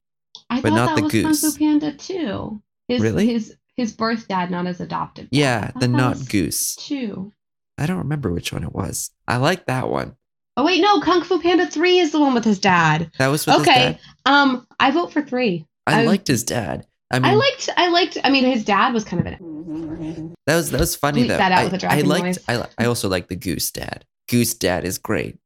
I 0.50 0.60
But 0.60 0.70
thought 0.70 0.76
not 0.76 0.88
that 0.88 0.96
the 0.96 1.02
was 1.02 1.12
Kung 1.12 1.22
goose. 1.22 1.40
Fu 1.40 1.58
Panda 1.58 1.92
too. 1.94 2.62
His, 2.88 3.00
Really? 3.00 3.26
His 3.26 3.56
his 3.76 3.92
birth 3.92 4.28
dad, 4.28 4.50
not 4.50 4.66
his 4.66 4.80
adopted. 4.80 5.30
dad. 5.30 5.38
Yeah, 5.38 5.70
the 5.80 5.88
not 5.88 6.28
goose. 6.28 6.76
Two. 6.76 7.32
I 7.78 7.86
don't 7.86 7.98
remember 7.98 8.30
which 8.30 8.52
one 8.52 8.62
it 8.62 8.72
was. 8.72 9.10
I 9.26 9.38
like 9.38 9.66
that 9.66 9.88
one. 9.88 10.16
Oh 10.56 10.64
wait, 10.64 10.80
no, 10.80 11.00
Kung 11.00 11.22
Fu 11.22 11.40
Panda 11.40 11.66
three 11.66 11.98
is 11.98 12.12
the 12.12 12.20
one 12.20 12.34
with 12.34 12.44
his 12.44 12.58
dad. 12.58 13.10
That 13.18 13.28
was 13.28 13.46
with 13.46 13.56
his 13.56 13.62
okay, 13.68 13.98
um, 14.26 14.66
I 14.78 14.90
vote 14.90 15.12
for 15.12 15.22
three. 15.22 15.66
I, 15.86 16.02
I- 16.02 16.04
liked 16.06 16.26
his 16.28 16.44
dad. 16.44 16.86
I 17.10 17.18
mean, 17.20 17.30
I 17.30 17.34
liked, 17.34 17.68
I 17.76 17.88
liked. 17.90 18.18
I 18.24 18.30
mean, 18.30 18.44
his 18.44 18.64
dad 18.64 18.92
was 18.92 19.04
kind 19.04 19.20
of 19.20 19.26
an. 19.26 20.34
that 20.46 20.56
was 20.56 20.70
that 20.70 20.80
was 20.80 20.96
funny 20.96 21.24
Bleep 21.24 21.28
though. 21.28 21.36
that 21.36 21.52
out 21.52 21.58
I, 21.58 21.64
with 21.66 21.82
a 21.84 21.92
I 21.92 22.00
liked. 22.00 22.24
noise. 22.24 22.38
I 22.48 22.66
I 22.78 22.86
also 22.86 23.08
like 23.08 23.28
the 23.28 23.36
goose 23.36 23.70
dad. 23.70 24.04
Goose 24.28 24.54
dad 24.54 24.84
is 24.84 24.98
great. 24.98 25.38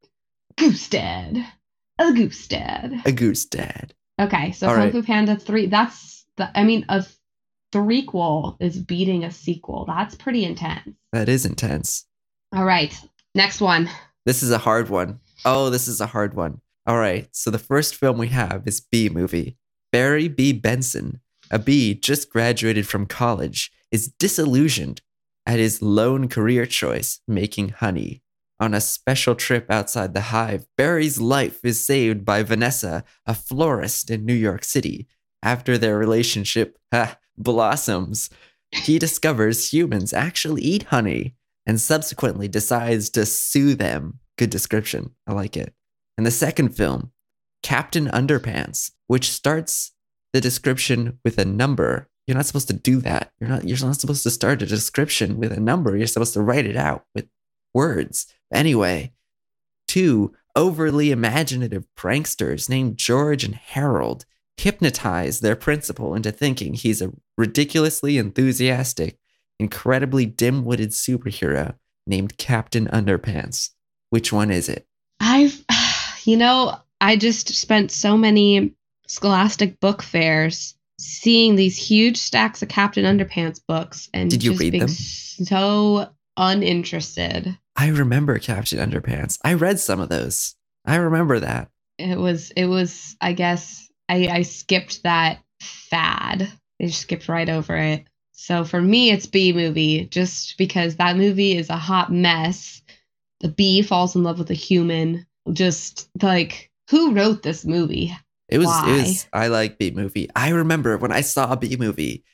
Goose 0.57 0.89
dad. 0.89 1.45
A 1.99 2.13
goose 2.13 2.47
dad. 2.47 3.03
A 3.05 3.13
goose 3.13 3.45
dad. 3.45 3.93
Okay, 4.21 4.53
so 4.53 4.69
All 4.69 4.75
Kung 4.75 4.85
right. 4.85 4.93
Fu 4.93 5.03
Panda 5.03 5.37
3, 5.37 5.67
that's 5.67 6.25
the 6.37 6.49
I 6.59 6.65
mean 6.65 6.85
a 6.89 7.05
threequel 7.73 8.57
is 8.61 8.79
beating 8.79 9.25
a 9.25 9.31
sequel. 9.31 9.85
That's 9.87 10.15
pretty 10.15 10.45
intense. 10.45 10.95
That 11.13 11.29
is 11.29 11.45
intense. 11.45 12.07
All 12.55 12.65
right. 12.65 12.99
Next 13.35 13.61
one. 13.61 13.91
This 14.29 14.43
is 14.43 14.51
a 14.51 14.59
hard 14.59 14.91
one. 14.91 15.21
Oh, 15.47 15.71
this 15.71 15.89
is 15.89 16.03
a 16.03 16.09
hard 16.09 16.35
one. 16.35 16.61
All 16.87 16.99
right. 16.99 17.27
So 17.33 17.51
the 17.51 17.59
first 17.59 17.95
film 17.95 18.19
we 18.19 18.29
have 18.29 18.63
is 18.67 18.79
Bee 18.79 19.09
Movie. 19.09 19.57
Barry 19.91 20.29
B. 20.29 20.53
Benson, 20.53 21.23
a 21.51 21.59
bee 21.59 21.95
just 21.95 22.29
graduated 22.29 22.87
from 22.87 23.07
college, 23.07 23.73
is 23.91 24.13
disillusioned 24.19 25.01
at 25.47 25.59
his 25.59 25.81
lone 25.81 26.29
career 26.29 26.67
choice, 26.67 27.23
making 27.27 27.71
honey. 27.71 28.23
On 28.61 28.75
a 28.75 28.83
special 28.83 29.35
trip 29.35 29.71
outside 29.71 30.13
the 30.13 30.29
hive, 30.29 30.67
Barry's 30.77 31.19
life 31.19 31.65
is 31.65 31.83
saved 31.83 32.27
by 32.27 32.43
Vanessa, 32.43 33.05
a 33.25 33.33
florist 33.33 34.11
in 34.11 34.27
New 34.27 34.35
York 34.35 34.63
City. 34.63 35.09
After 35.43 35.79
their 35.79 35.97
relationship 35.97 36.77
ha, 36.93 37.17
blossoms, 37.39 38.29
he 38.73 38.99
discovers 38.99 39.73
humans 39.73 40.13
actually 40.13 40.61
eat 40.61 40.83
honey 40.83 41.38
and 41.69 41.79
subsequently 41.79 42.49
decides 42.49 43.11
to 43.11 43.27
sue 43.27 43.75
them. 43.75 44.19
Good 44.37 44.49
description. 44.49 45.15
I 45.27 45.35
like 45.35 45.57
it. 45.57 45.75
And 46.17 46.27
the 46.27 46.31
second 46.31 46.71
film, 46.71 47.13
Captain 47.63 48.07
Underpants, 48.09 48.93
which 49.07 49.31
starts 49.31 49.93
the 50.33 50.41
description 50.41 51.19
with 51.25 51.39
a 51.39 51.45
number. 51.45 52.09
You're 52.27 52.37
not 52.37 52.47
supposed 52.47 52.69
to 52.69 52.75
do 52.75 53.01
that. 53.03 53.33
You're 53.39 53.51
not 53.51 53.69
you're 53.69 53.79
not 53.79 54.01
supposed 54.01 54.23
to 54.23 54.31
start 54.31 54.63
a 54.63 54.67
description 54.67 55.37
with 55.37 55.53
a 55.53 55.61
number. 55.61 55.97
You're 55.97 56.07
supposed 56.07 56.35
to 56.35 56.43
write 56.43 56.67
it 56.67 56.77
out 56.77 57.05
with 57.15 57.29
words. 57.75 58.27
Anyway, 58.53 59.13
two 59.87 60.35
overly 60.57 61.11
imaginative 61.11 61.87
pranksters 61.97 62.69
named 62.69 62.97
George 62.97 63.45
and 63.45 63.55
Harold 63.55 64.25
hypnotize 64.57 65.41
their 65.41 65.57
principal 65.57 66.15
into 66.15 66.33
thinking 66.33 66.75
he's 66.75 67.01
a 67.03 67.13
ridiculously 67.37 68.19
enthusiastic 68.19 69.19
incredibly 69.59 70.27
dim-witted 70.27 70.91
superhero 70.91 71.75
named 72.07 72.37
Captain 72.39 72.87
Underpants. 72.89 73.71
Which 74.11 74.33
one 74.33 74.51
is 74.51 74.69
it? 74.69 74.87
I've 75.21 75.65
you 76.25 76.37
know, 76.37 76.77
I 77.01 77.17
just 77.17 77.49
spent 77.55 77.91
so 77.91 78.17
many 78.17 78.75
scholastic 79.07 79.81
book 79.81 80.03
fairs 80.03 80.75
seeing 80.99 81.57
these 81.57 81.77
huge 81.77 82.17
stacks 82.17 82.63
of 82.63 82.69
Captain 82.69 83.05
Underpants 83.05 83.61
books 83.67 84.09
and 84.13 84.31
Did 84.31 84.43
you 84.43 84.51
just 84.51 84.61
read 84.61 84.73
being 84.73 84.81
them? 84.81 84.89
so 84.91 86.09
uninterested. 86.37 87.57
I 87.77 87.89
remember 87.89 88.39
Captain 88.39 88.79
Underpants. 88.79 89.39
I 89.45 89.55
read 89.55 89.79
some 89.79 90.01
of 90.01 90.09
those. 90.09 90.55
I 90.85 90.97
remember 90.97 91.41
that. 91.41 91.69
It 91.99 92.19
was 92.19 92.51
it 92.53 92.67
was 92.67 93.17
I 93.21 93.33
guess 93.33 93.89
I 94.09 94.29
I 94.29 94.43
skipped 94.43 95.03
that 95.05 95.41
fad. 95.61 96.43
I 96.81 96.87
just 96.87 97.01
skipped 97.01 97.29
right 97.29 97.49
over 97.49 97.77
it. 97.77 98.05
So 98.41 98.63
for 98.65 98.81
me 98.81 99.11
it's 99.11 99.27
Bee 99.27 99.53
Movie 99.53 100.05
just 100.07 100.57
because 100.59 100.95
that 100.97 101.17
movie 101.17 101.57
is 101.57 101.69
a 101.71 101.77
hot 101.77 102.13
mess. 102.13 102.81
The 103.41 103.49
bee 103.49 103.83
falls 103.83 104.15
in 104.15 104.23
love 104.23 104.39
with 104.39 104.49
a 104.51 104.55
human. 104.55 105.27
Just 105.53 106.09
like 106.23 106.71
who 106.89 107.15
wrote 107.15 107.43
this 107.43 107.65
movie? 107.65 108.17
It 108.49 108.59
was. 108.59 108.69
Why? 108.69 108.91
It 108.95 108.99
was. 109.03 109.27
I 109.33 109.49
like 109.49 109.77
Bee 109.77 109.91
Movie. 109.91 110.31
I 110.37 110.51
remember 110.51 110.97
when 110.97 111.11
I 111.13 111.21
saw 111.21 111.57
Bee 111.57 111.77
Movie. 111.77 112.25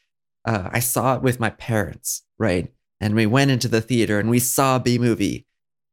Uh, 0.44 0.68
I 0.70 0.80
saw 0.80 1.16
it 1.16 1.22
with 1.22 1.40
my 1.40 1.50
parents, 1.50 2.22
right? 2.38 2.70
And 3.00 3.14
we 3.14 3.24
went 3.24 3.50
into 3.50 3.66
the 3.66 3.80
theater 3.80 4.20
and 4.20 4.28
we 4.28 4.38
saw 4.40 4.78
Bee 4.78 4.98
Movie. 4.98 5.46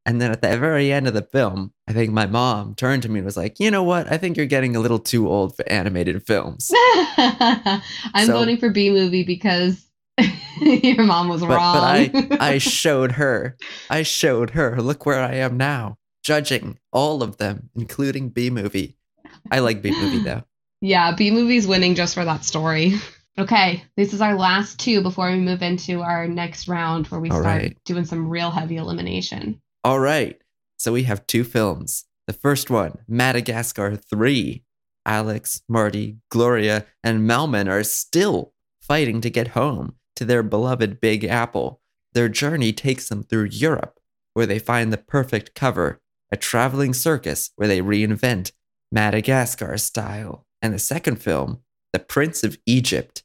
And 0.06 0.22
then 0.22 0.32
at 0.32 0.42
the 0.42 0.58
very 0.58 0.92
end 0.92 1.08
of 1.08 1.14
the 1.14 1.22
film, 1.22 1.72
I 1.88 1.94
think 1.94 2.12
my 2.12 2.26
mom 2.26 2.76
turned 2.76 3.04
to 3.04 3.10
me 3.10 3.20
and 3.20 3.26
was 3.26 3.38
like, 3.38 3.60
"You 3.62 3.72
know 3.72 3.84
what? 3.84 4.12
I 4.12 4.18
think 4.18 4.36
you're 4.36 4.46
getting 4.46 4.76
a 4.76 4.80
little 4.82 5.00
too 5.00 5.30
old 5.30 5.56
for 5.56 5.68
animated 5.70 6.22
films." 6.28 6.70
I'm 7.18 8.26
So- 8.26 8.34
voting 8.34 8.58
for 8.58 8.70
B 8.70 8.90
movie 8.90 9.24
because 9.24 9.88
your 10.62 11.04
mom 11.04 11.30
was 11.30 11.42
But, 11.42 11.50
wrong. 11.50 11.74
but 12.30 12.42
I, 12.42 12.54
I 12.54 12.58
showed 12.58 13.14
her. 13.14 13.58
I 13.90 14.04
showed 14.04 14.52
her. 14.52 14.82
Look 14.82 15.06
where 15.06 15.20
I 15.22 15.36
am 15.36 15.58
now, 15.58 15.98
judging 16.24 16.78
all 16.92 17.24
of 17.24 17.38
them, 17.38 17.70
including 17.76 18.30
Bee 18.30 18.50
Movie. 18.50 18.98
I 19.50 19.60
like 19.60 19.82
Bee 19.82 19.92
Movie 19.92 20.20
though. 20.24 20.44
Yeah, 20.82 21.14
Bee 21.16 21.32
Movie's 21.32 21.68
winning 21.68 21.96
just 21.96 22.14
for 22.16 22.26
that 22.26 22.44
story. 22.44 22.96
Okay, 23.38 23.84
this 23.96 24.14
is 24.14 24.22
our 24.22 24.36
last 24.36 24.80
two 24.80 25.02
before 25.02 25.32
we 25.32 25.38
move 25.38 25.62
into 25.62 26.02
our 26.02 26.28
next 26.28 26.68
round 26.68 27.08
where 27.08 27.22
we 27.22 27.30
All 27.30 27.40
start 27.40 27.62
right. 27.62 27.78
doing 27.86 28.04
some 28.06 28.30
real 28.30 28.52
heavy 28.52 28.76
elimination. 28.78 29.62
All 29.84 30.00
right. 30.00 30.40
So 30.78 30.92
we 30.92 31.04
have 31.04 31.26
two 31.28 31.44
films. 31.44 32.06
The 32.28 32.34
first 32.34 32.70
one, 32.70 32.98
Madagascar 33.08 33.96
3. 33.96 34.64
Alex, 35.06 35.62
Marty, 35.70 36.18
Gloria, 36.30 36.86
and 37.04 37.22
Melman 37.28 37.68
are 37.70 37.84
still 37.84 38.54
fighting 38.82 39.22
to 39.22 39.30
get 39.30 39.50
home 39.50 39.96
to 40.16 40.26
their 40.26 40.44
beloved 40.44 41.00
Big 41.00 41.24
Apple. 41.24 41.82
Their 42.14 42.30
journey 42.30 42.74
takes 42.74 43.10
them 43.10 43.24
through 43.24 43.46
Europe, 43.46 44.00
where 44.34 44.46
they 44.46 44.60
find 44.60 44.92
the 44.92 44.98
perfect 44.98 45.56
cover, 45.56 46.00
a 46.32 46.38
traveling 46.38 46.94
circus 46.94 47.52
where 47.56 47.68
they 47.68 47.82
reinvent 47.82 48.52
Madagascar 48.92 49.78
style. 49.78 50.46
And 50.62 50.74
the 50.74 50.80
second 50.80 51.22
film, 51.22 51.62
The 51.94 52.00
Prince 52.00 52.44
of 52.44 52.58
Egypt. 52.66 53.24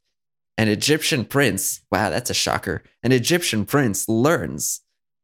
An 0.59 0.69
Egyptian 0.69 1.25
prince, 1.27 1.83
wow, 1.93 2.09
that's 2.09 2.31
a 2.31 2.35
shocker. 2.35 2.83
An 3.03 3.13
Egyptian 3.13 3.67
prince 3.67 4.09
learns 4.09 4.81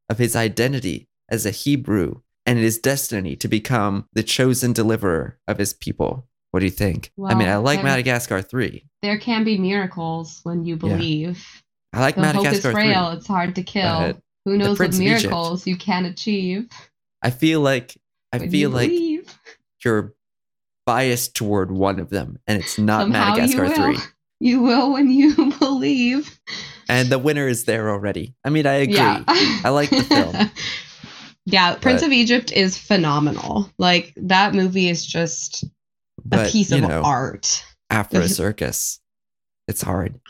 of 0.08 0.18
his 0.18 0.36
identity 0.36 1.08
as 1.28 1.46
a 1.46 1.50
Hebrew 1.50 2.20
and 2.44 2.58
his 2.58 2.78
destiny 2.78 3.36
to 3.36 3.48
become 3.48 4.06
the 4.12 4.22
chosen 4.22 4.72
deliverer 4.72 5.38
of 5.48 5.58
his 5.58 5.72
people. 5.72 6.28
What 6.52 6.60
do 6.60 6.66
you 6.66 6.70
think? 6.70 7.10
I 7.26 7.34
mean, 7.34 7.48
I 7.48 7.56
like 7.56 7.78
there- 7.78 7.84
Madagascar 7.84 8.40
3. 8.42 8.84
There 9.02 9.18
can 9.18 9.42
be 9.42 9.58
miracles 9.58 10.40
when 10.44 10.64
you 10.64 10.74
Yeah. 10.74 10.78
believe. 10.78 11.62
I 11.92 12.00
like 12.00 12.14
the 12.14 12.22
hope 12.26 12.28
is 12.30 12.34
Madagascar 12.36 12.72
3. 12.72 12.72
frail, 12.72 13.10
it's 13.10 13.26
hard 13.26 13.54
to 13.56 13.62
kill. 13.62 14.14
Who 14.44 14.56
knows 14.58 14.68
what 14.70 14.76
Prince 14.76 14.96
of 14.96 15.02
Egypt- 15.02 15.22
miracles 15.24 15.66
you 15.66 15.76
can 15.76 16.04
achieve? 16.04 16.68
I 17.22 17.30
feel 17.30 17.60
like 17.60 17.96
I 18.32 18.38
when 18.38 18.50
feel 18.50 18.70
you 18.70 18.74
like 18.76 18.88
believe. 18.90 19.38
you're 19.84 20.14
biased 20.86 21.34
toward 21.36 21.70
one 21.70 21.98
of 22.00 22.10
them 22.10 22.38
and 22.46 22.58
it's 22.60 22.78
not 22.78 23.02
Somehow 23.02 23.30
Madagascar 23.34 23.66
you 23.66 23.74
3. 23.96 23.96
You 24.40 24.60
will 24.60 24.92
when 24.94 25.08
you 25.08 25.52
believe. 25.60 26.40
And 26.88 27.08
the 27.10 27.18
winner 27.18 27.46
is 27.46 27.64
there 27.64 27.90
already. 27.90 28.34
I 28.44 28.50
mean, 28.50 28.66
I 28.66 28.74
agree. 28.74 28.96
Yeah. 28.96 29.22
I 29.28 29.68
like 29.68 29.90
the 29.90 30.02
film. 30.02 30.50
yeah, 31.46 31.76
Prince 31.76 32.00
But- 32.00 32.08
of 32.08 32.12
Egypt 32.12 32.50
is 32.52 32.76
phenomenal. 32.76 33.70
Like 33.78 34.12
that 34.16 34.52
movie 34.54 34.88
is 34.88 35.06
just 35.06 35.62
a 36.30 36.48
piece 36.48 36.72
of 36.72 36.82
know, 36.82 37.02
art. 37.02 37.64
Afro 37.90 38.26
Circus. 38.26 39.00
It's 39.68 39.82
hard. 39.82 40.20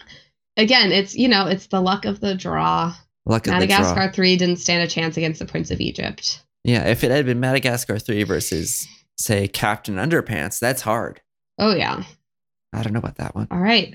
Again, 0.57 0.93
it's 0.93 1.15
you 1.15 1.29
know, 1.29 1.47
it's 1.47 1.67
the 1.67 1.81
luck 1.81 2.05
of 2.05 2.21
the 2.21 2.35
draw. 2.35 2.95
Luck 3.25 3.47
of 3.47 3.53
the 3.53 3.53
Madagascar 3.53 4.07
draw. 4.07 4.13
3 4.13 4.37
didn't 4.37 4.57
stand 4.57 4.83
a 4.83 4.89
chance 4.89 5.17
against 5.17 5.39
the 5.39 5.47
Prince 5.47 5.71
of 5.71 5.81
Egypt. 5.81 6.43
Yeah, 6.65 6.87
if 6.87 7.05
it 7.05 7.11
had 7.11 7.27
been 7.27 7.41
Madagascar 7.41 7.99
3 7.99 8.25
versus, 8.25 8.87
say, 9.17 9.49
Captain 9.49 9.97
Underpants, 9.97 10.59
that's 10.59 10.83
hard. 10.83 11.21
Oh 11.59 11.75
yeah. 11.75 12.03
I 12.73 12.83
don't 12.83 12.93
know 12.93 12.99
about 12.99 13.17
that 13.17 13.35
one. 13.35 13.49
All 13.51 13.61
right. 13.61 13.95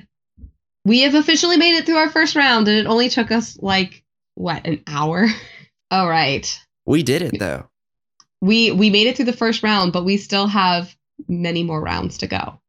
We 0.86 1.02
have 1.02 1.16
officially 1.16 1.58
made 1.58 1.76
it 1.76 1.86
through 1.86 1.98
our 1.98 2.10
first 2.10 2.36
round 2.36 2.68
and 2.68 2.78
it 2.78 2.86
only 2.86 3.10
took 3.10 3.32
us 3.32 3.58
like 3.62 4.04
what, 4.36 4.66
an 4.66 4.84
hour? 4.88 5.28
All 5.92 6.08
right. 6.08 6.60
We 6.86 7.04
did 7.04 7.22
it 7.22 7.40
though. 7.40 7.68
We 8.42 8.72
we 8.72 8.90
made 8.90 9.08
it 9.08 9.16
through 9.16 9.26
the 9.26 9.34
first 9.34 9.64
round, 9.64 9.92
but 9.94 10.06
we 10.06 10.18
still 10.18 10.48
have 10.48 10.96
many 11.28 11.64
more 11.64 11.82
rounds 11.82 12.18
to 12.20 12.28
go. 12.28 12.60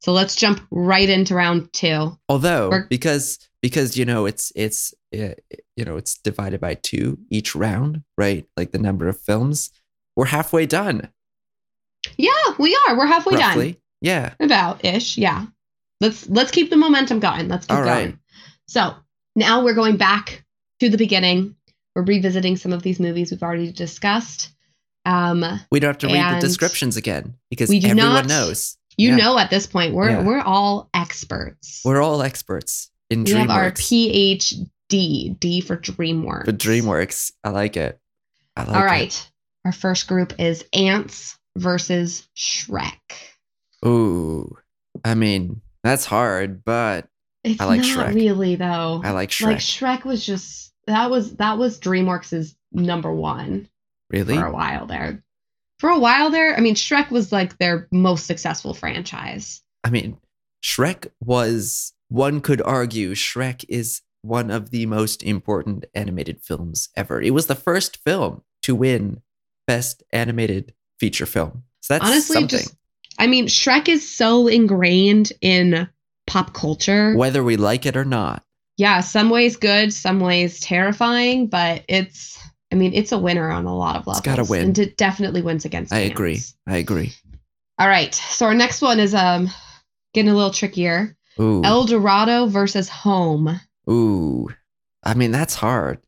So 0.00 0.12
let's 0.12 0.36
jump 0.36 0.60
right 0.70 1.08
into 1.08 1.34
round 1.34 1.72
two. 1.72 2.16
Although 2.28 2.68
We're- 2.70 2.86
because 2.88 3.38
because 3.62 3.96
you 3.96 4.04
know 4.04 4.26
it's 4.26 4.52
it's 4.54 4.94
uh, 5.14 5.34
you 5.76 5.84
know 5.84 5.96
it's 5.96 6.18
divided 6.18 6.60
by 6.60 6.74
two 6.74 7.18
each 7.30 7.54
round, 7.56 8.02
right? 8.16 8.46
Like 8.56 8.72
the 8.72 8.78
number 8.78 9.08
of 9.08 9.20
films. 9.20 9.70
We're 10.14 10.26
halfway 10.26 10.66
done. 10.66 11.08
Yeah, 12.16 12.30
we 12.58 12.78
are. 12.86 12.96
We're 12.96 13.06
halfway 13.06 13.36
done. 13.36 13.76
Yeah. 14.00 14.34
About 14.40 14.84
ish. 14.84 15.18
Yeah. 15.18 15.46
Let's 16.00 16.28
let's 16.28 16.50
keep 16.50 16.70
the 16.70 16.76
momentum 16.76 17.20
going. 17.20 17.48
Let's 17.48 17.66
keep 17.66 17.76
All 17.76 17.84
going. 17.84 18.06
right. 18.06 18.18
So 18.68 18.94
now 19.34 19.64
we're 19.64 19.74
going 19.74 19.96
back 19.96 20.44
to 20.80 20.88
the 20.88 20.98
beginning. 20.98 21.56
We're 21.94 22.02
revisiting 22.04 22.56
some 22.56 22.72
of 22.72 22.82
these 22.82 23.00
movies 23.00 23.30
we've 23.30 23.42
already 23.42 23.72
discussed. 23.72 24.50
Um, 25.06 25.44
We 25.70 25.80
don't 25.80 25.88
have 25.90 25.98
to 25.98 26.08
read 26.08 26.36
the 26.42 26.46
descriptions 26.46 26.96
again 26.96 27.34
because 27.48 27.68
we 27.70 27.78
do 27.80 27.88
everyone 27.88 28.12
not- 28.12 28.26
knows. 28.26 28.76
you 28.98 29.10
Yeah. 29.10 29.16
know 29.16 29.38
at 29.38 29.50
this 29.50 29.66
point 29.66 29.94
we're 29.94 30.10
Yeah. 30.10 30.22
we're 30.22 30.40
all 30.40 30.88
experts. 30.94 31.80
We're 31.84 32.02
all 32.02 32.22
experts 32.22 32.90
in 33.10 33.24
DreamWorks. 33.24 33.32
we 33.32 33.38
have 33.38 33.50
our 33.50 33.70
PhD, 33.72 35.38
D 35.40 35.60
for 35.60 35.76
DreamWorks. 35.76 36.44
For 36.46 36.52
DreamWorks. 36.52 37.32
I 37.44 37.50
like 37.50 37.76
it. 37.76 38.00
I 38.56 38.62
like 38.64 38.76
All 38.76 38.82
it. 38.82 38.86
right. 38.86 39.30
Our 39.64 39.72
first 39.72 40.06
group 40.08 40.32
is 40.38 40.64
Antz 40.72 41.36
versus 41.56 42.26
Shrek. 42.36 42.98
Ooh. 43.84 44.56
I 45.04 45.14
mean, 45.14 45.60
that's 45.84 46.04
hard, 46.04 46.64
but 46.64 47.08
It's 47.44 47.60
I 47.60 47.64
like 47.66 47.80
not 47.82 47.88
Shrek. 48.08 48.14
really 48.14 48.56
though. 48.56 49.02
I 49.04 49.10
like 49.10 49.30
Shrek. 49.30 49.46
Like 49.46 49.58
Shrek 49.58 50.04
was 50.04 50.24
just 50.24 50.72
that 50.86 51.10
was 51.10 51.36
that 51.36 51.58
was 51.58 51.78
DreamWorks' 51.78 52.54
number 52.72 53.12
one 53.12 53.68
really? 54.10 54.36
for 54.36 54.46
a 54.46 54.52
while 54.52 54.86
there. 54.86 55.22
For 55.78 55.90
a 55.90 55.98
while 55.98 56.30
there, 56.30 56.56
I 56.56 56.60
mean, 56.60 56.74
Shrek 56.74 57.10
was 57.10 57.32
like 57.32 57.58
their 57.58 57.86
most 57.92 58.26
successful 58.26 58.72
franchise. 58.72 59.60
I 59.84 59.90
mean, 59.90 60.16
Shrek 60.64 61.08
was, 61.20 61.92
one 62.08 62.40
could 62.40 62.62
argue, 62.62 63.12
Shrek 63.12 63.64
is 63.68 64.00
one 64.22 64.50
of 64.50 64.70
the 64.70 64.86
most 64.86 65.22
important 65.22 65.84
animated 65.94 66.42
films 66.42 66.88
ever. 66.96 67.20
It 67.20 67.32
was 67.32 67.46
the 67.46 67.54
first 67.54 67.98
film 68.04 68.42
to 68.62 68.74
win 68.74 69.20
Best 69.66 70.02
Animated 70.12 70.74
Feature 70.98 71.26
Film. 71.26 71.64
So 71.80 71.94
that's 71.94 72.04
Honestly, 72.04 72.34
something. 72.34 72.58
just 72.58 72.76
I 73.18 73.26
mean, 73.26 73.46
Shrek 73.46 73.88
is 73.88 74.08
so 74.08 74.46
ingrained 74.46 75.32
in 75.40 75.88
pop 76.26 76.52
culture. 76.52 77.14
Whether 77.16 77.42
we 77.42 77.56
like 77.56 77.86
it 77.86 77.96
or 77.96 78.04
not. 78.04 78.42
Yeah, 78.76 79.00
some 79.00 79.30
ways 79.30 79.56
good, 79.56 79.92
some 79.92 80.20
ways 80.20 80.60
terrifying, 80.60 81.46
but 81.46 81.82
it's 81.88 82.38
mean, 82.76 82.92
it's 82.94 83.10
a 83.12 83.18
winner 83.18 83.50
on 83.50 83.64
a 83.66 83.76
lot 83.76 83.96
of 83.96 84.06
levels. 84.06 84.18
It's 84.18 84.24
gotta 84.26 84.44
win. 84.44 84.62
And 84.66 84.78
it 84.78 84.96
definitely 84.96 85.42
wins 85.42 85.64
against 85.64 85.92
I 85.92 86.00
Antz. 86.02 86.12
agree. 86.12 86.40
I 86.66 86.76
agree. 86.76 87.12
All 87.78 87.88
right. 87.88 88.14
So 88.14 88.46
our 88.46 88.54
next 88.54 88.80
one 88.82 89.00
is 89.00 89.14
um 89.14 89.50
getting 90.14 90.30
a 90.30 90.34
little 90.34 90.50
trickier. 90.52 91.16
Ooh. 91.40 91.62
El 91.64 91.84
Dorado 91.84 92.46
versus 92.46 92.88
Home. 92.88 93.60
Ooh. 93.90 94.48
I 95.02 95.14
mean, 95.14 95.30
that's 95.32 95.54
hard. 95.54 95.98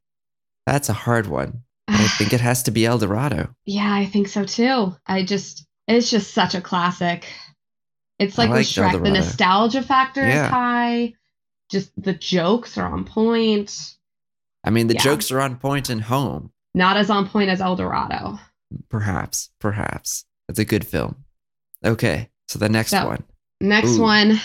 That's 0.67 0.89
a 0.89 0.95
hard 0.95 1.27
one. 1.27 1.63
I 1.89 2.07
think 2.19 2.33
it 2.33 2.41
has 2.41 2.63
to 2.65 2.71
be 2.71 2.87
El 2.87 2.99
Dorado. 2.99 3.55
yeah, 3.67 3.93
I 3.93 4.07
think 4.07 4.29
so 4.29 4.45
too. 4.45 4.95
I 5.07 5.23
just 5.25 5.67
it's 5.87 6.11
just 6.11 6.33
such 6.35 6.55
a 6.55 6.61
classic. 6.61 7.27
It's 8.19 8.37
like, 8.37 8.51
like 8.51 8.67
Shrek, 8.67 9.01
the 9.03 9.11
nostalgia 9.11 9.81
factor 9.83 10.23
Yeah. 10.27 10.45
is 10.47 10.51
high. 10.51 11.15
Just 11.71 11.91
the 12.03 12.15
jokes 12.15 12.77
are 12.77 12.91
on 12.93 13.05
point. 13.05 13.95
I 14.65 14.71
mean, 14.71 14.89
the 14.89 14.95
Yeah. 14.95 15.03
jokes 15.03 15.31
are 15.31 15.41
on 15.41 15.57
point 15.57 15.89
and 15.89 16.03
home. 16.03 16.51
Not 16.75 16.97
as 16.97 17.11
on 17.11 17.29
point 17.29 17.51
as 17.51 17.61
El 17.61 17.77
Dorado. 17.77 18.39
Perhaps. 18.89 19.51
Perhaps. 19.61 20.25
That's 20.47 20.59
a 20.59 20.65
good 20.65 20.87
film. 20.87 21.25
Okay. 21.85 22.29
So 22.49 22.59
the 22.59 22.69
next 22.69 22.91
So, 22.91 23.07
one. 23.07 23.25
Next 23.61 23.97
Ooh, 23.97 24.03
one. 24.03 24.41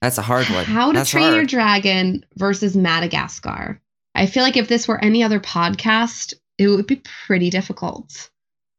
That's 0.00 0.18
a 0.18 0.22
hard 0.22 0.48
one. 0.50 0.64
How 0.64 0.92
to 0.92 0.98
That's 0.98 1.10
Train 1.10 1.34
Your. 1.34 1.44
Dragon 1.44 2.24
versus 2.36 2.76
Madagascar. 2.76 3.80
I 4.14 4.26
feel 4.26 4.42
like 4.42 4.56
if 4.56 4.68
this 4.68 4.86
were 4.86 5.02
any 5.02 5.22
other 5.22 5.40
podcast, 5.40 6.34
it 6.58 6.68
would 6.68 6.86
be 6.86 7.02
pretty 7.26 7.50
difficult. 7.50 8.30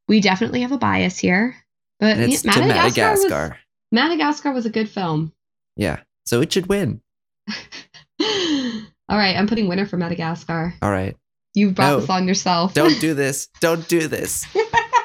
We 0.08 0.22
definitely 0.22 0.62
have 0.62 0.72
a 0.72 0.78
bias 0.78 1.18
here, 1.18 1.56
but 2.00 2.18
yeah, 2.18 2.28
Madagascar, 2.46 2.60
Madagascar. 2.68 3.50
Was, 3.50 3.58
Madagascar 3.92 4.54
was 4.54 4.66
a 4.66 4.70
good 4.70 4.88
film. 4.90 5.34
Yeah. 5.76 6.02
So 6.26 6.42
it 6.42 6.54
should 6.54 6.68
win. 6.68 7.02
All 9.10 9.18
right, 9.18 9.36
I'm 9.36 9.48
putting 9.48 9.68
winner 9.68 9.86
for 9.86 9.98
Madagascar. 9.98 10.74
All 10.82 10.92
right. 10.92 11.16
You 11.56 11.72
brought 11.72 11.90
No. 11.92 12.00
this 12.02 12.10
on 12.10 12.28
yourself. 12.28 12.74
Don't 12.74 13.00
do 13.02 13.14
this. 13.14 13.48
Don't 13.62 13.88
do 13.88 14.08
this. 14.08 14.46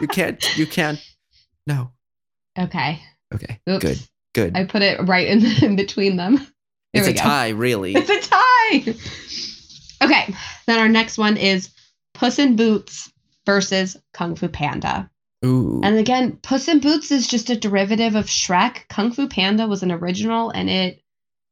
You 0.00 0.08
can't. 0.08 0.56
You 0.58 0.66
can't. 0.66 0.98
No. 1.66 1.92
okay. 2.58 3.00
Okay. 3.32 3.60
Oops. 3.68 3.82
Good. 3.84 3.98
Good. 4.34 4.56
I 4.56 4.64
put 4.64 4.82
it 4.82 5.00
right 5.08 5.26
in, 5.28 5.44
in 5.62 5.76
between 5.76 6.16
them. 6.16 6.36
There 6.92 7.02
it's 7.02 7.08
a 7.08 7.12
go. 7.12 7.20
tie, 7.20 7.48
really. 7.50 7.94
It's 7.94 8.10
a 8.10 8.20
tie. 8.28 8.94
Okay, 10.02 10.34
then 10.66 10.78
our 10.78 10.88
next 10.88 11.18
one 11.18 11.36
is 11.36 11.70
Puss 12.14 12.38
in 12.38 12.56
Boots 12.56 13.12
versus 13.46 13.96
Kung 14.12 14.34
Fu 14.34 14.48
Panda. 14.48 15.10
Ooh. 15.44 15.80
And 15.84 15.98
again, 15.98 16.38
Puss 16.42 16.68
in 16.68 16.80
Boots 16.80 17.10
is 17.10 17.26
just 17.28 17.50
a 17.50 17.56
derivative 17.56 18.14
of 18.14 18.26
Shrek. 18.26 18.88
Kung 18.88 19.12
Fu 19.12 19.28
Panda 19.28 19.66
was 19.68 19.82
an 19.82 19.92
original 19.92 20.50
and 20.50 20.68
it 20.70 21.02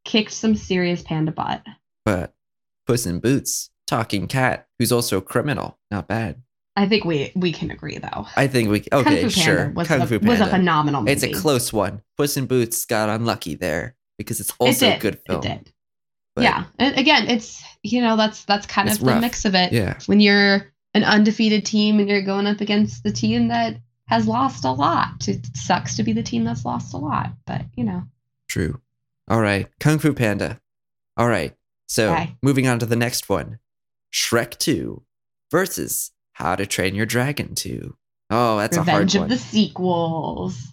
kicked 0.05 0.33
some 0.33 0.55
serious 0.57 1.03
panda 1.03 1.31
butt. 1.33 1.63
But 2.05 2.33
Puss 2.87 3.07
in 3.07 3.21
Boots, 3.21 3.71
talking 3.89 4.29
cat, 4.29 4.69
who's 4.79 4.93
also 4.93 5.19
a 5.19 5.23
criminal. 5.23 5.79
Not 5.91 6.07
bad. 6.07 6.43
I 6.77 6.87
think 6.87 7.05
we 7.05 7.33
we 7.35 7.51
can 7.51 7.73
agree 7.73 7.99
though. 7.99 8.27
I 8.37 8.47
think 8.47 8.71
we. 8.71 8.81
Kung 8.81 9.01
Okay, 9.01 9.25
Fu 9.25 9.31
sure. 9.31 9.57
Panda 9.57 9.75
was, 9.75 9.89
Kung 9.89 10.01
a, 10.03 10.07
Fu 10.07 10.19
was 10.21 10.41
a 10.41 10.47
phenomenal 10.47 11.01
movie. 11.01 11.13
It's 11.13 11.25
a 11.25 11.33
close 11.33 11.73
one. 11.73 12.03
Puss 12.17 12.37
in 12.37 12.47
Boots 12.47 12.85
got 12.85 13.09
unlucky 13.09 13.57
there 13.57 13.97
because 14.17 14.39
it's 14.39 14.51
It 14.51 14.57
also 14.61 14.91
a 14.91 14.99
good 14.99 15.19
film. 15.27 15.43
It 15.43 15.49
did. 15.49 15.73
but 16.37 16.45
yeah. 16.45 16.65
And 16.79 16.97
again, 16.97 17.29
it's 17.29 17.61
you 17.83 18.01
know, 18.01 18.17
that's 18.17 18.45
that's 18.45 18.67
kind 18.67 18.89
of 18.89 19.01
the 19.01 19.07
rough. 19.07 19.21
mix 19.21 19.45
of 19.45 19.57
it. 19.57 19.73
Yeah. 19.73 19.99
When 20.07 20.21
you're 20.21 20.73
an 20.95 21.03
undefeated 21.03 21.67
team 21.67 21.99
and 21.99 22.09
you're 22.09 22.23
going 22.23 22.47
up 22.47 22.61
against 22.61 23.03
the 23.03 23.13
team 23.13 23.49
that 23.49 23.77
has 24.07 24.27
lost 24.27 24.65
a 24.65 24.71
lot. 24.73 25.29
It 25.29 25.47
sucks 25.55 25.97
to 25.97 26.03
be 26.03 26.13
the 26.13 26.23
team 26.23 26.45
that's 26.45 26.65
lost 26.65 26.95
a 26.95 26.97
lot, 26.97 27.33
but 27.47 27.63
you 27.77 27.85
know. 27.85 28.05
True. 28.49 28.81
All 29.29 29.41
right. 29.41 29.69
Kung 29.81 29.99
Fu 29.99 30.15
Panda. 30.15 30.61
All 31.17 31.29
right. 31.29 31.55
So 31.87 32.27
moving 32.43 32.69
on 32.69 32.79
to 32.79 32.87
the 32.87 32.97
next 32.97 33.29
one 33.29 33.59
Shrek 34.13 34.59
2 34.59 35.03
versus 35.51 36.11
How 36.33 36.57
to 36.57 36.67
Train 36.67 36.95
Your 36.95 37.07
Dragon 37.07 37.55
2. 37.55 37.97
Oh, 38.31 38.59
that's 38.59 38.77
Revenge 38.77 39.15
a 39.15 39.19
of 39.19 39.21
hard 39.23 39.31
the 39.31 39.35
one. 39.35 39.39
sequels. 39.39 40.67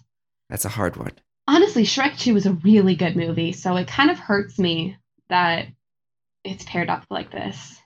That's 0.50 0.64
a 0.64 0.68
hard 0.70 0.96
one. 0.96 1.12
honestly, 1.48 1.84
Shrek 1.84 2.18
2 2.18 2.36
is 2.36 2.46
a 2.46 2.52
really 2.52 2.94
good 2.96 3.16
movie, 3.16 3.52
so 3.52 3.76
it 3.76 3.88
kind 3.88 4.10
of 4.10 4.18
hurts 4.18 4.58
me 4.58 4.96
that 5.28 5.66
it's 6.44 6.64
paired 6.64 6.88
up 6.90 7.04
like 7.10 7.30
this. 7.32 7.76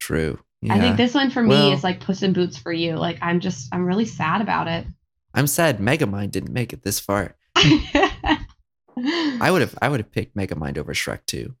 True. 0.00 0.38
I 0.68 0.80
think 0.80 0.96
this 0.96 1.12
one 1.14 1.30
for 1.30 1.42
me 1.42 1.50
Well- 1.50 1.72
is 1.72 1.84
like 1.84 2.00
Puss 2.00 2.22
in 2.22 2.32
Boots 2.32 2.56
for 2.56 2.72
you. 2.72 2.96
Like 2.96 3.18
I'm 3.20 3.40
just 3.40 3.68
I'm 3.72 3.84
really 3.84 4.06
sad 4.06 4.40
about 4.40 4.66
it. 4.66 4.86
I'm 5.34 5.46
sad 5.46 5.78
Megamind 5.78 6.30
didn't 6.30 6.52
make 6.54 6.72
it 6.72 6.82
this 6.82 6.98
far. 7.00 7.36
I 7.56 9.50
would 9.50 9.60
have 9.60 9.76
I 9.82 9.88
would 9.88 10.00
have 10.00 10.10
picked 10.12 10.36
Megamind 10.36 10.78
over 10.78 10.94
Shrek 10.94 11.20
2. 11.26 11.54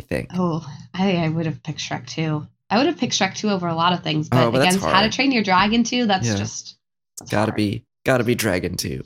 I 0.00 0.02
think. 0.02 0.30
oh, 0.34 0.66
I 0.94 0.98
think 0.98 1.18
I 1.24 1.28
would 1.28 1.46
have 1.46 1.62
picked 1.62 1.80
Shrek 1.80 2.06
2. 2.06 2.46
I 2.70 2.78
would 2.78 2.86
have 2.86 2.98
picked 2.98 3.12
Shrek 3.14 3.36
2 3.36 3.48
over 3.48 3.68
a 3.68 3.74
lot 3.74 3.92
of 3.92 4.02
things, 4.02 4.28
but, 4.28 4.38
Oh, 4.44 4.50
but 4.50 4.58
that's 4.58 4.76
against 4.76 4.92
How 4.94 5.02
to. 5.02 5.10
Train 5.10 5.30
Your 5.32 5.42
Dragon 5.44 5.84
2, 5.84 6.06
that's 6.06 6.26
Yeah. 6.26 6.36
just 6.36 6.76
that's 7.18 7.30
Gotta 7.30 7.52
hard. 7.52 7.56
be 7.56 7.84
gotta 8.04 8.24
be 8.24 8.34
Dragon 8.34 8.76
2. 8.76 9.02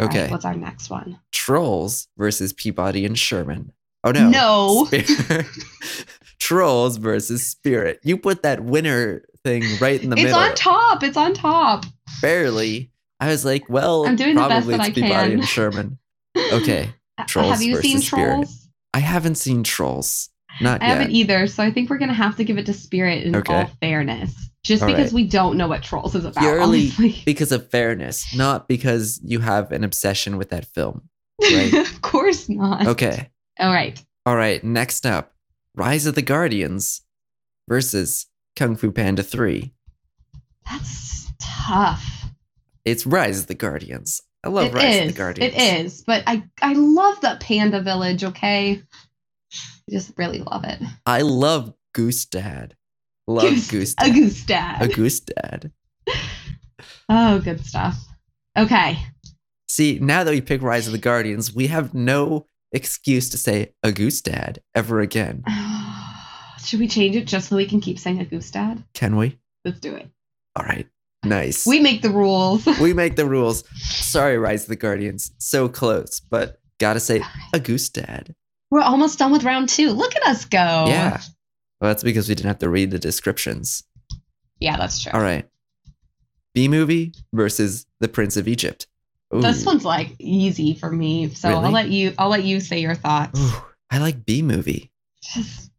All 0.00 0.06
right, 0.08 0.16
Okay. 0.16 0.30
what's 0.30 0.44
our 0.44 0.54
next 0.54 0.88
one? 0.90 1.18
Trolls 1.32 2.08
versus 2.16 2.52
Peabody 2.52 3.04
and 3.04 3.18
Sherman. 3.18 3.72
Oh 4.04 4.10
no. 4.12 4.28
No. 4.30 4.84
Spirit. 4.86 5.46
Trolls 6.40 6.96
versus 6.96 7.46
Spirit. 7.46 8.00
You 8.02 8.16
put 8.16 8.42
that 8.42 8.60
winner 8.64 9.22
thing 9.44 9.62
right 9.80 10.02
in 10.02 10.10
the 10.10 10.16
it's 10.16 10.24
middle. 10.24 10.40
It's 10.40 10.50
on 10.50 10.54
top. 10.56 11.02
It's 11.02 11.16
on 11.16 11.34
top. 11.34 11.84
Barely. 12.20 12.90
I 13.20 13.28
was 13.28 13.44
like, 13.44 13.68
well, 13.68 14.04
I'm 14.06 14.16
doing 14.16 14.34
the 14.34 14.40
best 14.40 14.66
probably 14.66 14.76
that 14.76 14.88
it's 14.88 14.98
I 14.98 15.00
Peabody 15.00 15.30
can. 15.30 15.38
and 15.40 15.48
Sherman. 15.48 15.98
Okay. 16.52 16.90
Uh, 17.18 17.24
Trolls 17.24 17.50
have 17.52 17.62
you 17.62 17.76
seen 17.82 18.00
Spirit. 18.00 18.32
Trolls? 18.32 18.68
I 18.94 18.98
haven't 19.00 19.34
seen 19.36 19.62
Trolls. 19.62 20.30
Not 20.60 20.82
I 20.82 20.86
yet. 20.88 20.96
haven't 20.98 21.10
either, 21.12 21.46
so 21.46 21.62
I 21.62 21.70
think 21.70 21.88
we're 21.90 21.98
gonna 21.98 22.12
have 22.14 22.36
to 22.36 22.44
give 22.44 22.58
it 22.58 22.66
to 22.66 22.72
Spirit 22.74 23.24
in 23.24 23.34
Okay. 23.36 23.52
all 23.54 23.70
fairness, 23.80 24.34
just 24.64 24.82
All 24.82 24.88
because 24.88 25.06
right. 25.06 25.12
we 25.12 25.26
don't 25.26 25.56
know 25.56 25.68
what 25.68 25.82
Trolls 25.82 26.14
is 26.14 26.24
about. 26.24 26.40
Purely 26.42 26.80
honestly. 26.86 27.22
because 27.26 27.52
of 27.52 27.70
fairness, 27.70 28.34
not 28.34 28.68
because 28.68 29.20
you 29.24 29.40
have 29.40 29.72
an 29.72 29.82
obsession 29.84 30.36
with 30.36 30.50
that 30.50 30.66
film. 30.66 31.08
right. 31.42 31.72
of 31.74 32.02
course 32.02 32.48
not. 32.48 32.86
Okay. 32.86 33.30
All 33.58 33.72
right. 33.72 34.02
All 34.26 34.36
right. 34.36 34.62
Next 34.62 35.06
up 35.06 35.32
Rise 35.74 36.06
of 36.06 36.14
the 36.14 36.22
Guardians 36.22 37.02
versus 37.68 38.26
Kung 38.56 38.76
Fu 38.76 38.92
Panda 38.92 39.22
3. 39.22 39.72
That's 40.70 41.30
tough. 41.40 42.24
It's 42.84 43.06
Rise 43.06 43.40
of 43.40 43.46
the 43.46 43.54
Guardians. 43.54 44.20
I 44.44 44.48
love 44.48 44.66
It 44.66 44.74
Rise 44.74 45.00
of 45.00 45.06
the 45.08 45.12
Guardians. 45.18 45.54
It 45.54 45.60
is, 45.84 46.02
but 46.02 46.24
I 46.26 46.42
I 46.60 46.72
love 46.74 47.20
that 47.22 47.40
Panda 47.40 47.80
Village. 47.80 48.24
Okay, 48.24 48.82
just 49.92 50.12
really 50.16 50.40
love 50.40 50.64
it. 50.64 50.80
I 51.06 51.22
love 51.22 51.74
Goose 51.94 52.24
Dad. 52.24 52.74
Love 53.26 53.50
Goose- 53.50 53.70
Goose 53.70 53.94
A 54.00 54.06
Dad. 54.06 54.14
goose 54.14 54.44
dad. 54.44 54.82
A 54.82 54.88
Goose 54.88 55.20
Dad. 55.20 55.72
oh, 57.08 57.40
good 57.40 57.64
stuff. 57.64 57.96
Okay. 58.58 58.98
See, 59.68 59.98
now 60.00 60.24
that 60.24 60.30
we 60.30 60.40
pick 60.40 60.60
Rise 60.62 60.86
of 60.86 60.92
the 60.92 60.98
Guardians, 60.98 61.54
we 61.54 61.68
have 61.68 61.94
no 61.94 62.46
excuse 62.72 63.28
to 63.30 63.38
say 63.38 63.74
a 63.82 63.92
goose 63.92 64.20
dad 64.20 64.60
ever 64.74 65.00
again. 65.00 65.44
Should 66.64 66.80
we 66.80 66.88
change 66.88 67.16
it 67.16 67.26
just 67.26 67.48
so 67.48 67.56
we 67.56 67.66
can 67.66 67.80
keep 67.80 67.98
saying 67.98 68.20
a 68.20 68.24
goose 68.24 68.50
dad? 68.50 68.84
Can 68.94 69.16
we? 69.16 69.38
Let's 69.64 69.80
do 69.80 69.94
it. 69.94 70.08
All 70.56 70.64
right. 70.64 70.86
Nice. 71.24 71.66
We 71.66 71.80
make 71.80 72.02
the 72.02 72.10
rules. 72.10 72.66
we 72.80 72.92
make 72.92 73.16
the 73.16 73.26
rules. 73.26 73.64
Sorry, 73.78 74.36
Rise 74.38 74.62
of 74.64 74.68
the 74.68 74.76
Guardians. 74.76 75.32
So 75.38 75.68
close, 75.68 76.20
but 76.20 76.60
gotta 76.78 77.00
say 77.00 77.22
a 77.54 77.60
goose 77.60 77.88
dad. 77.88 78.34
We're 78.72 78.80
almost 78.80 79.18
done 79.18 79.32
with 79.32 79.44
round 79.44 79.68
two. 79.68 79.90
Look 79.90 80.16
at 80.16 80.22
us 80.26 80.46
go. 80.46 80.56
Yeah. 80.88 81.20
Well, 81.78 81.90
that's 81.90 82.02
because 82.02 82.26
we 82.26 82.34
didn't 82.34 82.48
have 82.48 82.60
to 82.60 82.70
read 82.70 82.90
the 82.90 82.98
descriptions. 82.98 83.84
Yeah, 84.60 84.78
that's 84.78 85.02
true. 85.02 85.12
All 85.12 85.20
right. 85.20 85.46
Bee 86.54 86.68
Movie 86.68 87.12
versus 87.34 87.84
The 88.00 88.08
Prince 88.08 88.38
of 88.38 88.48
Egypt. 88.48 88.86
This 89.30 89.66
one's 89.66 89.84
like 89.84 90.14
easy 90.18 90.72
for 90.72 90.90
me. 90.90 91.28
So 91.34 91.50
I'll 91.50 91.70
let 91.70 91.90
you 91.90 92.14
I'll 92.16 92.30
let 92.30 92.44
you 92.44 92.60
say 92.60 92.78
your 92.80 92.94
thoughts. 92.94 93.38
Ooh, 93.38 93.62
I 93.90 93.98
like 93.98 94.24
Bee 94.24 94.40
Movie. 94.40 94.90
Just 95.22 95.70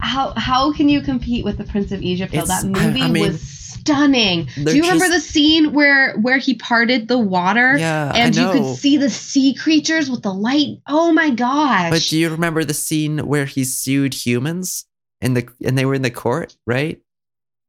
how 0.00 0.32
how 0.34 0.72
can 0.72 0.88
you 0.88 1.02
compete 1.02 1.44
with 1.44 1.58
the 1.58 1.64
Prince 1.64 1.92
of 1.92 2.00
Egypt 2.00 2.32
though? 2.32 2.38
It's- 2.44 2.62
That 2.62 2.64
I- 2.78 2.86
movie 2.86 3.02
I 3.02 3.10
mean, 3.10 3.24
was 3.32 3.42
stunning. 3.80 4.46
Do 4.54 4.64
they're 4.64 4.74
you 4.76 4.82
remember 4.82 5.06
just- 5.08 5.26
the 5.26 5.32
scene 5.32 5.72
where 5.72 6.16
where 6.18 6.38
he 6.38 6.54
parted 6.54 7.08
the 7.08 7.18
water? 7.18 7.76
Yeah, 7.78 8.12
and 8.14 8.34
you 8.34 8.50
could 8.50 8.76
see 8.76 8.96
the 8.96 9.10
sea 9.10 9.54
creatures 9.54 10.10
with 10.10 10.22
the 10.22 10.32
light. 10.32 10.78
Oh 10.86 11.12
my 11.12 11.30
gosh. 11.30 11.90
But 11.90 12.02
do 12.08 12.18
you 12.18 12.28
remember 12.30 12.64
the 12.64 12.74
scene 12.74 13.18
where 13.26 13.44
he 13.46 13.64
sued 13.64 14.14
humans 14.14 14.84
and 15.20 15.36
the 15.36 15.48
and 15.64 15.76
they 15.78 15.84
were 15.84 15.94
in 15.94 16.02
the 16.02 16.10
court, 16.10 16.56
right? 16.66 17.00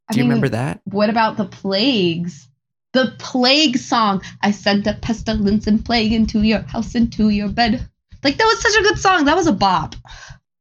I 0.10 0.14
Do 0.14 0.20
you 0.20 0.24
mean, 0.24 0.30
remember 0.32 0.50
that? 0.50 0.82
What 0.86 1.10
about 1.10 1.38
the 1.38 1.46
plagues? 1.46 2.48
The 2.94 3.14
plague 3.20 3.78
song. 3.78 4.24
I 4.42 4.50
sent 4.52 4.88
a 4.88 4.94
pestilence 4.96 5.68
and 5.68 5.86
plague 5.86 6.12
into 6.12 6.42
your 6.42 6.62
house, 6.62 6.96
into 6.96 7.30
your 7.30 7.50
bed. 7.50 7.88
Like 8.24 8.38
that 8.38 8.46
was 8.46 8.60
such 8.60 8.76
a 8.80 8.84
good 8.84 8.98
song. 8.98 9.26
That 9.26 9.36
was 9.36 9.46
a 9.48 9.52
bop. 9.54 9.96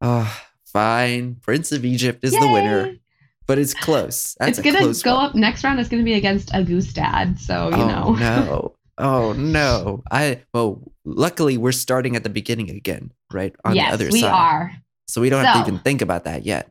Oh, 0.03 0.41
fine. 0.67 1.37
Prince 1.41 1.73
of 1.73 1.85
Egypt 1.85 2.23
is 2.23 2.33
the 2.33 2.47
winner, 2.53 2.87
Yay. 2.87 3.01
But 3.49 3.59
it's 3.59 3.75
close. 3.75 4.37
That's 4.39 4.59
it's 4.59 4.65
gonna 4.65 4.79
close 4.79 5.03
go 5.03 5.17
one. 5.17 5.31
up 5.31 5.35
next 5.35 5.65
round. 5.65 5.81
It's 5.81 5.89
gonna 5.89 6.05
be 6.05 6.15
against 6.15 6.51
a 6.55 6.63
goose 6.63 6.93
dad. 6.93 7.41
So 7.41 7.71
you 7.71 7.83
oh 7.83 7.89
know. 7.89 8.13
no. 8.15 8.75
Oh 8.99 9.33
no. 9.33 10.03
I 10.11 10.43
well, 10.53 10.83
luckily 11.05 11.57
we're 11.57 11.73
starting 11.73 12.15
at 12.15 12.23
the 12.23 12.29
beginning 12.29 12.71
again, 12.71 13.11
right? 13.33 13.57
On 13.65 13.75
yes, 13.75 13.89
the 13.89 13.95
other 13.95 14.09
we 14.13 14.21
side. 14.21 14.29
We 14.29 14.33
are. 14.33 14.73
So 15.09 15.23
we 15.23 15.31
don't 15.31 15.45
have 15.45 15.65
to 15.65 15.69
even 15.73 15.81
think 15.81 16.03
about 16.03 16.25
that 16.25 16.45
yet. 16.45 16.71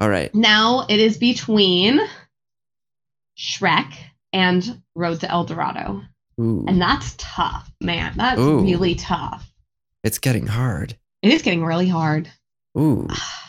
All 0.00 0.10
right. 0.10 0.34
Now 0.34 0.84
it 0.90 0.98
is 0.98 1.16
between 1.16 2.00
Shrek 3.38 3.92
and 4.32 4.82
Road 4.96 5.20
to 5.20 5.30
El 5.30 5.44
Dorado. 5.44 6.02
Ooh. 6.40 6.64
And 6.66 6.82
that's 6.82 7.14
tough, 7.16 7.70
man. 7.80 8.12
That's 8.16 8.40
Ooh. 8.40 8.60
really 8.60 8.96
tough. 8.96 9.50
it's 10.02 10.18
getting 10.18 10.48
hard. 10.48 10.96
It 11.22 11.32
is 11.32 11.42
getting 11.42 11.64
really 11.64 11.88
hard. 11.88 12.28
Ooh. 12.76 13.08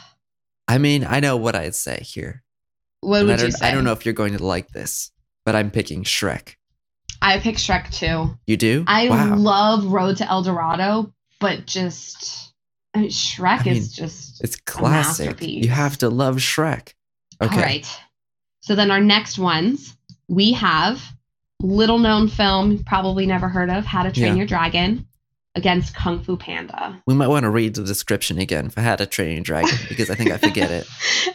I 0.68 0.78
mean, 0.78 1.06
I 1.06 1.20
know 1.20 1.38
what 1.38 1.56
I'd 1.56 1.76
say 1.76 2.02
here. 2.04 2.44
What 3.02 3.22
And 3.22 3.30
would 3.30 3.42
you 3.42 3.52
say? 3.52 3.68
I 3.68 3.72
don't 3.72 3.84
know 3.84 3.94
if 3.94 4.06
you're 4.06 4.14
going 4.14 4.36
to 4.36 4.44
like 4.44 4.70
this, 4.70 5.12
but 5.46 5.56
I'm 5.56 5.72
picking 5.72 6.04
Shrek. 6.04 6.56
I 7.22 7.40
pick 7.40 7.56
Shrek 7.56 7.92
too. 7.92 8.38
You 8.46 8.58
do? 8.58 8.84
I 8.88 9.10
wow. 9.10 9.36
love 9.36 9.86
Road 9.86 10.18
to 10.18 10.30
El 10.30 10.44
Dorado, 10.44 11.14
but 11.40 11.66
just 11.66 12.54
I 12.94 13.02
mean, 13.02 13.10
Shrek 13.10 13.62
I 13.62 13.64
mean, 13.64 13.74
is 13.76 13.92
just 13.92 14.44
it's 14.44 14.56
classic. 14.58 15.42
You 15.42 15.70
have 15.70 15.98
to 16.00 16.10
love 16.10 16.38
Shrek. 16.38 16.94
Okay. 17.42 17.56
all 17.56 17.62
right. 17.62 18.00
So 18.62 18.76
then 18.76 18.92
our 18.92 19.02
next 19.02 19.40
ones 19.40 19.96
we 20.28 20.54
have 20.54 21.02
little 21.62 21.98
known 21.98 22.28
film, 22.28 22.84
probably 22.84 23.26
never 23.26 23.48
heard 23.48 23.70
of, 23.70 23.86
How 23.86 24.04
to 24.04 24.12
Train 24.12 24.34
Yeah. 24.34 24.36
Your 24.36 24.48
Dragon 24.48 25.07
against 25.58 25.96
Kung 25.96 26.24
Fu 26.24 26.38
Panda. 26.38 27.02
We 27.06 27.14
might 27.16 27.28
want 27.28 27.44
to 27.44 27.50
read 27.50 27.76
the 27.76 27.84
description 27.84 28.38
again 28.38 28.70
for 28.70 28.82
How 28.82 28.96
to 28.96 29.06
Train 29.06 29.36
Your 29.36 29.44
Dragon 29.44 29.78
because 29.90 30.10
I 30.10 30.16
think 30.16 30.32
I 30.32 30.38
forget 30.38 30.72
it. 30.72 30.88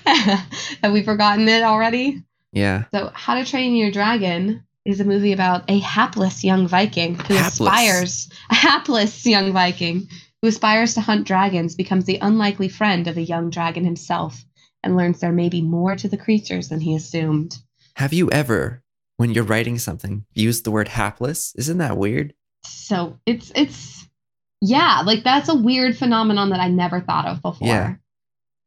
Have 0.83 0.93
we 0.93 1.03
forgotten 1.03 1.49
it 1.49 1.63
already? 1.63 2.23
Yeah. 2.53 2.85
So, 2.95 3.11
How 3.15 3.35
to 3.35 3.45
Train 3.45 3.75
Your 3.75 3.91
Dragon 3.91 4.65
is 4.85 5.01
a 5.01 5.05
movie 5.05 5.33
about 5.33 5.65
a 5.69 5.79
hapless 5.81 6.43
young 6.43 6.67
Viking 6.67 7.15
who 7.17 7.35
Hapless. 7.35 7.53
aspires 7.61 8.31
a 8.51 8.55
hapless 8.55 9.27
young 9.27 9.53
Viking 9.53 10.09
who 10.41 10.49
aspires 10.49 10.95
to 10.95 11.01
hunt 11.01 11.27
dragons, 11.27 11.77
becomes 11.77 12.05
the 12.05 12.19
unlikely 12.21 12.69
friend 12.69 13.07
of 13.07 13.17
a 13.17 13.23
young 13.23 13.49
dragon 13.49 13.85
himself, 13.85 14.45
and 14.83 14.97
learns 14.97 15.21
there 15.21 15.33
may 15.33 15.49
be 15.49 15.63
more 15.63 15.95
to 15.95 16.09
the 16.09 16.17
creatures 16.17 16.69
than 16.69 16.81
he 16.81 16.97
assumed. 16.97 17.57
Have 17.95 18.13
you 18.13 18.29
ever, 18.31 18.83
when 19.19 19.31
you're 19.33 19.45
writing 19.45 19.79
something, 19.79 20.25
used 20.33 20.65
the 20.65 20.73
word 20.73 20.89
hapless? 20.89 21.55
Isn't 21.55 21.79
that 21.79 21.97
weird? 21.97 22.35
So 22.65 23.19
it's 23.25 23.53
it's 23.55 24.02
yeah, 24.65 25.03
like 25.05 25.25
that's 25.25 25.49
a 25.49 25.55
weird 25.55 25.97
phenomenon 25.99 26.51
that 26.51 26.61
I 26.61 26.69
never 26.69 27.01
thought 27.01 27.27
of 27.27 27.43
before. 27.43 27.67
Yeah. 27.69 27.95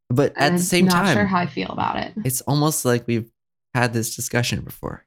But 0.09 0.33
at 0.37 0.49
And 0.51 0.59
the 0.59 0.63
same 0.63 0.87
time 0.87 0.97
I'm 0.99 1.03
not 1.03 1.07
time, 1.07 1.17
sure 1.17 1.25
how 1.25 1.39
I 1.39 1.45
feel 1.47 1.69
about 1.69 1.95
it. 1.97 2.13
it's 2.25 2.41
almost 2.41 2.83
like 2.85 3.07
we've 3.07 3.31
had 3.73 3.93
this 3.93 4.15
discussion 4.15 4.61
before. 4.61 5.05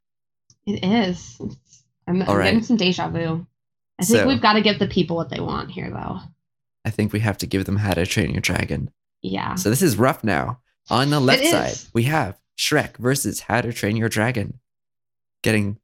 It 0.66 0.82
is. 0.84 1.36
It's- 1.40 1.82
I'm, 2.08 2.22
I'm 2.22 2.36
right. 2.36 2.44
getting 2.46 2.62
some 2.62 2.76
deja 2.78 3.08
vu. 3.10 3.46
I 4.00 4.04
think 4.04 4.20
So- 4.20 4.26
we've 4.26 4.40
got 4.40 4.54
to 4.54 4.62
give 4.62 4.78
the 4.78 4.86
people 4.88 5.14
what 5.16 5.28
they 5.28 5.40
want 5.40 5.70
here, 5.70 5.90
though. 5.90 6.20
I 6.84 6.90
think 6.90 7.12
we 7.12 7.20
have 7.20 7.36
to 7.38 7.46
give 7.46 7.66
them 7.66 7.76
How 7.76 7.92
to 7.92 8.06
Train 8.06 8.30
Your 8.30 8.40
Dragon. 8.40 8.90
Yeah. 9.20 9.56
So 9.56 9.68
this 9.68 9.82
is 9.82 9.96
rough 9.98 10.24
now. 10.24 10.60
On 10.90 11.10
the 11.10 11.20
left 11.20 11.44
side, 11.44 11.74
we 11.92 12.04
have 12.04 12.38
Shrek 12.56 12.96
versus 12.96 13.40
How 13.40 13.60
to 13.60 13.72
Train 13.74 13.96
Your 13.96 14.08
Dragon. 14.08 14.58
Getting 15.42 15.78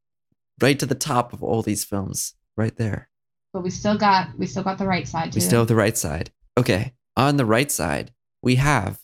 right 0.63 0.79
to 0.79 0.87
the 0.87 0.95
top 0.95 1.33
of 1.35 1.43
all 1.43 1.61
these 1.63 1.85
films, 1.85 2.35
right 2.57 2.75
there. 2.77 3.11
But 3.55 3.63
we 3.63 3.71
still 3.71 3.97
got 3.97 4.37
we 4.39 4.47
still 4.47 4.65
got 4.65 4.77
the 4.79 4.87
right 4.87 5.07
side 5.09 5.33
too. 5.33 5.37
We 5.37 5.41
still 5.41 5.61
have 5.61 5.69
the 5.69 5.77
right 5.77 5.97
side. 5.97 6.31
Okay. 6.59 6.93
On 7.17 7.37
the 7.37 7.47
right 7.47 7.71
side, 7.71 8.13
we 8.43 8.57
have, 8.57 8.99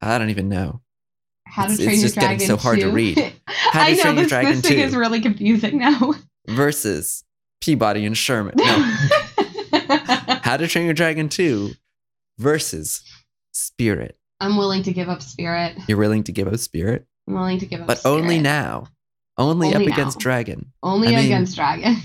I 0.00 0.16
don't 0.18 0.30
even 0.30 0.48
know. 0.48 0.80
How 1.46 1.64
it's- 1.64 1.76
to 1.78 1.84
Train 1.84 1.94
it's 1.94 2.02
Your 2.02 2.06
just 2.08 2.14
getting 2.14 2.38
Dragon 2.38 2.46
so 2.46 2.56
hard 2.56 2.78
to 2.78 2.86
2. 2.86 2.92
read. 2.92 3.16
to 3.16 3.32
I 3.74 3.92
know 3.94 4.00
Train 4.02 4.14
Your 4.14 4.22
this, 4.22 4.28
Dragon 4.28 4.50
this 4.52 4.60
thing 4.60 4.76
2. 4.78 4.82
is 4.84 4.96
really 4.96 5.20
confusing 5.20 5.78
now. 5.78 6.14
versus 6.48 7.24
Peabody 7.60 8.06
and 8.06 8.16
Sherman. 8.16 8.54
No. 8.56 8.64
How 10.42 10.56
to 10.56 10.68
Train 10.68 10.84
Your 10.84 10.94
Dragon 10.94 11.28
2 11.28 11.72
versus 12.38 13.02
Spirit. 13.52 14.16
I'm 14.40 14.56
willing 14.56 14.82
to 14.84 14.92
give 14.92 15.08
up 15.08 15.22
Spirit. 15.22 15.76
You're 15.88 15.98
willing 15.98 16.22
to 16.24 16.32
give 16.32 16.46
up 16.46 16.58
Spirit, 16.58 17.06
I'm 17.26 17.34
willing 17.34 17.58
to 17.58 17.66
give 17.66 17.80
up 17.80 17.86
but 17.88 17.98
Spirit. 17.98 18.14
only 18.14 18.38
now. 18.38 18.86
Only, 19.38 19.74
Only 19.74 19.88
up 19.88 19.92
against. 19.92 20.18
Dragon. 20.18 20.72
Only 20.82 21.08
I 21.08 21.16
mean, 21.16 21.24
against 21.26 21.56
Dragon. 21.56 21.96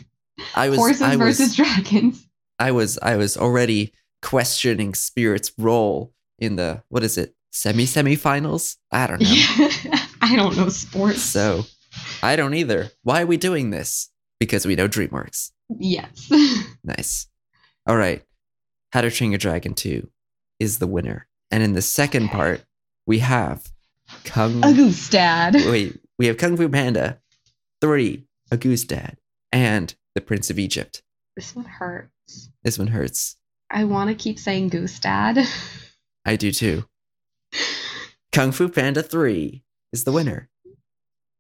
I 0.55 0.69
was 0.69 0.77
Horses 0.79 1.01
I 1.01 1.15
was 1.15 1.37
versus 1.39 1.55
dragons. 1.55 2.27
I 2.59 2.71
was 2.71 2.97
I 3.01 3.15
was 3.15 3.37
already 3.37 3.93
questioning 4.21 4.93
Spirit's 4.93 5.51
role 5.57 6.13
in 6.39 6.55
the 6.55 6.83
what 6.89 7.03
is 7.03 7.17
it? 7.17 7.33
Semi 7.51 7.85
semifinals? 7.85 8.77
I 8.91 9.07
don't 9.07 9.21
know. 9.21 9.27
I 10.21 10.35
don't 10.35 10.55
know 10.57 10.69
sports. 10.69 11.21
So 11.21 11.63
I 12.23 12.35
don't 12.35 12.53
either. 12.53 12.89
Why 13.03 13.23
are 13.23 13.25
we 13.25 13.37
doing 13.37 13.69
this? 13.71 14.09
Because 14.39 14.65
we 14.65 14.75
know 14.75 14.87
DreamWorks. 14.87 15.51
yes. 15.77 16.31
Nice. 16.83 17.27
All 17.87 17.95
right. 17.97 18.23
How 18.93 19.01
to 19.01 19.11
Train 19.11 19.31
Your 19.31 19.37
Dragon 19.37 19.73
2 19.75 20.09
is 20.59 20.79
the 20.79 20.87
winner. 20.87 21.27
And 21.51 21.61
in 21.61 21.73
the 21.73 21.81
second 21.81 22.23
Okay. 22.25 22.33
part, 22.33 22.65
we 23.05 23.19
have 23.19 23.71
Kung 24.23 24.63
A 24.65 24.73
goose 24.73 25.09
dad. 25.09 25.53
Wait, 25.55 25.99
we 26.17 26.25
have 26.27 26.37
Kung 26.37 26.57
Fu 26.57 26.67
Panda 26.69 27.19
3, 27.81 28.23
A 28.51 28.57
Goose 28.57 28.83
Dad, 28.83 29.17
and 29.51 29.93
The 30.15 30.21
Prince 30.21 30.49
of 30.49 30.59
Egypt. 30.59 31.01
This 31.35 31.55
one 31.55 31.65
hurts. 31.65 32.49
This 32.63 32.77
one 32.77 32.87
hurts. 32.87 33.37
I 33.69 33.85
want 33.85 34.09
to 34.09 34.15
keep 34.15 34.37
saying 34.39 34.69
goose 34.69 34.99
dad. 34.99 35.39
I 36.25 36.35
do 36.35 36.51
too. 36.51 36.85
Kung 38.31 38.51
Fu 38.51 38.69
Panda 38.69 39.03
3 39.03 39.63
is 39.93 40.03
the 40.03 40.11
winner. 40.11 40.49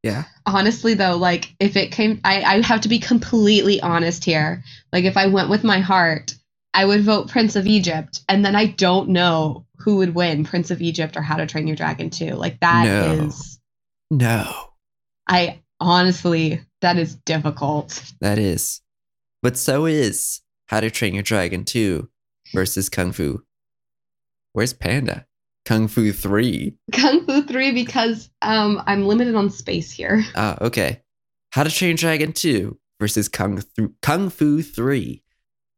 Yeah. 0.03 0.23
Honestly, 0.45 0.95
though, 0.95 1.17
like 1.17 1.53
if 1.59 1.75
it 1.75 1.91
came, 1.91 2.19
I, 2.23 2.41
I 2.41 2.61
have 2.65 2.81
to 2.81 2.89
be 2.89 2.99
completely 2.99 3.81
honest 3.81 4.25
here. 4.25 4.63
Like 4.91 5.05
if 5.05 5.15
I 5.15 5.27
went 5.27 5.49
with 5.49 5.63
my 5.63 5.79
heart, 5.79 6.33
I 6.73 6.85
would 6.85 7.03
vote 7.03 7.29
Prince 7.29 7.55
of 7.55 7.67
Egypt, 7.67 8.21
and 8.29 8.45
then 8.45 8.55
I 8.55 8.65
don't 8.67 9.09
know 9.09 9.65
who 9.77 9.97
would 9.97 10.15
win, 10.15 10.45
Prince 10.45 10.71
of 10.71 10.81
Egypt 10.81 11.17
or 11.17 11.21
How 11.21 11.35
to 11.35 11.45
Train 11.45 11.67
Your 11.67 11.75
Dragon 11.75 12.09
2. 12.09 12.31
Like 12.31 12.59
that 12.61 12.87
is, 12.87 13.59
No. 14.09 14.43
No, 14.43 14.53
I 15.27 15.61
honestly, 15.79 16.61
that 16.81 16.97
is 16.97 17.15
difficult. 17.15 18.03
that 18.21 18.37
is. 18.37 18.81
But 19.41 19.57
so 19.57 19.85
is 19.85 20.41
How 20.67 20.79
to 20.81 20.91
Train 20.91 21.13
Your 21.13 21.23
Dragon 21.23 21.63
2 21.65 22.09
versus 22.53 22.89
Kung 22.89 23.11
Fu. 23.11 23.43
Where's 24.53 24.73
Panda? 24.73 25.25
Kung 25.65 25.87
Fu 25.87 26.11
3. 26.11 26.75
Kung 26.91 27.25
Fu 27.25 27.43
3 27.43 27.71
because 27.71 28.29
um 28.41 28.81
I'm 28.85 29.05
limited 29.05 29.35
on 29.35 29.49
space 29.49 29.91
here. 29.91 30.23
Ah, 30.35 30.57
okay. 30.61 31.01
How 31.51 31.63
to 31.63 31.69
Train 31.71 31.95
Dragon 31.95 32.33
2 32.33 32.77
versus 32.99 33.27
Kung, 33.29 33.61
Fu 33.75 33.93
Kung 34.01 34.29
Fu 34.29 34.61
3. 34.61 35.23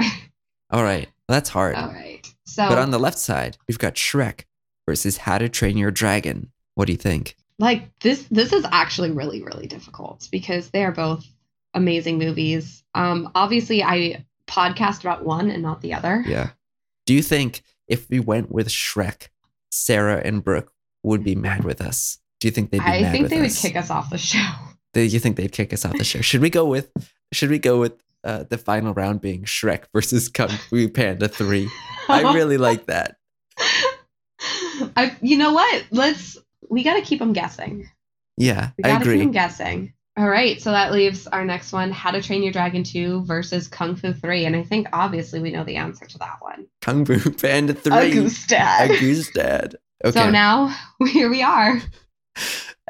All 0.70 0.82
right. 0.82 1.06
Well, 1.28 1.36
that's 1.36 1.50
hard. 1.50 1.76
All 1.76 1.88
right. 1.88 2.26
So 2.46 2.68
But 2.68 2.78
on 2.78 2.90
the 2.90 2.98
left 2.98 3.18
side, 3.18 3.56
we've 3.68 3.78
got 3.78 3.94
Shrek 3.94 4.42
versus 4.86 5.18
How 5.18 5.38
to 5.38 5.48
Train 5.48 5.76
Your 5.78 5.90
Dragon. 5.90 6.50
What 6.74 6.86
do 6.86 6.92
you 6.92 6.98
think? 6.98 7.36
Like 7.58 7.90
this 8.00 8.24
this 8.30 8.52
is 8.52 8.64
actually 8.70 9.10
really 9.10 9.42
really 9.42 9.66
difficult 9.66 10.28
because 10.30 10.70
they 10.70 10.84
are 10.84 10.92
both 10.92 11.24
amazing 11.74 12.18
movies. 12.18 12.82
Um 12.94 13.30
obviously 13.34 13.82
I 13.82 14.24
podcast 14.46 15.00
about 15.00 15.24
one 15.24 15.50
and 15.50 15.62
not 15.62 15.80
the 15.80 15.94
other. 15.94 16.24
Yeah. 16.26 16.50
Do 17.06 17.14
you 17.14 17.22
think 17.22 17.62
if 17.88 18.08
we 18.10 18.20
went 18.20 18.50
with 18.50 18.68
Shrek, 18.68 19.28
Sarah 19.70 20.20
and 20.24 20.44
Brooke 20.44 20.72
would 21.02 21.24
be 21.24 21.34
mad 21.34 21.64
with 21.64 21.80
us? 21.80 22.18
Do 22.40 22.48
you 22.48 22.52
think 22.52 22.70
they'd 22.70 22.78
be 22.78 22.84
I 22.84 23.02
mad 23.02 23.12
think 23.12 23.22
with 23.22 23.30
they 23.30 23.40
would 23.40 23.54
kick 23.54 23.76
us 23.76 23.90
off 23.90 24.10
the 24.10 24.18
show. 24.18 24.44
Do 24.92 25.00
you 25.00 25.18
think 25.18 25.36
they'd 25.36 25.52
kick 25.52 25.72
us 25.72 25.84
off 25.84 25.96
the 25.96 26.04
show? 26.04 26.20
Should 26.20 26.42
we 26.42 26.50
go 26.50 26.66
with 26.66 26.90
should 27.32 27.50
we 27.50 27.58
go 27.58 27.80
with 27.80 27.94
uh, 28.24 28.44
the 28.48 28.58
final 28.58 28.94
round 28.94 29.20
being 29.20 29.44
Shrek 29.44 29.84
versus 29.92 30.28
Kung 30.28 30.48
Fu 30.48 30.88
Panda 30.88 31.28
3? 31.28 31.68
I 32.08 32.34
really 32.34 32.58
like 32.58 32.86
that. 32.86 33.16
I, 34.96 35.16
you 35.20 35.36
know 35.38 35.52
what? 35.52 35.84
Let's. 35.90 36.38
We 36.72 36.82
got 36.82 36.94
to 36.94 37.02
keep 37.02 37.18
them 37.18 37.32
guessing. 37.34 37.88
Yeah, 38.38 38.70
We 38.78 38.84
I 38.84 38.88
got 38.88 38.98
to 39.00 39.04
keep 39.04 39.10
agree. 39.12 39.18
them 39.18 39.30
guessing. 39.32 39.92
All 40.18 40.28
right, 40.28 40.60
so 40.60 40.70
that 40.72 40.90
leaves 40.92 41.26
our 41.26 41.44
next 41.44 41.72
one: 41.72 41.90
How 41.90 42.10
to 42.10 42.22
Train 42.22 42.42
Your 42.42 42.52
Dragon 42.52 42.82
Two 42.82 43.24
versus 43.26 43.68
Kung 43.68 43.94
Fu 43.94 44.12
Three, 44.14 44.46
and 44.46 44.56
I 44.56 44.62
think 44.62 44.88
obviously 44.92 45.40
we 45.40 45.50
know 45.50 45.64
the 45.64 45.76
answer 45.76 46.06
to 46.06 46.18
that 46.18 46.36
one. 46.40 46.66
Kung 46.80 47.04
Fu 47.04 47.18
Panda 47.30 47.74
3. 47.74 47.92
Agustad. 47.92 48.88
Agustad. 48.88 49.74
Okay. 50.04 50.18
So 50.18 50.30
now 50.30 50.74
here 51.12 51.30
we 51.30 51.42
are. 51.44 51.80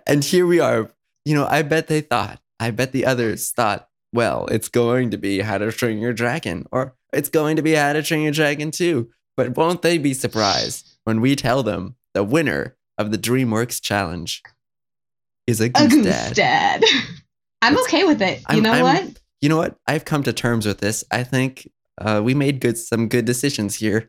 and 0.07 0.25
here 0.25 0.47
we 0.47 0.61
are. 0.61 0.91
You 1.27 1.35
know, 1.35 1.47
I 1.47 1.61
bet 1.61 1.87
they 1.89 2.01
thought, 2.01 2.41
I 2.59 2.71
bet 2.71 2.93
the 2.93 3.05
others 3.05 3.51
thought, 3.51 3.89
well, 4.15 4.47
it's 4.47 4.69
going 4.71 5.11
to 5.11 5.19
be 5.19 5.41
How 5.41 5.59
to 5.59 5.71
Train 5.73 5.99
Your 5.99 6.15
Dragon, 6.15 6.65
or 6.73 6.95
it's 7.13 7.29
going 7.29 7.57
to 7.57 7.63
be 7.63 7.73
How 7.75 7.93
to 7.93 8.03
Train 8.03 8.23
Your 8.23 8.33
Dragon 8.33 8.71
2. 8.71 9.11
But 9.37 9.57
won't 9.59 9.83
they 9.83 9.99
be 9.99 10.15
surprised 10.15 10.89
when 11.05 11.21
we 11.21 11.37
tell 11.37 11.63
them 11.63 11.97
the 12.15 12.25
winner 12.25 12.77
of 13.07 13.13
the 13.13 13.19
DreamWorks 13.19 13.81
challenge 13.83 14.43
is 15.47 15.61
Agustad? 15.61 16.35
Agustad. 16.35 16.85
I'm 17.63 17.79
okay 17.81 18.05
with 18.05 18.23
it. 18.23 18.39
You 18.41 18.45
I'm- 18.57 18.63
know 18.63 18.73
I'm- 18.73 18.85
what? 18.85 19.19
You 19.41 19.49
know 19.49 19.57
what? 19.57 19.77
I've 19.89 20.05
come 20.05 20.23
to 20.23 20.33
terms 20.33 20.67
with 20.67 20.79
this. 20.79 21.03
I 21.11 21.25
think 21.25 21.69
uh, 22.01 22.21
we 22.25 22.33
made 22.33 22.61
good 22.61 22.79
some 22.79 23.09
good 23.09 23.25
decisions 23.25 23.75
here. 23.75 24.09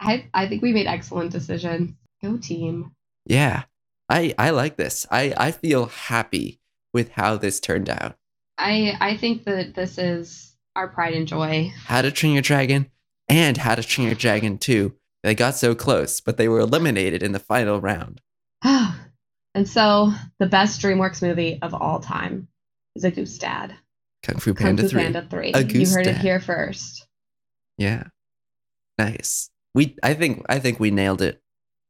I 0.00 0.24
I 0.32 0.48
think 0.48 0.62
we 0.62 0.72
made 0.72 0.86
excellent 0.86 1.30
decisions. 1.30 1.92
Go 2.22 2.38
team. 2.38 2.92
Yeah, 3.26 3.64
I 4.08 4.34
I 4.38 4.50
like 4.50 4.76
this. 4.78 5.04
I 5.10 5.34
I 5.36 5.50
feel 5.52 5.86
happy 5.86 6.58
with 6.94 7.10
how 7.10 7.36
this 7.36 7.60
turned 7.60 7.90
out. 7.90 8.16
I 8.56 8.96
I 8.98 9.18
think 9.18 9.44
that 9.44 9.74
this 9.74 9.98
is 9.98 10.56
our 10.74 10.88
pride 10.88 11.12
and 11.12 11.28
joy. 11.28 11.70
How 11.84 12.00
to 12.00 12.10
Train 12.10 12.32
Your 12.32 12.40
Dragon 12.42 12.90
and 13.28 13.58
How 13.58 13.74
to 13.74 13.82
Train 13.82 14.06
Your 14.06 14.16
Dragon 14.16 14.56
2. 14.56 14.90
They 15.26 15.34
got 15.34 15.56
so 15.56 15.74
close, 15.74 16.20
but 16.20 16.36
they 16.36 16.46
were 16.46 16.60
eliminated 16.60 17.20
in 17.20 17.32
the 17.32 17.40
final 17.40 17.80
round. 17.80 18.20
and 18.62 19.68
so 19.68 20.12
the 20.38 20.46
best 20.46 20.80
DreamWorks 20.80 21.20
movie 21.20 21.58
of 21.62 21.74
all 21.74 21.98
time 21.98 22.46
is 22.94 23.02
Agustad. 23.02 23.74
Kung 24.22 24.38
Fu 24.38 24.54
Kung 24.54 24.76
Panda 24.76 24.82
Fu 24.84 24.88
3. 24.90 25.02
Panda 25.02 25.26
3. 25.28 25.48
You 25.80 25.90
heard 25.90 26.06
it 26.06 26.18
here 26.18 26.38
first. 26.38 27.08
Yeah. 27.76 28.04
Nice. 28.98 29.50
We 29.74 29.96
I 30.00 30.14
think 30.14 30.46
I 30.48 30.60
think 30.60 30.78
we 30.78 30.92
nailed 30.92 31.22
it. 31.22 31.42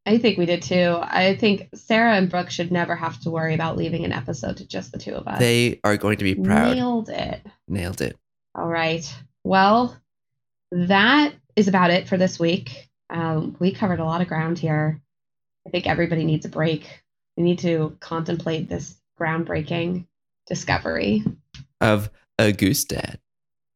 I 0.06 0.16
think 0.16 0.38
we 0.38 0.46
did 0.46 0.62
too. 0.62 0.98
I 1.02 1.36
think 1.36 1.68
Sarah 1.74 2.14
and 2.14 2.30
Brooke 2.30 2.48
should 2.48 2.72
never 2.72 2.96
have 2.96 3.20
to 3.20 3.30
worry 3.30 3.52
about 3.52 3.76
leaving 3.76 4.06
an 4.06 4.12
episode 4.12 4.56
to 4.56 4.66
just 4.66 4.92
the 4.92 4.98
two 4.98 5.12
of 5.12 5.28
us. 5.28 5.40
They 5.40 5.78
are 5.84 5.98
going 5.98 6.16
to 6.16 6.24
be 6.24 6.36
proud. 6.36 6.74
Nailed 6.74 7.10
it. 7.10 7.46
Nailed 7.68 8.00
it. 8.00 8.16
All 8.54 8.66
right. 8.66 9.14
Well, 9.44 9.94
that 10.72 11.34
is 11.54 11.68
about 11.68 11.90
it 11.90 12.08
for 12.08 12.16
this 12.16 12.40
week. 12.40 12.85
Um, 13.10 13.56
we 13.58 13.72
covered 13.72 14.00
a 14.00 14.04
lot 14.04 14.20
of 14.20 14.28
ground 14.28 14.58
here. 14.58 15.00
I 15.66 15.70
think 15.70 15.86
everybody 15.86 16.24
needs 16.24 16.46
a 16.46 16.48
break. 16.48 17.02
We 17.36 17.42
need 17.42 17.60
to 17.60 17.96
contemplate 18.00 18.68
this 18.68 18.96
groundbreaking 19.18 20.06
discovery. 20.46 21.24
Of 21.80 22.10
Agustad. 22.38 23.16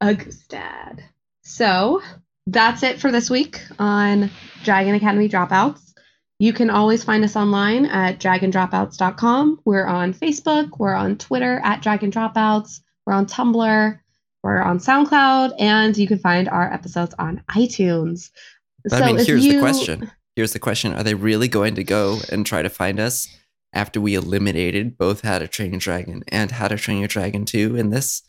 Agustad. 0.02 1.00
So 1.42 2.02
that's 2.46 2.82
it 2.82 3.00
for 3.00 3.10
this 3.10 3.30
week 3.30 3.60
on 3.78 4.30
Dragon 4.64 4.94
Academy 4.94 5.28
Dropouts. 5.28 5.90
You 6.38 6.54
can 6.54 6.70
always 6.70 7.04
find 7.04 7.22
us 7.22 7.36
online 7.36 7.84
at 7.86 8.18
dragondropouts.com. 8.18 9.60
We're 9.64 9.86
on 9.86 10.14
Facebook, 10.14 10.78
we're 10.78 10.94
on 10.94 11.18
Twitter 11.18 11.60
at 11.62 11.82
Dragon 11.82 12.10
Dropouts, 12.10 12.80
we're 13.04 13.12
on 13.12 13.26
Tumblr, 13.26 14.00
we're 14.42 14.62
on 14.62 14.78
SoundCloud, 14.78 15.54
and 15.58 15.96
you 15.98 16.08
can 16.08 16.18
find 16.18 16.48
our 16.48 16.72
episodes 16.72 17.14
on 17.18 17.42
iTunes. 17.50 18.30
I 18.92 19.06
mean, 19.06 19.24
here's 19.24 19.42
the 19.44 19.58
question. 19.58 20.10
Here's 20.36 20.52
the 20.52 20.58
question. 20.58 20.94
Are 20.94 21.02
they 21.02 21.14
really 21.14 21.48
going 21.48 21.74
to 21.74 21.84
go 21.84 22.18
and 22.30 22.46
try 22.46 22.62
to 22.62 22.70
find 22.70 23.00
us 23.00 23.28
after 23.72 24.00
we 24.00 24.14
eliminated 24.14 24.96
both 24.96 25.22
How 25.22 25.38
to 25.38 25.48
Train 25.48 25.72
Your 25.72 25.80
Dragon 25.80 26.22
and 26.28 26.50
How 26.50 26.68
to 26.68 26.76
Train 26.76 26.98
Your 26.98 27.08
Dragon 27.08 27.44
2 27.44 27.76
in 27.76 27.90
this? 27.90 28.22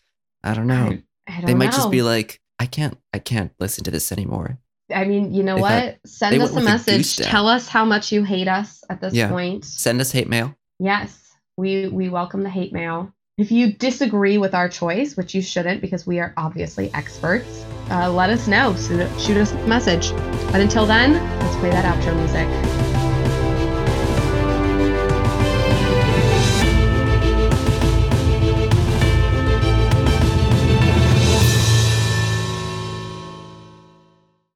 I 0.43 0.53
don't 0.53 0.67
know. 0.67 0.97
I, 1.27 1.37
don't 1.37 1.45
they 1.45 1.53
might 1.53 1.71
just 1.71 1.91
be 1.91 2.01
like, 2.01 2.41
I 2.59 2.65
can't 2.65 2.97
I 3.13 3.19
can't 3.19 3.51
listen 3.59 3.83
to 3.85 3.91
this 3.91 4.11
anymore. 4.11 4.59
I 4.93 5.05
mean, 5.05 5.33
you 5.33 5.43
know 5.43 5.55
They 5.55 5.61
what? 5.61 5.99
Send 6.05 6.41
us 6.41 6.55
a 6.55 6.61
message. 6.61 7.17
Tell 7.17 7.47
us 7.47 7.67
how 7.67 7.85
much 7.85 8.11
you 8.11 8.23
hate 8.23 8.47
us 8.47 8.83
at 8.89 9.01
this 9.01 9.13
Yeah. 9.13 9.29
point. 9.29 9.65
Send 9.65 10.01
us 10.01 10.11
hate 10.11 10.27
mail. 10.27 10.55
Yes, 10.79 11.17
we 11.57 11.87
we 11.87 12.09
welcome 12.09 12.43
the 12.43 12.49
hate 12.49 12.73
mail. 12.73 13.13
If 13.41 13.51
you 13.51 13.73
disagree 13.73 14.37
with 14.37 14.53
our 14.53 14.69
choice, 14.69 15.17
which 15.17 15.33
you 15.33 15.41
shouldn't 15.41 15.81
because 15.81 16.05
we 16.05 16.19
are 16.19 16.31
obviously 16.37 16.93
experts, 16.93 17.65
uh, 17.89 18.11
let 18.11 18.29
us 18.29 18.47
know. 18.47 18.75
Shoot, 19.17 19.37
us 19.37 19.51
a 19.51 19.67
message. 19.67 20.11
But 20.51 20.61
until 20.61 20.85
then, 20.85 21.13
let's 21.39 21.55
play 21.55 21.71
that 21.71 21.83
outro 21.83 22.15
music. 22.15 22.90